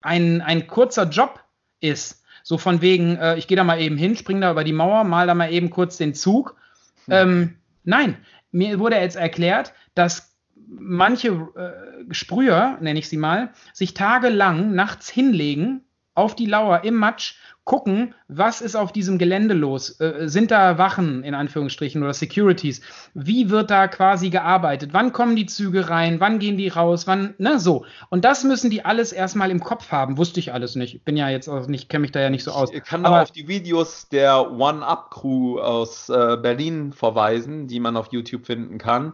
ein, 0.00 0.40
ein 0.40 0.66
kurzer 0.66 1.10
Job 1.10 1.40
ist, 1.80 2.24
so 2.42 2.56
von 2.56 2.80
wegen, 2.80 3.16
äh, 3.16 3.36
ich 3.36 3.48
gehe 3.48 3.56
da 3.56 3.64
mal 3.64 3.82
eben 3.82 3.98
hin, 3.98 4.16
spring 4.16 4.40
da 4.40 4.50
über 4.50 4.64
die 4.64 4.72
Mauer, 4.72 5.04
mal 5.04 5.26
da 5.26 5.34
mal 5.34 5.52
eben 5.52 5.68
kurz 5.68 5.98
den 5.98 6.14
Zug 6.14 6.56
hm. 7.06 7.12
Ähm, 7.12 7.56
nein, 7.84 8.16
mir 8.50 8.78
wurde 8.78 8.96
jetzt 8.96 9.16
erklärt, 9.16 9.72
dass 9.94 10.36
manche 10.66 11.28
äh, 11.28 12.14
Sprüher, 12.14 12.78
nenne 12.80 12.98
ich 12.98 13.08
sie 13.08 13.16
mal, 13.16 13.52
sich 13.72 13.94
tagelang 13.94 14.74
nachts 14.74 15.08
hinlegen 15.08 15.84
auf 16.14 16.34
die 16.34 16.46
Lauer 16.46 16.84
im 16.84 16.94
Matsch, 16.94 17.36
gucken, 17.64 18.14
was 18.26 18.60
ist 18.60 18.74
auf 18.74 18.92
diesem 18.92 19.18
Gelände 19.18 19.54
los? 19.54 20.00
Äh, 20.00 20.28
sind 20.28 20.50
da 20.50 20.78
Wachen 20.78 21.22
in 21.22 21.34
Anführungsstrichen 21.34 22.02
oder 22.02 22.12
Securities? 22.12 22.80
Wie 23.14 23.50
wird 23.50 23.70
da 23.70 23.86
quasi 23.86 24.30
gearbeitet? 24.30 24.90
Wann 24.92 25.12
kommen 25.12 25.36
die 25.36 25.46
Züge 25.46 25.88
rein? 25.88 26.18
Wann 26.18 26.40
gehen 26.40 26.56
die 26.56 26.68
raus? 26.68 27.06
Wann, 27.06 27.34
ne, 27.38 27.60
so. 27.60 27.84
Und 28.10 28.24
das 28.24 28.42
müssen 28.42 28.70
die 28.70 28.84
alles 28.84 29.12
erstmal 29.12 29.50
im 29.50 29.60
Kopf 29.60 29.92
haben. 29.92 30.18
Wusste 30.18 30.40
ich 30.40 30.52
alles 30.52 30.74
nicht. 30.74 31.04
Bin 31.04 31.16
ja 31.16 31.28
jetzt 31.28 31.48
auch 31.48 31.68
nicht, 31.68 31.88
kenne 31.88 32.02
mich 32.02 32.12
da 32.12 32.20
ja 32.20 32.30
nicht 32.30 32.44
so 32.44 32.50
aus. 32.50 32.72
Ich 32.72 32.82
kann 32.82 33.04
aber 33.06 33.22
auf 33.22 33.30
die 33.30 33.46
Videos 33.46 34.08
der 34.08 34.50
One-Up-Crew 34.50 35.60
aus 35.60 36.08
äh, 36.08 36.36
Berlin 36.42 36.92
verweisen, 36.92 37.68
die 37.68 37.78
man 37.78 37.96
auf 37.96 38.08
YouTube 38.10 38.46
finden 38.46 38.78
kann. 38.78 39.12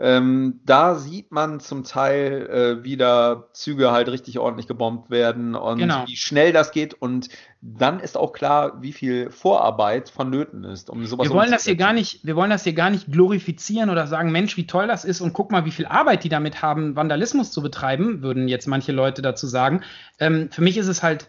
Ähm, 0.00 0.60
da 0.64 0.94
sieht 0.94 1.32
man 1.32 1.58
zum 1.58 1.82
Teil, 1.82 2.46
äh, 2.46 2.84
wie 2.84 2.96
da 2.96 3.48
Züge 3.52 3.90
halt 3.90 4.08
richtig 4.08 4.38
ordentlich 4.38 4.68
gebombt 4.68 5.10
werden 5.10 5.56
und 5.56 5.78
Genau. 5.78 6.04
wie 6.06 6.14
schnell 6.14 6.52
das 6.52 6.70
geht. 6.70 6.94
Und 6.94 7.28
dann 7.60 7.98
ist 7.98 8.16
auch 8.16 8.32
klar, 8.32 8.80
wie 8.80 8.92
viel 8.92 9.30
Vorarbeit 9.30 10.08
vonnöten 10.08 10.62
ist, 10.62 10.88
um 10.88 11.04
sowas 11.04 11.28
Wir 11.28 11.34
wollen 11.34 11.50
das 11.50 11.64
hier 11.64 11.74
gar 11.74 11.92
nicht, 11.92 12.24
wir 12.24 12.36
wollen 12.36 12.50
das 12.50 12.62
hier 12.62 12.74
gar 12.74 12.90
nicht 12.90 13.10
glorifizieren 13.10 13.90
oder 13.90 14.06
sagen, 14.06 14.30
Mensch, 14.30 14.56
wie 14.56 14.68
toll 14.68 14.86
das 14.86 15.04
ist 15.04 15.20
und 15.20 15.32
guck 15.32 15.50
mal, 15.50 15.64
wie 15.64 15.72
viel 15.72 15.86
Arbeit 15.86 16.22
die 16.22 16.28
damit 16.28 16.62
haben, 16.62 16.94
Vandalismus 16.94 17.50
zu 17.50 17.60
betreiben, 17.60 18.22
würden 18.22 18.46
jetzt 18.46 18.68
manche 18.68 18.92
Leute 18.92 19.20
dazu 19.20 19.48
sagen. 19.48 19.82
Ähm, 20.20 20.48
für 20.52 20.62
mich 20.62 20.76
ist 20.76 20.86
es 20.86 21.02
halt 21.02 21.28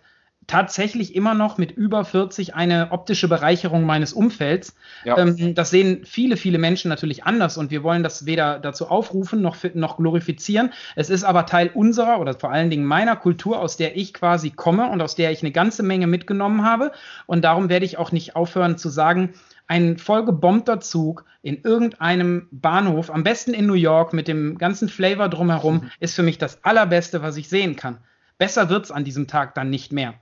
tatsächlich 0.50 1.16
immer 1.16 1.36
noch 1.36 1.60
mit 1.60 1.72
über 1.72 2.04
40 2.04 2.56
eine 2.56 2.92
optische 2.92 3.28
Bereicherung 3.28 3.86
meines 3.86 4.14
Umfelds. 4.14 4.76
Ja. 5.06 5.18
Ähm, 5.18 5.54
das 5.54 5.70
sehen 5.70 6.02
viele, 6.06 6.38
viele 6.38 6.58
Menschen 6.58 6.90
natürlich 6.90 7.24
anders 7.24 7.58
und 7.58 7.70
wir 7.70 7.84
wollen 7.84 8.02
das 8.02 8.26
weder 8.26 8.58
dazu 8.58 8.88
aufrufen 8.88 9.42
noch, 9.42 9.58
noch 9.76 9.98
glorifizieren. 9.98 10.74
Es 10.96 11.12
ist 11.12 11.24
aber 11.24 11.46
Teil 11.46 11.70
unserer 11.74 12.20
oder 12.20 12.34
vor 12.34 12.52
allen 12.52 12.72
Dingen 12.72 12.86
meiner 12.86 13.16
Kultur, 13.16 13.60
aus 13.60 13.78
der 13.78 13.96
ich 13.96 14.14
quasi 14.14 14.50
komme 14.50 14.90
und 14.90 15.02
aus 15.02 15.16
der 15.16 15.32
ich 15.32 15.44
eine 15.44 15.52
ganze 15.52 15.84
Menge 15.84 16.08
mitgenommen 16.08 16.66
habe. 16.66 16.92
Und 17.28 17.46
darum 17.46 17.70
werde 17.70 17.86
ich 17.86 18.00
auch 18.00 18.12
nicht 18.12 18.36
aufhören 18.36 18.78
zu 18.78 18.90
sagen, 18.90 19.34
ein 19.68 20.00
vollgebombter 20.00 20.80
Zug 20.80 21.26
in 21.44 21.62
irgendeinem 21.62 22.48
Bahnhof, 22.52 23.12
am 23.12 23.24
besten 23.24 23.54
in 23.54 23.68
New 23.68 23.76
York 23.76 24.14
mit 24.14 24.28
dem 24.28 24.58
ganzen 24.58 24.90
Flavor 24.90 25.30
drumherum, 25.30 25.92
ist 26.00 26.16
für 26.16 26.24
mich 26.24 26.40
das 26.40 26.64
Allerbeste, 26.64 27.22
was 27.22 27.38
ich 27.38 27.50
sehen 27.50 27.76
kann. 27.76 28.00
Besser 28.40 28.70
wird's 28.70 28.90
an 28.90 29.04
diesem 29.04 29.28
Tag 29.28 29.54
dann 29.54 29.70
nicht 29.70 29.92
mehr. 29.92 30.16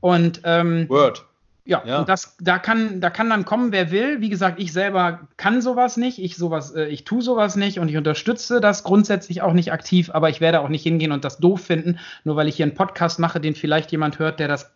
Und 0.00 0.40
ähm, 0.44 0.88
Word. 0.88 1.26
ja, 1.64 1.82
Ja. 1.84 1.98
und 2.00 2.08
das, 2.08 2.36
da 2.40 2.58
kann, 2.58 3.00
da 3.00 3.10
kann 3.10 3.28
dann 3.30 3.44
kommen, 3.44 3.72
wer 3.72 3.90
will. 3.90 4.20
Wie 4.20 4.30
gesagt, 4.30 4.60
ich 4.60 4.72
selber 4.72 5.28
kann 5.36 5.60
sowas 5.60 5.96
nicht, 5.96 6.18
ich 6.18 6.36
sowas, 6.36 6.74
äh, 6.74 6.86
ich 6.86 7.04
tue 7.04 7.22
sowas 7.22 7.56
nicht 7.56 7.78
und 7.78 7.88
ich 7.88 7.96
unterstütze 7.96 8.60
das 8.60 8.82
grundsätzlich 8.82 9.42
auch 9.42 9.52
nicht 9.52 9.72
aktiv, 9.72 10.10
aber 10.12 10.30
ich 10.30 10.40
werde 10.40 10.60
auch 10.60 10.68
nicht 10.68 10.82
hingehen 10.82 11.12
und 11.12 11.24
das 11.24 11.38
doof 11.38 11.60
finden, 11.60 11.98
nur 12.24 12.36
weil 12.36 12.48
ich 12.48 12.56
hier 12.56 12.66
einen 12.66 12.74
Podcast 12.74 13.18
mache, 13.18 13.40
den 13.40 13.54
vielleicht 13.54 13.92
jemand 13.92 14.18
hört, 14.18 14.40
der 14.40 14.48
das 14.48 14.72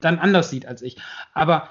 dann 0.00 0.18
anders 0.18 0.50
sieht 0.50 0.66
als 0.66 0.82
ich. 0.82 0.96
Aber 1.34 1.68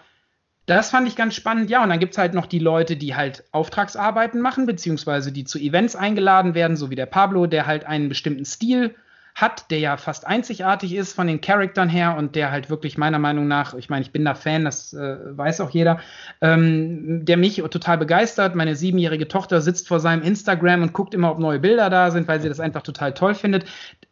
das 0.66 0.90
fand 0.90 1.08
ich 1.08 1.16
ganz 1.16 1.34
spannend, 1.34 1.70
ja. 1.70 1.82
Und 1.82 1.90
dann 1.90 2.00
gibt 2.00 2.14
es 2.14 2.18
halt 2.18 2.34
noch 2.34 2.46
die 2.46 2.60
Leute, 2.60 2.98
die 2.98 3.16
halt 3.16 3.46
Auftragsarbeiten 3.52 4.42
machen, 4.42 4.66
beziehungsweise 4.66 5.32
die 5.32 5.46
zu 5.46 5.60
Events 5.60 5.96
eingeladen 5.96 6.56
werden, 6.56 6.76
so 6.76 6.90
wie 6.90 6.96
der 6.96 7.06
Pablo, 7.06 7.48
der 7.48 7.66
halt 7.68 7.86
einen 7.86 8.10
bestimmten 8.10 8.44
Stil 8.44 8.94
hat, 9.38 9.70
der 9.70 9.78
ja 9.78 9.98
fast 9.98 10.26
einzigartig 10.26 10.96
ist 10.96 11.14
von 11.14 11.28
den 11.28 11.42
Charaktern 11.42 11.90
her 11.90 12.18
und 12.18 12.36
der 12.36 12.50
halt 12.50 12.72
wirklich 12.72 12.98
meiner 12.98 13.20
Meinung 13.20 13.48
nach, 13.48 13.76
ich 13.76 13.88
meine, 13.88 14.02
ich 14.02 14.12
bin 14.12 14.26
da 14.26 14.34
Fan, 14.34 14.66
das 14.66 14.94
äh, 14.94 15.38
weiß 15.38 15.62
auch 15.62 15.70
jeder, 15.70 16.00
ähm, 16.42 17.24
der 17.24 17.38
mich 17.38 17.58
total 17.70 18.00
begeistert. 18.00 18.56
Meine 18.56 18.76
siebenjährige 18.76 19.28
Tochter 19.28 19.62
sitzt 19.62 19.88
vor 19.88 20.00
seinem 20.00 20.24
Instagram 20.24 20.82
und 20.82 20.94
guckt 20.94 21.14
immer, 21.14 21.30
ob 21.30 21.38
neue 21.38 21.60
Bilder 21.60 21.92
da 21.92 22.10
sind, 22.10 22.28
weil 22.28 22.42
sie 22.42 22.50
das 22.50 22.60
einfach 22.60 22.82
total 22.82 23.14
toll 23.14 23.36
findet. 23.36 23.66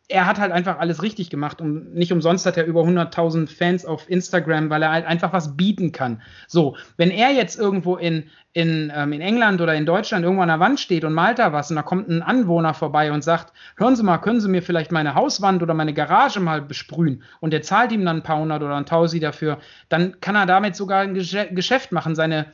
Er 0.08 0.28
hat 0.28 0.40
halt 0.40 0.52
einfach 0.52 0.78
alles 0.78 1.02
richtig 1.02 1.32
gemacht 1.32 1.62
und 1.62 1.96
nicht 1.96 2.14
umsonst 2.14 2.46
hat 2.46 2.58
er 2.58 2.66
über 2.66 2.82
100.000 2.82 3.48
Fans 3.48 3.86
auf 3.86 4.08
Instagram, 4.08 4.70
weil 4.70 4.84
er 4.84 4.92
halt 4.92 5.06
einfach 5.08 5.34
was 5.34 5.58
bieten 5.58 5.92
kann. 5.92 6.22
So, 6.48 6.78
wenn 6.96 7.10
er 7.10 7.32
jetzt 7.32 7.58
irgendwo 7.58 7.96
in, 7.96 8.30
in, 8.54 8.92
ähm, 8.96 9.14
in 9.14 9.22
England 9.22 9.62
oder 9.62 9.74
in 9.74 9.86
Deutschland 9.86 10.24
irgendwo 10.24 10.44
an 10.44 10.48
der 10.48 10.60
Wand 10.60 10.80
steht 10.80 11.04
und 11.04 11.14
malt 11.14 11.40
da 11.40 11.54
was 11.54 11.72
und 11.72 11.76
da 11.76 11.82
kommt 11.82 12.08
ein 12.08 12.22
Anwohner 12.22 12.74
vorbei 12.74 13.12
und 13.12 13.24
sagt, 13.24 13.52
hören 13.78 13.96
Sie 13.96 14.04
mal, 14.04 14.20
können 14.20 14.40
Sie 14.40 14.48
mir 14.48 14.62
vielleicht 14.62 14.92
meine 14.92 15.16
Hauswand 15.16 15.64
oder 15.64 15.74
meine 15.74 15.94
Garage 15.94 16.40
mal 16.40 16.62
besprühen 16.62 17.24
und 17.42 17.52
der 17.52 17.64
zahlt 17.64 17.92
ihm 17.92 18.06
dann 18.06 18.18
ein 18.18 18.24
paar 18.24 18.40
hundert 18.40 18.62
oder 18.62 18.76
ein 18.76 18.86
Tausi 18.86 19.20
dafür, 19.20 19.58
dann 19.90 20.22
kann 20.22 20.36
er 20.36 20.46
damit 20.46 20.76
sogar 20.76 21.02
ein 21.02 21.16
Geschäft 21.16 21.92
machen, 21.92 22.16
seine, 22.16 22.46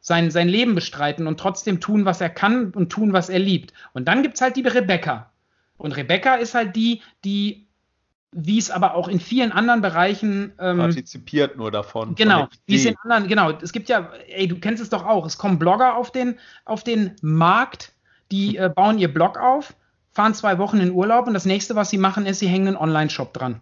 sein, 0.00 0.30
sein 0.30 0.48
Leben 0.48 0.74
bestreiten 0.74 1.26
und 1.26 1.38
trotzdem 1.38 1.80
tun, 1.80 2.04
was 2.04 2.20
er 2.20 2.30
kann 2.30 2.70
und 2.70 2.90
tun, 2.90 3.12
was 3.12 3.28
er 3.28 3.38
liebt. 3.38 3.72
Und 3.92 4.08
dann 4.08 4.22
gibt 4.22 4.34
es 4.34 4.40
halt 4.40 4.56
die 4.56 4.66
Rebecca. 4.66 5.30
Und 5.84 5.92
Rebecca 5.92 6.36
ist 6.36 6.54
halt 6.54 6.76
die, 6.76 7.02
die, 7.26 7.66
wie 8.32 8.56
es 8.56 8.70
aber 8.70 8.94
auch 8.94 9.06
in 9.06 9.20
vielen 9.20 9.52
anderen 9.52 9.82
Bereichen 9.82 10.54
ähm, 10.58 10.78
Partizipiert 10.78 11.58
nur 11.58 11.70
davon. 11.70 12.08
von 12.08 12.14
Genau, 12.14 12.48
wie 12.64 12.76
es 12.76 12.86
in 12.86 12.96
anderen, 13.02 13.28
genau, 13.28 13.50
es 13.50 13.70
gibt 13.70 13.90
ja, 13.90 14.10
ey, 14.28 14.48
du 14.48 14.58
kennst 14.58 14.82
es 14.82 14.88
doch 14.88 15.04
auch, 15.04 15.26
es 15.26 15.36
kommen 15.36 15.58
Blogger 15.58 15.96
auf 15.96 16.10
den, 16.10 16.38
auf 16.64 16.84
den 16.84 17.16
Markt, 17.20 17.92
die 18.32 18.56
äh, 18.56 18.70
bauen 18.74 18.98
ihr 18.98 19.12
Blog 19.12 19.36
auf, 19.36 19.74
fahren 20.10 20.32
zwei 20.32 20.56
Wochen 20.56 20.78
in 20.78 20.90
Urlaub 20.90 21.26
und 21.26 21.34
das 21.34 21.44
nächste, 21.44 21.76
was 21.76 21.90
sie 21.90 21.98
machen, 21.98 22.24
ist, 22.24 22.38
sie 22.38 22.48
hängen 22.48 22.68
einen 22.68 22.76
Online-Shop 22.78 23.34
dran. 23.34 23.60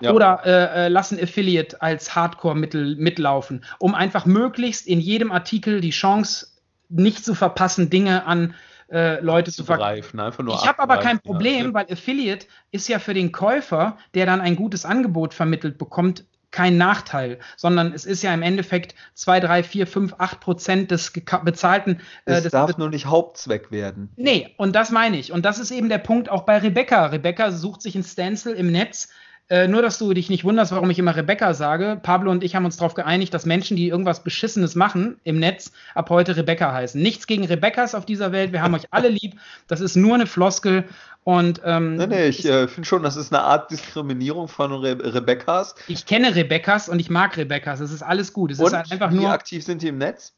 Ja. 0.00 0.12
Oder 0.12 0.42
äh, 0.46 0.86
äh, 0.86 0.88
lassen 0.88 1.18
Affiliate 1.20 1.82
als 1.82 2.14
Hardcore-Mittel 2.14 2.94
mitlaufen, 2.94 3.64
um 3.80 3.96
einfach 3.96 4.26
möglichst 4.26 4.86
in 4.86 5.00
jedem 5.00 5.32
Artikel 5.32 5.80
die 5.80 5.90
Chance 5.90 6.46
nicht 6.88 7.24
zu 7.24 7.34
verpassen, 7.34 7.90
Dinge 7.90 8.26
an 8.26 8.54
äh, 8.90 9.20
Leute 9.20 9.52
zu 9.52 9.64
verkaufen. 9.64 10.20
Ich 10.20 10.66
habe 10.66 10.78
aber 10.78 10.98
kein 10.98 11.20
Problem, 11.20 11.66
ja. 11.66 11.74
weil 11.74 11.86
Affiliate 11.90 12.46
ist 12.70 12.88
ja 12.88 12.98
für 12.98 13.14
den 13.14 13.32
Käufer, 13.32 13.98
der 14.14 14.26
dann 14.26 14.40
ein 14.40 14.56
gutes 14.56 14.84
Angebot 14.84 15.34
vermittelt 15.34 15.78
bekommt, 15.78 16.24
kein 16.50 16.78
Nachteil, 16.78 17.38
sondern 17.56 17.92
es 17.92 18.06
ist 18.06 18.22
ja 18.22 18.32
im 18.32 18.42
Endeffekt 18.42 18.94
2, 19.14 19.40
3, 19.40 19.62
4, 19.62 19.86
5, 19.86 20.14
8 20.18 20.40
Prozent 20.40 20.90
des 20.90 21.12
bezahlten. 21.44 22.00
äh, 22.24 22.32
Es 22.32 22.44
des, 22.44 22.52
darf 22.52 22.78
nur 22.78 22.88
nicht 22.88 23.06
Hauptzweck 23.06 23.70
werden. 23.70 24.10
Nee, 24.16 24.54
und 24.56 24.74
das 24.74 24.90
meine 24.90 25.18
ich. 25.18 25.32
Und 25.32 25.44
das 25.44 25.58
ist 25.58 25.70
eben 25.70 25.88
der 25.88 25.98
Punkt 25.98 26.30
auch 26.30 26.42
bei 26.42 26.58
Rebecca. 26.58 27.06
Rebecca 27.06 27.52
sucht 27.52 27.82
sich 27.82 27.94
ein 27.94 28.04
Stencil 28.04 28.54
im 28.54 28.72
Netz. 28.72 29.10
Äh, 29.50 29.66
nur, 29.66 29.80
dass 29.80 29.98
du 29.98 30.12
dich 30.12 30.28
nicht 30.28 30.44
wunderst, 30.44 30.72
warum 30.72 30.90
ich 30.90 30.98
immer 30.98 31.16
Rebecca 31.16 31.54
sage. 31.54 31.98
Pablo 32.02 32.30
und 32.30 32.44
ich 32.44 32.54
haben 32.54 32.66
uns 32.66 32.76
darauf 32.76 32.92
geeinigt, 32.94 33.32
dass 33.32 33.46
Menschen, 33.46 33.76
die 33.78 33.88
irgendwas 33.88 34.22
Beschissenes 34.22 34.74
machen 34.74 35.18
im 35.24 35.38
Netz, 35.38 35.72
ab 35.94 36.10
heute 36.10 36.36
Rebecca 36.36 36.72
heißen. 36.72 37.00
Nichts 37.00 37.26
gegen 37.26 37.44
Rebeccas 37.44 37.94
auf 37.94 38.04
dieser 38.04 38.30
Welt. 38.32 38.52
Wir 38.52 38.60
haben 38.62 38.74
euch 38.74 38.88
alle 38.90 39.08
lieb. 39.08 39.36
Das 39.66 39.80
ist 39.80 39.96
nur 39.96 40.14
eine 40.16 40.26
Floskel. 40.26 40.84
Und 41.24 41.62
ähm, 41.64 41.96
Nee, 41.96 42.06
nee, 42.06 42.26
ich 42.28 42.44
äh, 42.44 42.68
finde 42.68 42.86
schon, 42.86 43.02
das 43.02 43.16
ist 43.16 43.32
eine 43.32 43.42
Art 43.42 43.70
Diskriminierung 43.70 44.48
von 44.48 44.72
Re 44.72 44.98
Rebeccas. 45.14 45.74
ich 45.86 46.04
kenne 46.04 46.34
Rebeccas 46.34 46.88
und 46.90 46.98
ich 47.00 47.08
mag 47.08 47.36
Rebeccas. 47.36 47.80
Es 47.80 47.90
ist 47.90 48.02
alles 48.02 48.32
gut. 48.34 48.50
Es 48.50 48.58
Und 48.60 48.66
ist 48.66 48.72
halt 48.74 48.92
einfach 48.92 49.10
wie 49.12 49.16
nur 49.16 49.30
aktiv 49.30 49.64
sind 49.64 49.80
die 49.82 49.88
im 49.88 49.98
Netz? 49.98 50.34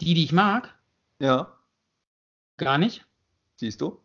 die, 0.00 0.14
die 0.14 0.24
ich 0.24 0.32
mag. 0.32 0.74
Ja, 1.20 1.52
Gar 2.56 2.78
nicht. 2.78 3.04
siehst 3.56 3.80
du? 3.80 4.00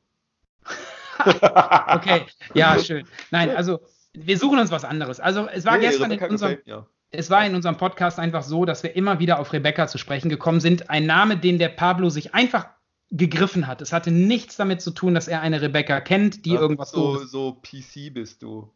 Okay, 1.26 2.26
ja, 2.56 2.78
schön. 2.80 3.08
Nein, 3.32 3.56
also 3.56 3.80
wir 4.14 4.38
suchen 4.38 4.60
uns 4.60 4.72
was 4.72 4.86
anderes. 4.86 5.20
Also 5.20 5.48
es 5.48 5.66
war 5.66 5.78
Nee, 5.78 5.86
gestern 5.88 6.12
in 6.12 6.20
unserem, 6.20 6.52
gefällt 6.52 6.68
mir. 6.68 6.88
es 7.12 7.30
war 7.30 7.46
in 7.46 7.56
unserem 7.56 7.78
Podcast 7.78 8.20
einfach 8.20 8.44
so, 8.44 8.66
dass 8.66 8.84
wir 8.84 8.96
immer 8.96 9.20
wieder 9.20 9.40
auf 9.40 9.54
Rebecca 9.54 9.88
zu 9.88 9.98
sprechen 9.98 10.30
gekommen 10.30 10.60
sind. 10.60 10.90
Ein 10.90 11.06
Name, 11.06 11.38
den 11.38 11.58
der 11.60 11.70
Pablo 11.70 12.10
sich 12.10 12.34
einfach 12.34 12.68
gegriffen 13.12 13.68
hat. 13.68 13.82
Es 13.82 13.94
hatte 13.94 14.10
nichts 14.12 14.56
damit 14.58 14.82
zu 14.82 14.92
tun, 14.92 15.14
dass 15.14 15.28
er 15.28 15.42
eine 15.42 15.62
Rebecca 15.62 16.00
kennt, 16.02 16.46
die 16.46 16.56
Ach, 16.58 16.62
irgendwas 16.62 16.92
so, 16.92 17.16
Doofes- 17.18 17.28
so 17.28 17.54
PC 17.62 18.12
bist 18.14 18.42
du. 18.42 18.72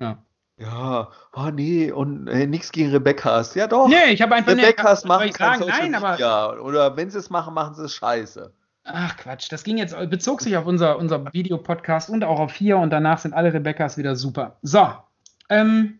Ja. 0.00 0.22
Ja, 0.58 1.08
oh 1.32 1.48
nee, 1.52 1.90
und 1.90 2.28
äh, 2.28 2.46
nichts 2.46 2.70
gegen 2.72 2.90
Rebeccas. 2.90 3.54
Ja 3.54 3.66
doch. 3.66 3.88
Nee, 3.88 4.12
ich 4.12 4.20
habe 4.20 4.34
einfach 4.34 4.52
Rebeccas 4.52 5.00
soll 5.00 5.08
machen 5.08 5.32
kein 5.32 5.58
sagen? 5.60 5.62
Social 5.64 5.80
Nein, 5.90 5.94
aber 5.94 6.10
Media. 6.12 6.52
Oder 6.58 6.96
wenn 6.96 7.10
sie 7.10 7.18
es 7.18 7.30
machen, 7.30 7.54
machen 7.54 7.74
sie 7.74 7.84
es 7.84 7.94
scheiße. 7.94 8.52
Ach 8.84 9.16
Quatsch, 9.16 9.50
das 9.50 9.64
ging 9.64 9.78
jetzt 9.78 9.96
bezog 10.10 10.40
sich 10.40 10.56
auf 10.56 10.66
unser 10.66 10.98
unser 10.98 11.32
Videopodcast 11.32 12.10
und 12.10 12.24
auch 12.24 12.40
auf 12.40 12.54
hier 12.54 12.78
und 12.78 12.90
danach 12.90 13.18
sind 13.18 13.34
alle 13.34 13.52
Rebeccas 13.52 13.96
wieder 13.98 14.16
super. 14.16 14.58
So, 14.62 14.88
ähm, 15.48 15.98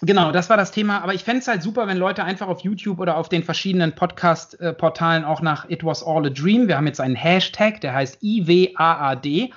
Genau, 0.00 0.30
das 0.30 0.48
war 0.48 0.56
das 0.56 0.70
Thema. 0.70 1.00
Aber 1.02 1.12
ich 1.12 1.24
fände 1.24 1.40
es 1.40 1.48
halt 1.48 1.62
super, 1.62 1.88
wenn 1.88 1.96
Leute 1.96 2.22
einfach 2.22 2.46
auf 2.46 2.60
YouTube 2.60 3.00
oder 3.00 3.16
auf 3.16 3.28
den 3.28 3.42
verschiedenen 3.42 3.94
Podcast-Portalen 3.94 5.24
auch 5.24 5.42
nach 5.42 5.68
It 5.68 5.84
Was 5.84 6.04
All 6.04 6.24
a 6.24 6.30
Dream. 6.30 6.68
Wir 6.68 6.76
haben 6.76 6.86
jetzt 6.86 7.00
einen 7.00 7.16
Hashtag, 7.16 7.80
der 7.80 7.94
heißt 7.94 8.22
IWAAD, 8.22 9.50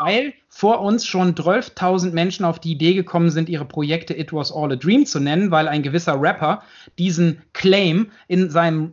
weil 0.00 0.34
vor 0.50 0.82
uns 0.82 1.06
schon 1.06 1.34
12.000 1.34 2.12
Menschen 2.12 2.44
auf 2.44 2.58
die 2.58 2.72
Idee 2.72 2.92
gekommen 2.92 3.30
sind, 3.30 3.48
ihre 3.48 3.64
Projekte 3.64 4.14
It 4.14 4.34
Was 4.34 4.52
All 4.52 4.72
a 4.72 4.76
Dream 4.76 5.06
zu 5.06 5.18
nennen, 5.18 5.50
weil 5.50 5.66
ein 5.66 5.82
gewisser 5.82 6.20
Rapper 6.20 6.62
diesen 6.98 7.40
Claim 7.54 8.10
in 8.28 8.50
seinem 8.50 8.92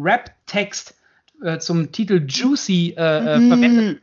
Rap-Text 0.00 0.94
äh, 1.42 1.58
zum 1.58 1.92
Titel 1.92 2.24
Juicy 2.26 2.94
äh, 2.96 3.00
äh, 3.00 3.48
verwendet 3.48 4.02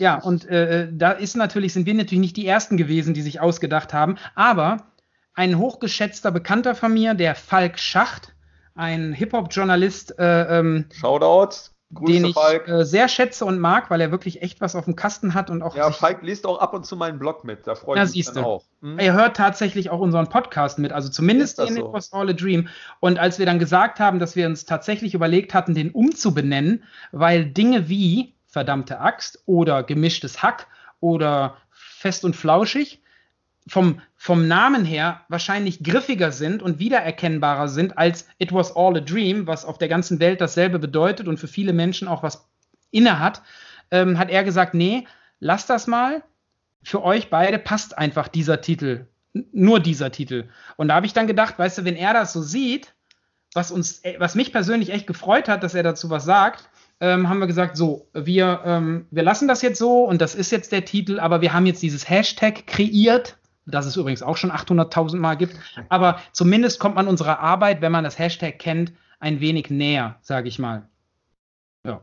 ja, 0.00 0.14
und 0.14 0.46
äh, 0.46 0.88
da 0.90 1.12
ist 1.12 1.36
natürlich, 1.36 1.74
sind 1.74 1.84
wir 1.84 1.92
natürlich 1.92 2.22
nicht 2.22 2.36
die 2.38 2.46
Ersten 2.46 2.78
gewesen, 2.78 3.12
die 3.12 3.20
sich 3.20 3.38
ausgedacht 3.38 3.92
haben, 3.92 4.16
aber 4.34 4.86
ein 5.34 5.58
hochgeschätzter 5.58 6.32
Bekannter 6.32 6.74
von 6.74 6.94
mir, 6.94 7.12
der 7.12 7.34
Falk 7.34 7.78
Schacht, 7.78 8.34
ein 8.74 9.12
Hip-Hop-Journalist, 9.12 10.18
äh, 10.18 10.58
ähm, 10.58 10.86
Shoutout. 10.90 11.69
Grüße, 11.92 12.12
den 12.12 12.24
ich 12.26 12.36
äh, 12.68 12.84
sehr 12.84 13.08
schätze 13.08 13.44
und 13.44 13.58
mag, 13.58 13.90
weil 13.90 14.00
er 14.00 14.12
wirklich 14.12 14.42
echt 14.42 14.60
was 14.60 14.76
auf 14.76 14.84
dem 14.84 14.94
Kasten 14.94 15.34
hat 15.34 15.50
und 15.50 15.62
auch 15.62 15.74
Ja, 15.74 15.90
Falk 15.90 16.22
liest 16.22 16.46
auch 16.46 16.60
ab 16.60 16.72
und 16.72 16.86
zu 16.86 16.94
meinen 16.96 17.18
Blog 17.18 17.44
mit. 17.44 17.66
Da 17.66 17.74
freue 17.74 17.96
ich 17.96 18.02
mich 18.02 18.12
siehst 18.12 18.36
dann 18.36 18.44
auch. 18.44 18.64
Hm? 18.80 18.98
Er 18.98 19.12
hört 19.12 19.36
tatsächlich 19.36 19.90
auch 19.90 19.98
unseren 19.98 20.28
Podcast 20.28 20.78
mit, 20.78 20.92
also 20.92 21.08
zumindest 21.08 21.58
den 21.58 21.74
so? 21.74 21.86
It 21.88 21.92
Was 21.92 22.12
All 22.12 22.30
a 22.30 22.32
Dream. 22.32 22.68
Und 23.00 23.18
als 23.18 23.40
wir 23.40 23.46
dann 23.46 23.58
gesagt 23.58 23.98
haben, 23.98 24.20
dass 24.20 24.36
wir 24.36 24.46
uns 24.46 24.66
tatsächlich 24.66 25.14
überlegt 25.14 25.52
hatten, 25.52 25.74
den 25.74 25.90
umzubenennen, 25.90 26.84
weil 27.10 27.46
Dinge 27.46 27.88
wie 27.88 28.34
verdammte 28.46 29.00
Axt 29.00 29.42
oder 29.46 29.82
gemischtes 29.82 30.42
Hack 30.42 30.68
oder 31.00 31.56
fest 31.70 32.24
und 32.24 32.36
flauschig 32.36 33.00
vom, 33.66 34.00
vom 34.16 34.48
Namen 34.48 34.84
her 34.84 35.20
wahrscheinlich 35.28 35.82
griffiger 35.82 36.32
sind 36.32 36.62
und 36.62 36.78
wiedererkennbarer 36.78 37.68
sind 37.68 37.98
als 37.98 38.26
It 38.38 38.52
Was 38.52 38.74
All 38.74 38.96
a 38.96 39.00
Dream, 39.00 39.46
was 39.46 39.64
auf 39.64 39.78
der 39.78 39.88
ganzen 39.88 40.18
Welt 40.20 40.40
dasselbe 40.40 40.78
bedeutet 40.78 41.28
und 41.28 41.38
für 41.38 41.48
viele 41.48 41.72
Menschen 41.72 42.08
auch 42.08 42.22
was 42.22 42.48
inne 42.90 43.18
hat, 43.18 43.42
ähm, 43.90 44.18
hat 44.18 44.30
er 44.30 44.44
gesagt, 44.44 44.74
nee, 44.74 45.06
lass 45.38 45.66
das 45.66 45.86
mal. 45.86 46.22
Für 46.82 47.02
euch 47.02 47.28
beide 47.30 47.58
passt 47.58 47.98
einfach 47.98 48.28
dieser 48.28 48.60
Titel. 48.60 49.06
Nur 49.52 49.78
dieser 49.80 50.10
Titel. 50.10 50.48
Und 50.76 50.88
da 50.88 50.94
habe 50.94 51.06
ich 51.06 51.12
dann 51.12 51.26
gedacht, 51.26 51.58
weißt 51.58 51.78
du, 51.78 51.84
wenn 51.84 51.96
er 51.96 52.14
das 52.14 52.32
so 52.32 52.42
sieht, 52.42 52.94
was 53.54 53.70
uns, 53.70 54.02
äh, 54.04 54.16
was 54.18 54.34
mich 54.34 54.52
persönlich 54.52 54.90
echt 54.90 55.06
gefreut 55.06 55.48
hat, 55.48 55.62
dass 55.62 55.74
er 55.74 55.82
dazu 55.82 56.10
was 56.10 56.24
sagt, 56.24 56.68
ähm, 57.00 57.28
haben 57.28 57.38
wir 57.38 57.46
gesagt, 57.46 57.76
so, 57.76 58.08
wir, 58.12 58.60
ähm, 58.64 59.06
wir 59.10 59.22
lassen 59.22 59.48
das 59.48 59.62
jetzt 59.62 59.78
so 59.78 60.04
und 60.04 60.20
das 60.20 60.34
ist 60.34 60.50
jetzt 60.52 60.72
der 60.72 60.84
Titel, 60.84 61.18
aber 61.18 61.40
wir 61.40 61.52
haben 61.52 61.66
jetzt 61.66 61.82
dieses 61.82 62.08
Hashtag 62.08 62.66
kreiert, 62.66 63.38
das 63.70 63.86
es 63.86 63.96
übrigens 63.96 64.22
auch 64.22 64.36
schon 64.36 64.50
800.000 64.52 65.16
Mal 65.18 65.36
gibt, 65.36 65.56
aber 65.88 66.18
zumindest 66.32 66.80
kommt 66.80 66.94
man 66.96 67.08
unserer 67.08 67.40
Arbeit, 67.40 67.80
wenn 67.80 67.92
man 67.92 68.04
das 68.04 68.18
Hashtag 68.18 68.58
kennt, 68.58 68.92
ein 69.18 69.40
wenig 69.40 69.70
näher, 69.70 70.16
sage 70.22 70.48
ich 70.48 70.58
mal. 70.58 70.88
Ja. 71.84 72.00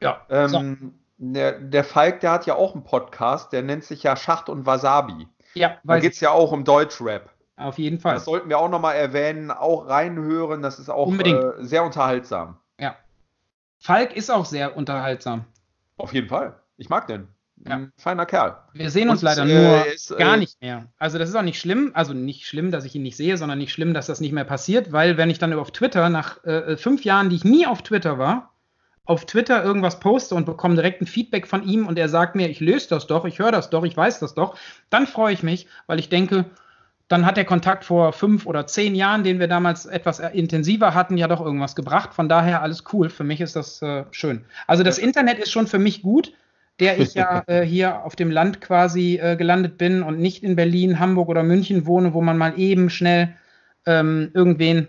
Ja, 0.00 0.20
Ähm, 0.28 0.94
der, 1.18 1.52
der 1.60 1.84
Falk, 1.84 2.20
der 2.20 2.32
hat 2.32 2.46
ja 2.46 2.56
auch 2.56 2.74
einen 2.74 2.82
Podcast, 2.84 3.52
der 3.52 3.62
nennt 3.62 3.84
sich 3.84 4.02
ja 4.02 4.16
Schacht 4.16 4.48
und 4.48 4.66
Wasabi. 4.66 5.28
ja, 5.54 5.76
Da 5.84 6.00
geht 6.00 6.14
es 6.14 6.20
ja 6.20 6.30
auch 6.30 6.50
um 6.52 6.64
Deutschrap. 6.64 7.30
auf 7.56 7.78
jeden 7.78 8.00
Fall. 8.00 8.14
Das 8.14 8.24
sollten 8.24 8.48
wir 8.48 8.58
auch 8.58 8.68
nochmal 8.68 8.96
erwähnen, 8.96 9.50
auch 9.52 9.86
reinhören. 9.88 10.60
Das 10.62 10.78
ist 10.80 10.88
auch 10.88 11.06
Unbedingt. 11.06 11.42
äh, 11.42 11.52
sehr 11.64 11.84
unterhaltsam. 11.84 12.56
Ja. 12.80 12.96
Falk 13.78 14.16
ist 14.16 14.30
auch 14.30 14.44
sehr 14.44 14.76
unterhaltsam. 14.76 15.44
Auf 15.96 16.12
jeden 16.12 16.28
Fall. 16.28 16.58
Ich 16.76 16.88
mag 16.88 17.06
den. 17.06 17.28
Ja. 17.66 17.76
Ein 17.76 17.92
feiner 17.96 18.26
Kerl. 18.26 18.56
Wir 18.72 18.90
sehen 18.90 19.08
uns 19.08 19.20
Und, 19.20 19.26
leider 19.26 19.44
äh, 19.44 19.46
nur 19.46 19.86
ist, 19.86 20.16
gar 20.16 20.34
äh, 20.34 20.38
nicht 20.38 20.60
mehr. 20.60 20.88
Also 20.98 21.18
das 21.18 21.28
ist 21.28 21.36
auch 21.36 21.42
nicht 21.42 21.60
schlimm, 21.60 21.92
also 21.94 22.12
nicht 22.12 22.46
schlimm, 22.46 22.70
dass 22.70 22.84
ich 22.84 22.94
ihn 22.94 23.02
nicht 23.02 23.16
sehe, 23.16 23.36
sondern 23.36 23.58
nicht 23.58 23.72
schlimm, 23.72 23.94
dass 23.94 24.06
das 24.06 24.20
nicht 24.20 24.32
mehr 24.32 24.44
passiert, 24.44 24.90
weil 24.92 25.16
wenn 25.16 25.30
ich 25.30 25.38
dann 25.38 25.52
auf 25.52 25.70
Twitter 25.70 26.08
nach 26.08 26.42
äh, 26.44 26.76
fünf 26.76 27.04
Jahren, 27.04 27.30
die 27.30 27.36
ich 27.36 27.44
nie 27.44 27.66
auf 27.66 27.82
Twitter 27.82 28.18
war, 28.18 28.52
auf 29.04 29.26
Twitter 29.26 29.62
irgendwas 29.62 30.00
poste 30.00 30.34
und 30.34 30.46
bekomme 30.46 30.74
direkt 30.74 31.02
ein 31.02 31.06
Feedback 31.06 31.46
von 31.46 31.62
ihm 31.62 31.86
und 31.86 31.98
er 31.98 32.08
sagt 32.08 32.34
mir, 32.34 32.48
ich 32.48 32.60
löse 32.60 32.88
das 32.88 33.06
doch, 33.06 33.24
ich 33.24 33.38
höre 33.38 33.52
das 33.52 33.70
doch, 33.70 33.84
ich 33.84 33.96
weiß 33.96 34.20
das 34.20 34.34
doch, 34.34 34.56
dann 34.90 35.06
freue 35.06 35.32
ich 35.32 35.42
mich, 35.42 35.66
weil 35.86 35.98
ich 35.98 36.08
denke, 36.08 36.46
dann 37.08 37.26
hat 37.26 37.36
der 37.36 37.44
Kontakt 37.44 37.84
vor 37.84 38.12
fünf 38.12 38.46
oder 38.46 38.66
zehn 38.66 38.94
Jahren, 38.94 39.22
den 39.22 39.38
wir 39.38 39.48
damals 39.48 39.86
etwas 39.86 40.18
intensiver 40.18 40.94
hatten, 40.94 41.18
ja 41.18 41.28
doch 41.28 41.42
irgendwas 41.42 41.76
gebracht. 41.76 42.14
Von 42.14 42.28
daher 42.28 42.62
alles 42.62 42.84
cool. 42.92 43.10
Für 43.10 43.24
mich 43.24 43.42
ist 43.42 43.54
das 43.54 43.82
äh, 43.82 44.04
schön. 44.12 44.46
Also 44.66 44.82
das 44.82 44.96
Internet 44.96 45.38
ist 45.38 45.50
schon 45.50 45.66
für 45.66 45.78
mich 45.78 46.00
gut, 46.00 46.32
der 46.80 46.98
ich 46.98 47.14
ja 47.14 47.42
äh, 47.46 47.62
hier 47.62 48.04
auf 48.04 48.16
dem 48.16 48.30
Land 48.30 48.60
quasi 48.60 49.18
äh, 49.22 49.36
gelandet 49.36 49.78
bin 49.78 50.02
und 50.02 50.18
nicht 50.18 50.42
in 50.42 50.56
Berlin, 50.56 50.98
Hamburg 50.98 51.28
oder 51.28 51.42
München 51.42 51.86
wohne, 51.86 52.14
wo 52.14 52.20
man 52.20 52.38
mal 52.38 52.58
eben 52.58 52.90
schnell 52.90 53.34
ähm, 53.86 54.30
irgendwen 54.34 54.88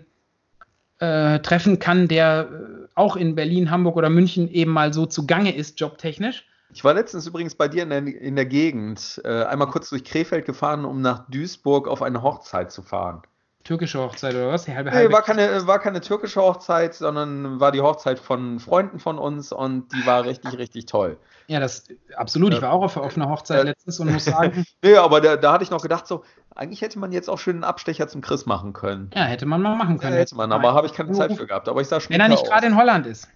äh, 0.98 1.40
treffen 1.40 1.78
kann, 1.78 2.08
der 2.08 2.48
äh, 2.50 2.86
auch 2.94 3.16
in 3.16 3.34
Berlin, 3.34 3.70
Hamburg 3.70 3.96
oder 3.96 4.10
München 4.10 4.48
eben 4.48 4.70
mal 4.70 4.92
so 4.92 5.06
zugange 5.06 5.54
ist, 5.54 5.80
jobtechnisch. 5.80 6.46
Ich 6.72 6.82
war 6.82 6.94
letztens 6.94 7.26
übrigens 7.26 7.54
bei 7.54 7.68
dir 7.68 7.84
in 7.84 7.90
der, 7.90 8.06
in 8.06 8.36
der 8.36 8.46
Gegend, 8.46 9.20
äh, 9.24 9.44
einmal 9.44 9.68
kurz 9.68 9.90
durch 9.90 10.04
Krefeld 10.04 10.44
gefahren, 10.44 10.84
um 10.84 11.02
nach 11.02 11.28
Duisburg 11.30 11.86
auf 11.86 12.02
eine 12.02 12.22
Hochzeit 12.22 12.72
zu 12.72 12.82
fahren. 12.82 13.22
Türkische 13.64 13.98
Hochzeit 13.98 14.34
oder 14.34 14.48
was? 14.52 14.68
Halbe, 14.68 14.90
Nee, 14.90 15.10
war 15.10 15.22
keine, 15.22 15.66
war 15.66 15.78
keine 15.78 16.00
türkische 16.02 16.40
Hochzeit, 16.42 16.94
sondern 16.94 17.60
war 17.60 17.72
die 17.72 17.80
Hochzeit 17.80 18.18
von 18.18 18.60
Freunden 18.60 18.98
von 18.98 19.18
uns 19.18 19.52
und 19.52 19.90
die 19.92 20.04
war 20.06 20.24
richtig, 20.24 20.58
richtig 20.58 20.86
toll. 20.86 21.16
Ja, 21.48 21.60
das 21.60 21.86
absolut. 22.16 22.52
Ich 22.52 22.62
war 22.62 22.72
auch 22.72 22.82
auf, 22.82 22.96
auf 22.98 23.16
einer 23.16 23.28
Hochzeit 23.30 23.60
Äh, 23.60 23.62
letztens 23.64 23.98
und 24.00 24.12
muss 24.12 24.24
sagen, 24.26 24.64
Nee, 24.84 24.96
aber 24.96 25.20
da, 25.20 25.36
da 25.36 25.52
hatte 25.52 25.64
ich 25.64 25.70
noch 25.70 25.82
gedacht, 25.82 26.06
so, 26.06 26.24
eigentlich 26.54 26.82
hätte 26.82 26.98
man 26.98 27.10
jetzt 27.12 27.28
auch 27.30 27.38
schön 27.38 27.56
einen 27.56 27.64
Abstecher 27.64 28.06
zum 28.06 28.20
Chris 28.20 28.46
machen 28.46 28.72
können. 28.74 29.10
ja, 29.14 29.24
hätte 29.24 29.46
man 29.46 29.62
mal 29.62 29.76
machen 29.76 29.96
Ja, 29.96 30.02
können. 30.02 30.16
hätte 30.16 30.34
man, 30.36 30.52
aber 30.52 30.74
habe 30.74 30.86
ich 30.86 30.92
keine 30.92 31.12
Zeit 31.12 31.32
für 31.32 31.46
gehabt. 31.46 31.68
Aber 31.68 31.80
ich 31.80 31.88
sah 31.88 32.00
schon 32.00 32.12
Wenn 32.12 32.20
er 32.20 32.28
nicht 32.28 32.44
gerade 32.46 32.66
in 32.66 32.76
Holland 32.76 33.06
ist. 33.06 33.28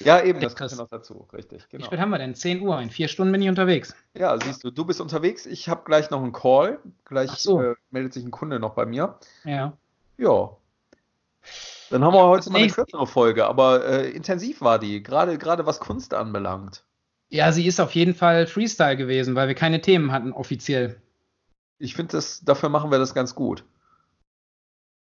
Ja, 0.00 0.22
eben, 0.22 0.40
das 0.40 0.54
kommt 0.56 0.70
ja 0.70 0.76
noch 0.76 0.88
dazu, 0.88 1.26
richtig. 1.32 1.64
Wie 1.70 1.76
Genau. 1.76 1.86
spät 1.86 1.98
haben 2.00 2.10
wir 2.10 2.18
denn? 2.18 2.34
10 2.34 2.60
Uhr. 2.60 2.80
In 2.80 2.90
vier 2.90 3.08
Stunden 3.08 3.32
bin 3.32 3.40
ich 3.42 3.48
unterwegs. 3.48 3.94
Ja, 4.14 4.38
siehst 4.38 4.62
du, 4.64 4.70
du 4.70 4.84
bist 4.84 5.00
unterwegs. 5.00 5.46
Ich 5.46 5.68
habe 5.68 5.82
gleich 5.84 6.10
noch 6.10 6.22
einen 6.22 6.32
Call. 6.32 6.78
Gleich 7.04 7.30
so. 7.30 7.60
äh, 7.62 7.74
meldet 7.90 8.12
sich 8.12 8.24
ein 8.24 8.30
Kunde 8.30 8.58
noch 8.60 8.74
bei 8.74 8.84
mir. 8.86 9.18
Ja. 9.44 9.72
Ja. 10.18 10.50
Dann 11.90 12.04
haben 12.04 12.14
wir 12.14 12.24
heute 12.26 12.50
mal 12.50 12.58
eine 12.58 12.72
kürzere 12.72 13.06
Folge, 13.06 13.46
aber 13.46 13.84
äh, 13.86 14.10
intensiv 14.10 14.60
war 14.60 14.78
die, 14.78 15.02
gerade 15.02 15.38
gerade 15.38 15.66
was 15.66 15.78
Kunst 15.78 16.14
anbelangt. 16.14 16.84
Ja, 17.28 17.52
sie 17.52 17.66
ist 17.66 17.80
auf 17.80 17.92
jeden 17.94 18.14
Fall 18.14 18.46
Freestyle 18.46 18.96
gewesen, 18.96 19.34
weil 19.34 19.48
wir 19.48 19.54
keine 19.54 19.80
Themen 19.80 20.12
hatten 20.12 20.32
offiziell. 20.32 21.00
Ich 21.78 21.94
finde, 21.94 22.12
das 22.12 22.40
dafür 22.44 22.68
machen 22.68 22.90
wir 22.90 22.98
das 22.98 23.14
ganz 23.14 23.34
gut. 23.34 23.64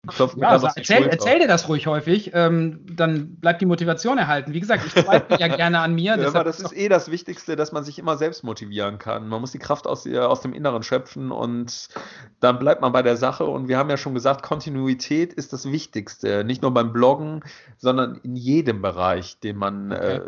Klopf 0.09 0.36
mir 0.36 0.42
Ja, 0.42 0.48
also 0.48 0.68
erzähl, 0.74 1.06
erzähl 1.06 1.38
dir 1.38 1.48
das 1.48 1.68
ruhig 1.68 1.86
häufig, 1.86 2.32
ähm, 2.34 2.84
dann 2.90 3.36
bleibt 3.36 3.61
die 3.61 3.66
Motivation 3.66 4.18
erhalten. 4.18 4.52
Wie 4.52 4.61
gesagt, 4.61 4.84
ich 4.86 4.94
zweifle 4.94 5.38
ja 5.38 5.48
gerne 5.48 5.80
an 5.80 5.94
mir. 5.94 6.16
Ja, 6.18 6.44
das 6.44 6.61
ist 6.61 6.76
eh 6.76 6.88
das 6.88 7.11
Wichtigste, 7.11 7.56
dass 7.56 7.72
man 7.72 7.84
sich 7.84 7.98
immer 7.98 8.16
selbst 8.16 8.44
motivieren 8.44 8.98
kann. 8.98 9.28
Man 9.28 9.40
muss 9.40 9.52
die 9.52 9.59
Kraft 9.59 9.86
aus, 9.86 10.06
aus 10.06 10.40
dem 10.40 10.52
Inneren 10.52 10.82
schöpfen 10.82 11.30
und 11.30 11.88
dann 12.40 12.59
bleibt 12.59 12.80
man 12.80 12.92
bei 12.92 13.02
der 13.02 13.16
Sache. 13.16 13.44
Und 13.44 13.68
wir 13.68 13.78
haben 13.78 13.90
ja 13.90 13.96
schon 13.96 14.14
gesagt, 14.14 14.42
Kontinuität 14.42 15.32
ist 15.32 15.52
das 15.52 15.70
Wichtigste. 15.70 16.44
Nicht 16.44 16.62
nur 16.62 16.72
beim 16.72 16.92
Bloggen, 16.92 17.44
sondern 17.76 18.16
in 18.22 18.36
jedem 18.36 18.82
Bereich, 18.82 19.38
den 19.40 19.56
man 19.56 19.90
äh, 19.92 20.20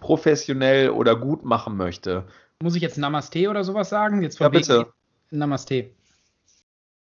professionell 0.00 0.90
oder 0.90 1.16
gut 1.16 1.44
machen 1.44 1.76
möchte. 1.76 2.26
muss 2.62 2.74
ich 2.74 2.82
jetzt 2.82 2.98
Namaste 2.98 3.48
oder 3.48 3.64
sowas 3.64 3.88
sagen? 3.88 4.22
Jetzt 4.22 4.38
von 4.38 4.46
Ja, 4.46 4.48
bitte. 4.48 4.86
Namaste. 5.30 5.90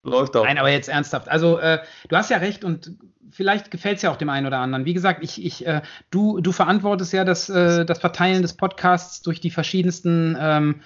Läuft 0.07 0.35
doch. 0.35 0.45
Nein, 0.45 0.59
aber 0.59 0.71
jetzt 0.71 0.89
ernsthaft. 0.89 1.29
Also, 1.29 1.59
äh, 1.59 1.81
du 2.09 2.17
hast 2.17 2.31
ja 2.31 2.39
recht 2.39 2.65
und 2.65 2.93
vielleicht 3.31 3.71
gefällt 3.71 3.97
es 3.97 4.03
ja 4.03 4.11
auch 4.11 4.17
dem 4.17 4.29
einen 4.29 4.47
oder 4.47 4.59
anderen. 4.59 4.85
Wie 4.85 4.95
gesagt, 4.95 5.23
ich, 5.23 5.45
ich, 5.45 5.67
äh, 5.67 5.83
du, 6.11 6.41
du 6.41 6.53
verantwortest 6.53 7.13
ja 7.13 7.25
das, 7.25 7.51
äh, 7.51 7.85
das 7.85 7.99
Verteilen 7.99 8.43
des 8.43 8.55
Podcasts 8.55 9.23
durch 9.23 9.41
die 9.41 9.51
verschiedensten 9.51 10.37
ähm, 10.41 10.81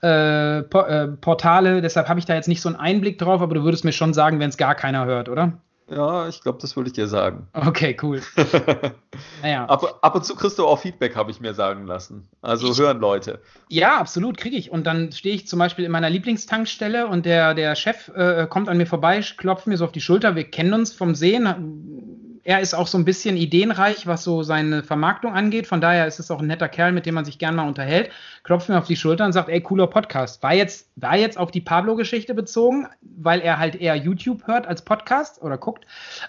äh, 0.00 0.62
po 0.62 0.80
äh, 0.80 1.08
Portale. 1.08 1.82
Deshalb 1.82 2.08
habe 2.08 2.18
ich 2.18 2.26
da 2.26 2.34
jetzt 2.34 2.48
nicht 2.48 2.62
so 2.62 2.68
einen 2.68 2.76
Einblick 2.76 3.18
drauf, 3.18 3.40
aber 3.42 3.54
du 3.54 3.62
würdest 3.64 3.84
mir 3.84 3.92
schon 3.92 4.14
sagen, 4.14 4.40
wenn 4.40 4.48
es 4.48 4.56
gar 4.56 4.74
keiner 4.74 5.04
hört, 5.04 5.28
oder? 5.28 5.60
Ja, 5.90 6.28
ich 6.28 6.40
glaube, 6.40 6.58
das 6.62 6.76
würde 6.76 6.88
ich 6.88 6.94
dir 6.94 7.06
sagen. 7.08 7.46
Okay, 7.52 7.96
cool. 8.02 8.22
Naja. 9.42 9.66
ab, 9.66 9.98
ab 10.00 10.14
und 10.14 10.24
zu 10.24 10.34
kriegst 10.34 10.58
du 10.58 10.66
auch 10.66 10.78
Feedback, 10.80 11.14
habe 11.14 11.30
ich 11.30 11.40
mir 11.40 11.54
sagen 11.54 11.86
lassen. 11.86 12.26
Also 12.42 12.70
Ich- 12.72 12.78
hören 12.78 12.98
Leute. 13.00 13.40
Ja, 13.68 13.98
absolut, 13.98 14.38
kriege 14.38 14.56
ich. 14.56 14.70
Und 14.70 14.84
dann 14.86 15.12
stehe 15.12 15.34
ich 15.34 15.46
zum 15.46 15.58
Beispiel 15.58 15.84
in 15.84 15.92
meiner 15.92 16.10
Lieblingstankstelle 16.10 17.06
und 17.06 17.26
der, 17.26 17.54
der 17.54 17.74
Chef 17.76 18.08
äh, 18.08 18.46
kommt 18.48 18.68
an 18.68 18.76
mir 18.78 18.86
vorbei, 18.86 19.20
klopft 19.36 19.66
mir 19.66 19.76
so 19.76 19.84
auf 19.84 19.92
die 19.92 20.00
Schulter. 20.00 20.34
Wir 20.34 20.44
kennen 20.44 20.72
uns 20.72 20.92
vom 20.92 21.14
Sehen. 21.14 22.13
Er 22.44 22.60
ist 22.60 22.74
auch 22.74 22.86
so 22.86 22.98
ein 22.98 23.06
bisschen 23.06 23.38
ideenreich, 23.38 24.06
was 24.06 24.22
so 24.22 24.42
seine 24.42 24.82
Vermarktung 24.82 25.32
angeht. 25.32 25.66
Von 25.66 25.80
daher 25.80 26.06
ist 26.06 26.20
es 26.20 26.30
auch 26.30 26.40
ein 26.40 26.46
netter 26.46 26.68
Kerl, 26.68 26.92
mit 26.92 27.06
dem 27.06 27.14
man 27.14 27.24
sich 27.24 27.38
gern 27.38 27.56
mal 27.56 27.66
unterhält. 27.66 28.10
Klopft 28.42 28.68
mir 28.68 28.78
auf 28.78 28.86
die 28.86 28.96
Schulter 28.96 29.24
und 29.24 29.32
sagt, 29.32 29.48
ey, 29.48 29.62
cooler 29.62 29.86
Podcast. 29.86 30.42
War 30.42 30.52
jetzt, 30.52 30.90
war 30.96 31.16
jetzt 31.16 31.38
auf 31.38 31.50
die 31.50 31.62
Pablo-Geschichte 31.62 32.34
bezogen, 32.34 32.86
weil 33.00 33.40
er 33.40 33.58
halt 33.58 33.76
eher 33.76 33.96
YouTube 33.96 34.46
hört 34.46 34.66
als 34.66 34.82
Podcast 34.82 35.40
oder 35.40 35.56
guckt. 35.56 35.86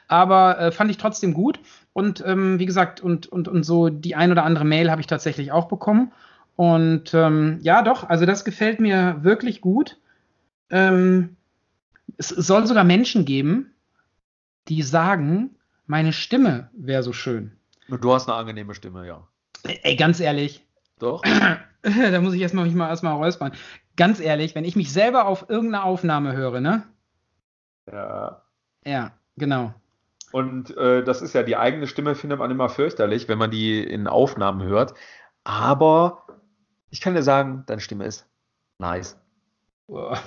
Aber 0.07 0.57
äh, 0.57 0.71
fand 0.71 0.89
ich 0.89 0.97
trotzdem 0.97 1.33
gut. 1.33 1.59
Und 1.91 2.23
ähm, 2.25 2.59
wie 2.59 2.65
gesagt, 2.65 3.01
und, 3.01 3.27
und, 3.27 3.49
und 3.49 3.63
so 3.63 3.89
die 3.89 4.15
ein 4.15 4.31
oder 4.31 4.45
andere 4.45 4.65
Mail 4.65 4.89
habe 4.89 5.01
ich 5.01 5.07
tatsächlich 5.07 5.51
auch 5.51 5.67
bekommen. 5.67 6.13
Und 6.55 7.13
ähm, 7.13 7.59
ja, 7.61 7.81
doch, 7.81 8.07
also 8.07 8.25
das 8.25 8.45
gefällt 8.45 8.79
mir 8.79 9.17
wirklich 9.23 9.59
gut. 9.59 9.97
Ähm, 10.69 11.35
es 12.17 12.29
soll 12.29 12.65
sogar 12.65 12.85
Menschen 12.85 13.25
geben, 13.25 13.73
die 14.69 14.81
sagen, 14.81 15.51
meine 15.85 16.13
Stimme 16.13 16.69
wäre 16.73 17.03
so 17.03 17.13
schön. 17.13 17.57
Du 17.87 18.13
hast 18.13 18.27
eine 18.27 18.37
angenehme 18.37 18.73
Stimme, 18.73 19.07
ja. 19.07 19.27
Ey, 19.63 19.95
ganz 19.95 20.19
ehrlich, 20.19 20.65
Doch? 20.99 21.21
da 21.81 22.21
muss 22.21 22.33
ich 22.33 22.41
erstmal 22.41 22.65
mich 22.65 22.73
mal 22.73 22.89
erstmal 22.89 23.15
räuspern. 23.15 23.53
Ganz 23.97 24.19
ehrlich, 24.19 24.55
wenn 24.55 24.65
ich 24.65 24.75
mich 24.75 24.91
selber 24.91 25.25
auf 25.25 25.49
irgendeine 25.49 25.83
Aufnahme 25.83 26.33
höre, 26.33 26.59
ne? 26.59 26.83
Ja. 27.91 28.41
Ja, 28.85 29.13
genau. 29.37 29.73
Und 30.31 30.75
äh, 30.77 31.03
das 31.03 31.21
ist 31.21 31.33
ja, 31.33 31.43
die 31.43 31.55
eigene 31.55 31.87
Stimme 31.87 32.15
findet 32.15 32.39
man 32.39 32.51
immer 32.51 32.69
fürchterlich, 32.69 33.27
wenn 33.27 33.37
man 33.37 33.51
die 33.51 33.83
in 33.83 34.07
Aufnahmen 34.07 34.63
hört. 34.63 34.93
Aber 35.43 36.25
ich 36.89 37.01
kann 37.01 37.15
dir 37.15 37.23
sagen, 37.23 37.63
deine 37.67 37.81
Stimme 37.81 38.05
ist 38.05 38.27
nice. 38.79 39.17
Boah. 39.87 40.19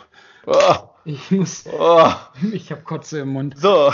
Oh, 0.46 0.88
Ich 1.08 1.30
muss. 1.30 1.64
Oh, 1.66 2.12
Ich 2.52 2.70
habe 2.70 2.82
Kotze 2.82 3.20
im 3.20 3.28
Mund. 3.28 3.58
so. 3.58 3.90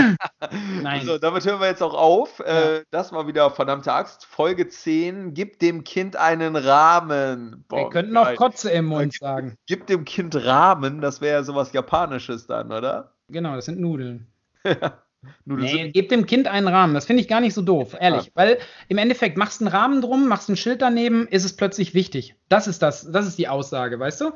Nein. 0.80 1.04
So, 1.04 1.18
damit 1.18 1.44
hören 1.44 1.60
wir 1.60 1.66
jetzt 1.66 1.82
auch 1.82 1.94
auf. 1.94 2.38
Äh, 2.38 2.84
das 2.92 3.10
war 3.10 3.26
wieder 3.26 3.50
verdammte 3.50 3.92
Axt. 3.92 4.24
Folge 4.24 4.68
10. 4.68 5.34
Gib 5.34 5.58
dem 5.58 5.82
Kind 5.82 6.14
einen 6.14 6.54
Rahmen. 6.54 7.64
Wir 7.68 7.78
Boah, 7.80 7.90
könnten 7.90 8.16
auch. 8.16 8.32
Kotze 8.36 8.70
im 8.70 8.86
Mund 8.86 9.14
sagen. 9.14 9.56
Gib 9.66 9.88
dem 9.88 10.04
Kind 10.04 10.36
Rahmen, 10.36 11.00
das 11.00 11.20
wäre 11.20 11.38
ja 11.38 11.42
sowas 11.42 11.72
Japanisches 11.72 12.46
dann, 12.46 12.70
oder? 12.70 13.10
Genau, 13.28 13.56
das 13.56 13.64
sind 13.64 13.80
Nudeln. 13.80 14.28
Nudeln 15.44 15.66
Nee, 15.66 15.90
gib 15.90 16.10
dem 16.10 16.26
Kind 16.26 16.46
einen 16.46 16.68
Rahmen. 16.68 16.94
Das 16.94 17.06
finde 17.06 17.22
ich 17.22 17.28
gar 17.28 17.40
nicht 17.40 17.54
so 17.54 17.62
doof, 17.62 17.96
ehrlich. 17.98 18.30
Weil 18.34 18.58
im 18.86 18.98
Endeffekt 18.98 19.36
machst 19.36 19.60
du 19.60 19.64
einen 19.64 19.74
Rahmen 19.74 20.00
drum, 20.00 20.28
machst 20.28 20.48
ein 20.48 20.56
Schild 20.56 20.80
daneben, 20.80 21.26
ist 21.26 21.44
es 21.44 21.56
plötzlich 21.56 21.92
wichtig. 21.92 22.36
Das 22.48 22.68
ist 22.68 22.82
das, 22.82 23.10
das 23.10 23.26
ist 23.26 23.36
die 23.36 23.48
Aussage, 23.48 23.98
weißt 23.98 24.20
du? 24.20 24.32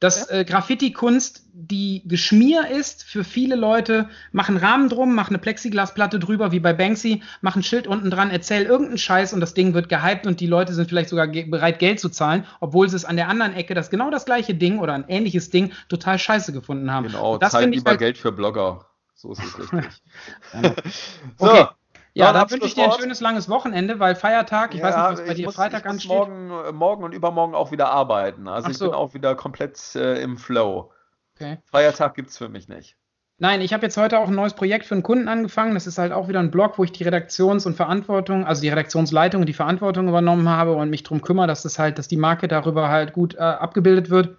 Dass 0.00 0.30
äh, 0.30 0.46
Graffiti-Kunst, 0.46 1.44
die 1.52 2.02
Geschmier 2.06 2.68
ist 2.68 3.04
für 3.04 3.22
viele 3.22 3.54
Leute, 3.54 4.08
mach 4.32 4.48
einen 4.48 4.56
Rahmen 4.56 4.88
drum, 4.88 5.14
mach 5.14 5.28
eine 5.28 5.38
Plexiglasplatte 5.38 6.18
drüber, 6.18 6.52
wie 6.52 6.60
bei 6.60 6.72
Banksy, 6.72 7.22
mach 7.42 7.54
ein 7.54 7.62
Schild 7.62 7.86
unten 7.86 8.10
dran, 8.10 8.30
erzähl 8.30 8.64
irgendeinen 8.64 8.96
Scheiß 8.96 9.34
und 9.34 9.40
das 9.40 9.52
Ding 9.52 9.74
wird 9.74 9.90
gehypt 9.90 10.26
und 10.26 10.40
die 10.40 10.46
Leute 10.46 10.72
sind 10.72 10.88
vielleicht 10.88 11.10
sogar 11.10 11.28
ge 11.28 11.44
bereit, 11.44 11.78
Geld 11.78 12.00
zu 12.00 12.08
zahlen, 12.08 12.46
obwohl 12.60 12.88
sie 12.88 12.96
es 12.96 13.04
an 13.04 13.16
der 13.16 13.28
anderen 13.28 13.52
Ecke 13.52 13.74
das 13.74 13.90
genau 13.90 14.10
das 14.10 14.24
gleiche 14.24 14.54
Ding 14.54 14.78
oder 14.78 14.94
ein 14.94 15.04
ähnliches 15.06 15.50
Ding 15.50 15.72
total 15.90 16.18
scheiße 16.18 16.52
gefunden 16.52 16.90
haben. 16.90 17.08
Genau, 17.08 17.36
das 17.36 17.52
zahlt 17.52 17.70
lieber 17.70 17.90
halt, 17.90 18.00
Geld 18.00 18.18
für 18.18 18.32
Blogger. 18.32 18.86
So 19.14 19.32
ist 19.32 19.44
es 19.44 19.58
richtig. 19.58 20.02
Okay. 21.38 21.64
so, 21.66 21.68
Ja, 22.20 22.32
da 22.32 22.50
wünsche 22.50 22.66
ich 22.66 22.74
dir 22.74 22.84
ein 22.84 22.98
schönes 22.98 23.20
langes 23.20 23.48
Wochenende, 23.48 23.98
weil 23.98 24.14
Feiertag, 24.14 24.74
ich 24.74 24.82
weiß 24.82 24.94
nicht, 24.96 25.04
was 25.04 25.26
bei 25.26 25.34
dir 25.34 25.46
muss, 25.46 25.54
Freitag 25.56 25.80
ich 25.80 25.84
muss 25.84 25.92
ansteht. 25.92 26.10
morgen, 26.10 26.50
äh, 26.50 26.72
morgen 26.72 27.04
und 27.04 27.12
übermorgen 27.12 27.54
auch 27.54 27.72
wieder 27.72 27.90
arbeiten. 27.90 28.48
Also 28.48 28.66
Ach 28.66 28.70
ich 28.70 28.78
so. 28.78 28.86
bin 28.86 28.94
auch 28.94 29.14
wieder 29.14 29.34
komplett 29.34 29.94
äh, 29.94 30.20
im 30.22 30.36
Flow. 30.36 30.92
Okay. 31.34 31.58
Feiertag 31.64 32.14
gibt 32.14 32.30
es 32.30 32.38
für 32.38 32.48
mich 32.48 32.68
nicht. 32.68 32.96
Nein, 33.38 33.62
ich 33.62 33.72
habe 33.72 33.86
jetzt 33.86 33.96
heute 33.96 34.18
auch 34.18 34.28
ein 34.28 34.34
neues 34.34 34.52
Projekt 34.52 34.84
für 34.84 34.94
einen 34.94 35.02
Kunden 35.02 35.26
angefangen. 35.26 35.72
Das 35.72 35.86
ist 35.86 35.96
halt 35.96 36.12
auch 36.12 36.28
wieder 36.28 36.40
ein 36.40 36.50
Blog, 36.50 36.78
wo 36.78 36.84
ich 36.84 36.92
die 36.92 37.04
Redaktions- 37.04 37.64
und 37.64 37.74
Verantwortung, 37.74 38.44
also 38.44 38.60
die 38.60 38.68
Redaktionsleitung 38.68 39.40
und 39.40 39.46
die 39.46 39.54
Verantwortung 39.54 40.08
übernommen 40.08 40.48
habe 40.50 40.74
und 40.74 40.90
mich 40.90 41.04
darum 41.04 41.22
kümmere, 41.22 41.46
dass 41.46 41.62
das 41.62 41.78
halt, 41.78 41.98
dass 41.98 42.06
die 42.06 42.18
Marke 42.18 42.48
darüber 42.48 42.90
halt 42.90 43.14
gut 43.14 43.36
äh, 43.36 43.38
abgebildet 43.38 44.10
wird. 44.10 44.36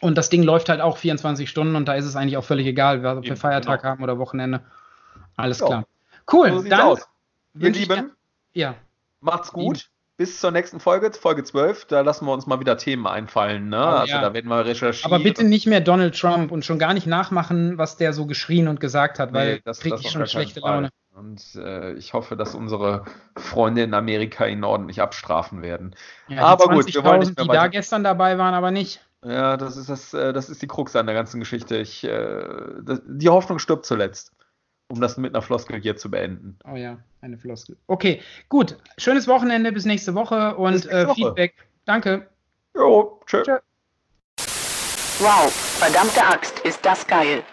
Und 0.00 0.16
das 0.16 0.30
Ding 0.30 0.44
läuft 0.44 0.68
halt 0.68 0.80
auch 0.80 0.96
24 0.96 1.50
Stunden 1.50 1.74
und 1.74 1.88
da 1.88 1.94
ist 1.94 2.04
es 2.04 2.14
eigentlich 2.14 2.36
auch 2.36 2.44
völlig 2.44 2.66
egal, 2.68 3.04
ob 3.04 3.24
wir 3.24 3.36
Feiertag 3.36 3.82
genau. 3.82 3.90
haben 3.90 4.02
oder 4.04 4.18
Wochenende. 4.18 4.60
Alles 5.36 5.58
Ja. 5.58 5.66
klar. 5.66 5.84
Cool, 6.32 6.52
So 6.62 6.68
dann 6.68 6.80
aus. 6.80 7.08
Ihr 7.58 7.70
Lieben, 7.70 8.12
ja, 8.52 8.74
macht's 9.20 9.52
gut. 9.52 9.88
Bis 10.16 10.38
zur 10.38 10.50
nächsten 10.50 10.80
Folge, 10.80 11.10
Folge 11.14 11.42
12. 11.44 11.86
Da 11.86 12.02
lassen 12.02 12.26
wir 12.26 12.32
uns 12.34 12.46
mal 12.46 12.60
wieder 12.60 12.76
Themen 12.76 13.06
einfallen. 13.06 13.70
Ne? 13.70 13.78
Oh, 13.78 13.80
also 13.80 14.12
ja. 14.12 14.20
da 14.20 14.34
werden 14.34 14.48
wir 14.48 14.66
recherchieren. 14.66 15.10
aber 15.10 15.22
bitte 15.22 15.44
nicht 15.44 15.66
mehr 15.66 15.80
Donald 15.80 16.14
Trump 16.14 16.52
und 16.52 16.62
schon 16.62 16.78
gar 16.78 16.92
nicht 16.92 17.06
nachmachen, 17.06 17.78
was 17.78 17.96
der 17.96 18.12
so 18.12 18.26
geschrien 18.26 18.68
und 18.68 18.80
gesagt 18.80 19.18
hat, 19.18 19.32
weil 19.32 19.54
Nee, 19.54 19.60
das- 19.64 19.80
kriege 19.80 19.96
das 19.96 20.04
ich 20.04 20.10
schon 20.10 20.26
schlechte 20.26 20.60
Fall. 20.60 20.74
Laune. 20.74 20.88
Und 21.14 21.54
äh, 21.56 21.94
ich 21.94 22.12
hoffe, 22.12 22.36
dass 22.36 22.54
unsere 22.54 23.06
Freunde 23.36 23.82
in 23.82 23.94
Amerika 23.94 24.44
ihn 24.46 24.62
ordentlich 24.62 25.00
abstrafen 25.00 25.62
werden. 25.62 25.96
Ja, 26.28 26.42
Aber 26.44 26.64
die 26.64 26.74
gut, 26.74 26.94
wir 26.94 27.02
wollen 27.02 27.20
nicht 27.20 27.32
20.000, 27.32 27.34
mehr 27.36 27.44
die 27.44 27.58
da 27.58 27.66
gestern 27.68 28.04
dabei 28.04 28.36
waren, 28.36 28.52
aber 28.54 28.70
nicht. 28.70 29.00
Ja, 29.24 29.56
das 29.56 29.76
ist 29.78 29.88
das, 29.88 30.12
äh, 30.14 30.34
das 30.34 30.50
ist 30.50 30.60
die 30.60 30.66
Krux 30.66 30.94
an 30.96 31.06
der 31.06 31.14
ganzen 31.14 31.40
Geschichte. 31.40 31.78
Ich, 31.78 32.04
äh, 32.04 32.42
das, 32.82 33.00
die 33.06 33.28
Hoffnung 33.30 33.58
stirbt 33.58 33.86
zuletzt. 33.86 34.32
Um 34.90 35.00
das 35.00 35.16
mit 35.16 35.32
einer 35.32 35.40
Floskel 35.40 35.80
hier 35.80 35.96
zu 35.96 36.10
beenden. 36.10 36.58
Oh 36.70 36.74
ja, 36.74 36.98
eine 37.20 37.38
Floskel. 37.38 37.76
Okay, 37.86 38.20
gut. 38.48 38.76
Schönes 38.98 39.28
Wochenende, 39.28 39.70
bis 39.70 39.84
nächste 39.84 40.14
Woche 40.14 40.56
und 40.56 40.72
nächste 40.72 40.90
äh, 40.90 41.06
Woche. 41.06 41.14
Feedback. 41.14 41.54
Danke. 41.84 42.28
Jo, 42.74 43.20
tschö. 43.24 43.42
Tschö. 43.42 43.58
Wow, 45.20 45.52
verdammte 45.52 46.24
Axt, 46.24 46.58
ist 46.60 46.84
das 46.84 47.06
geil. 47.06 47.44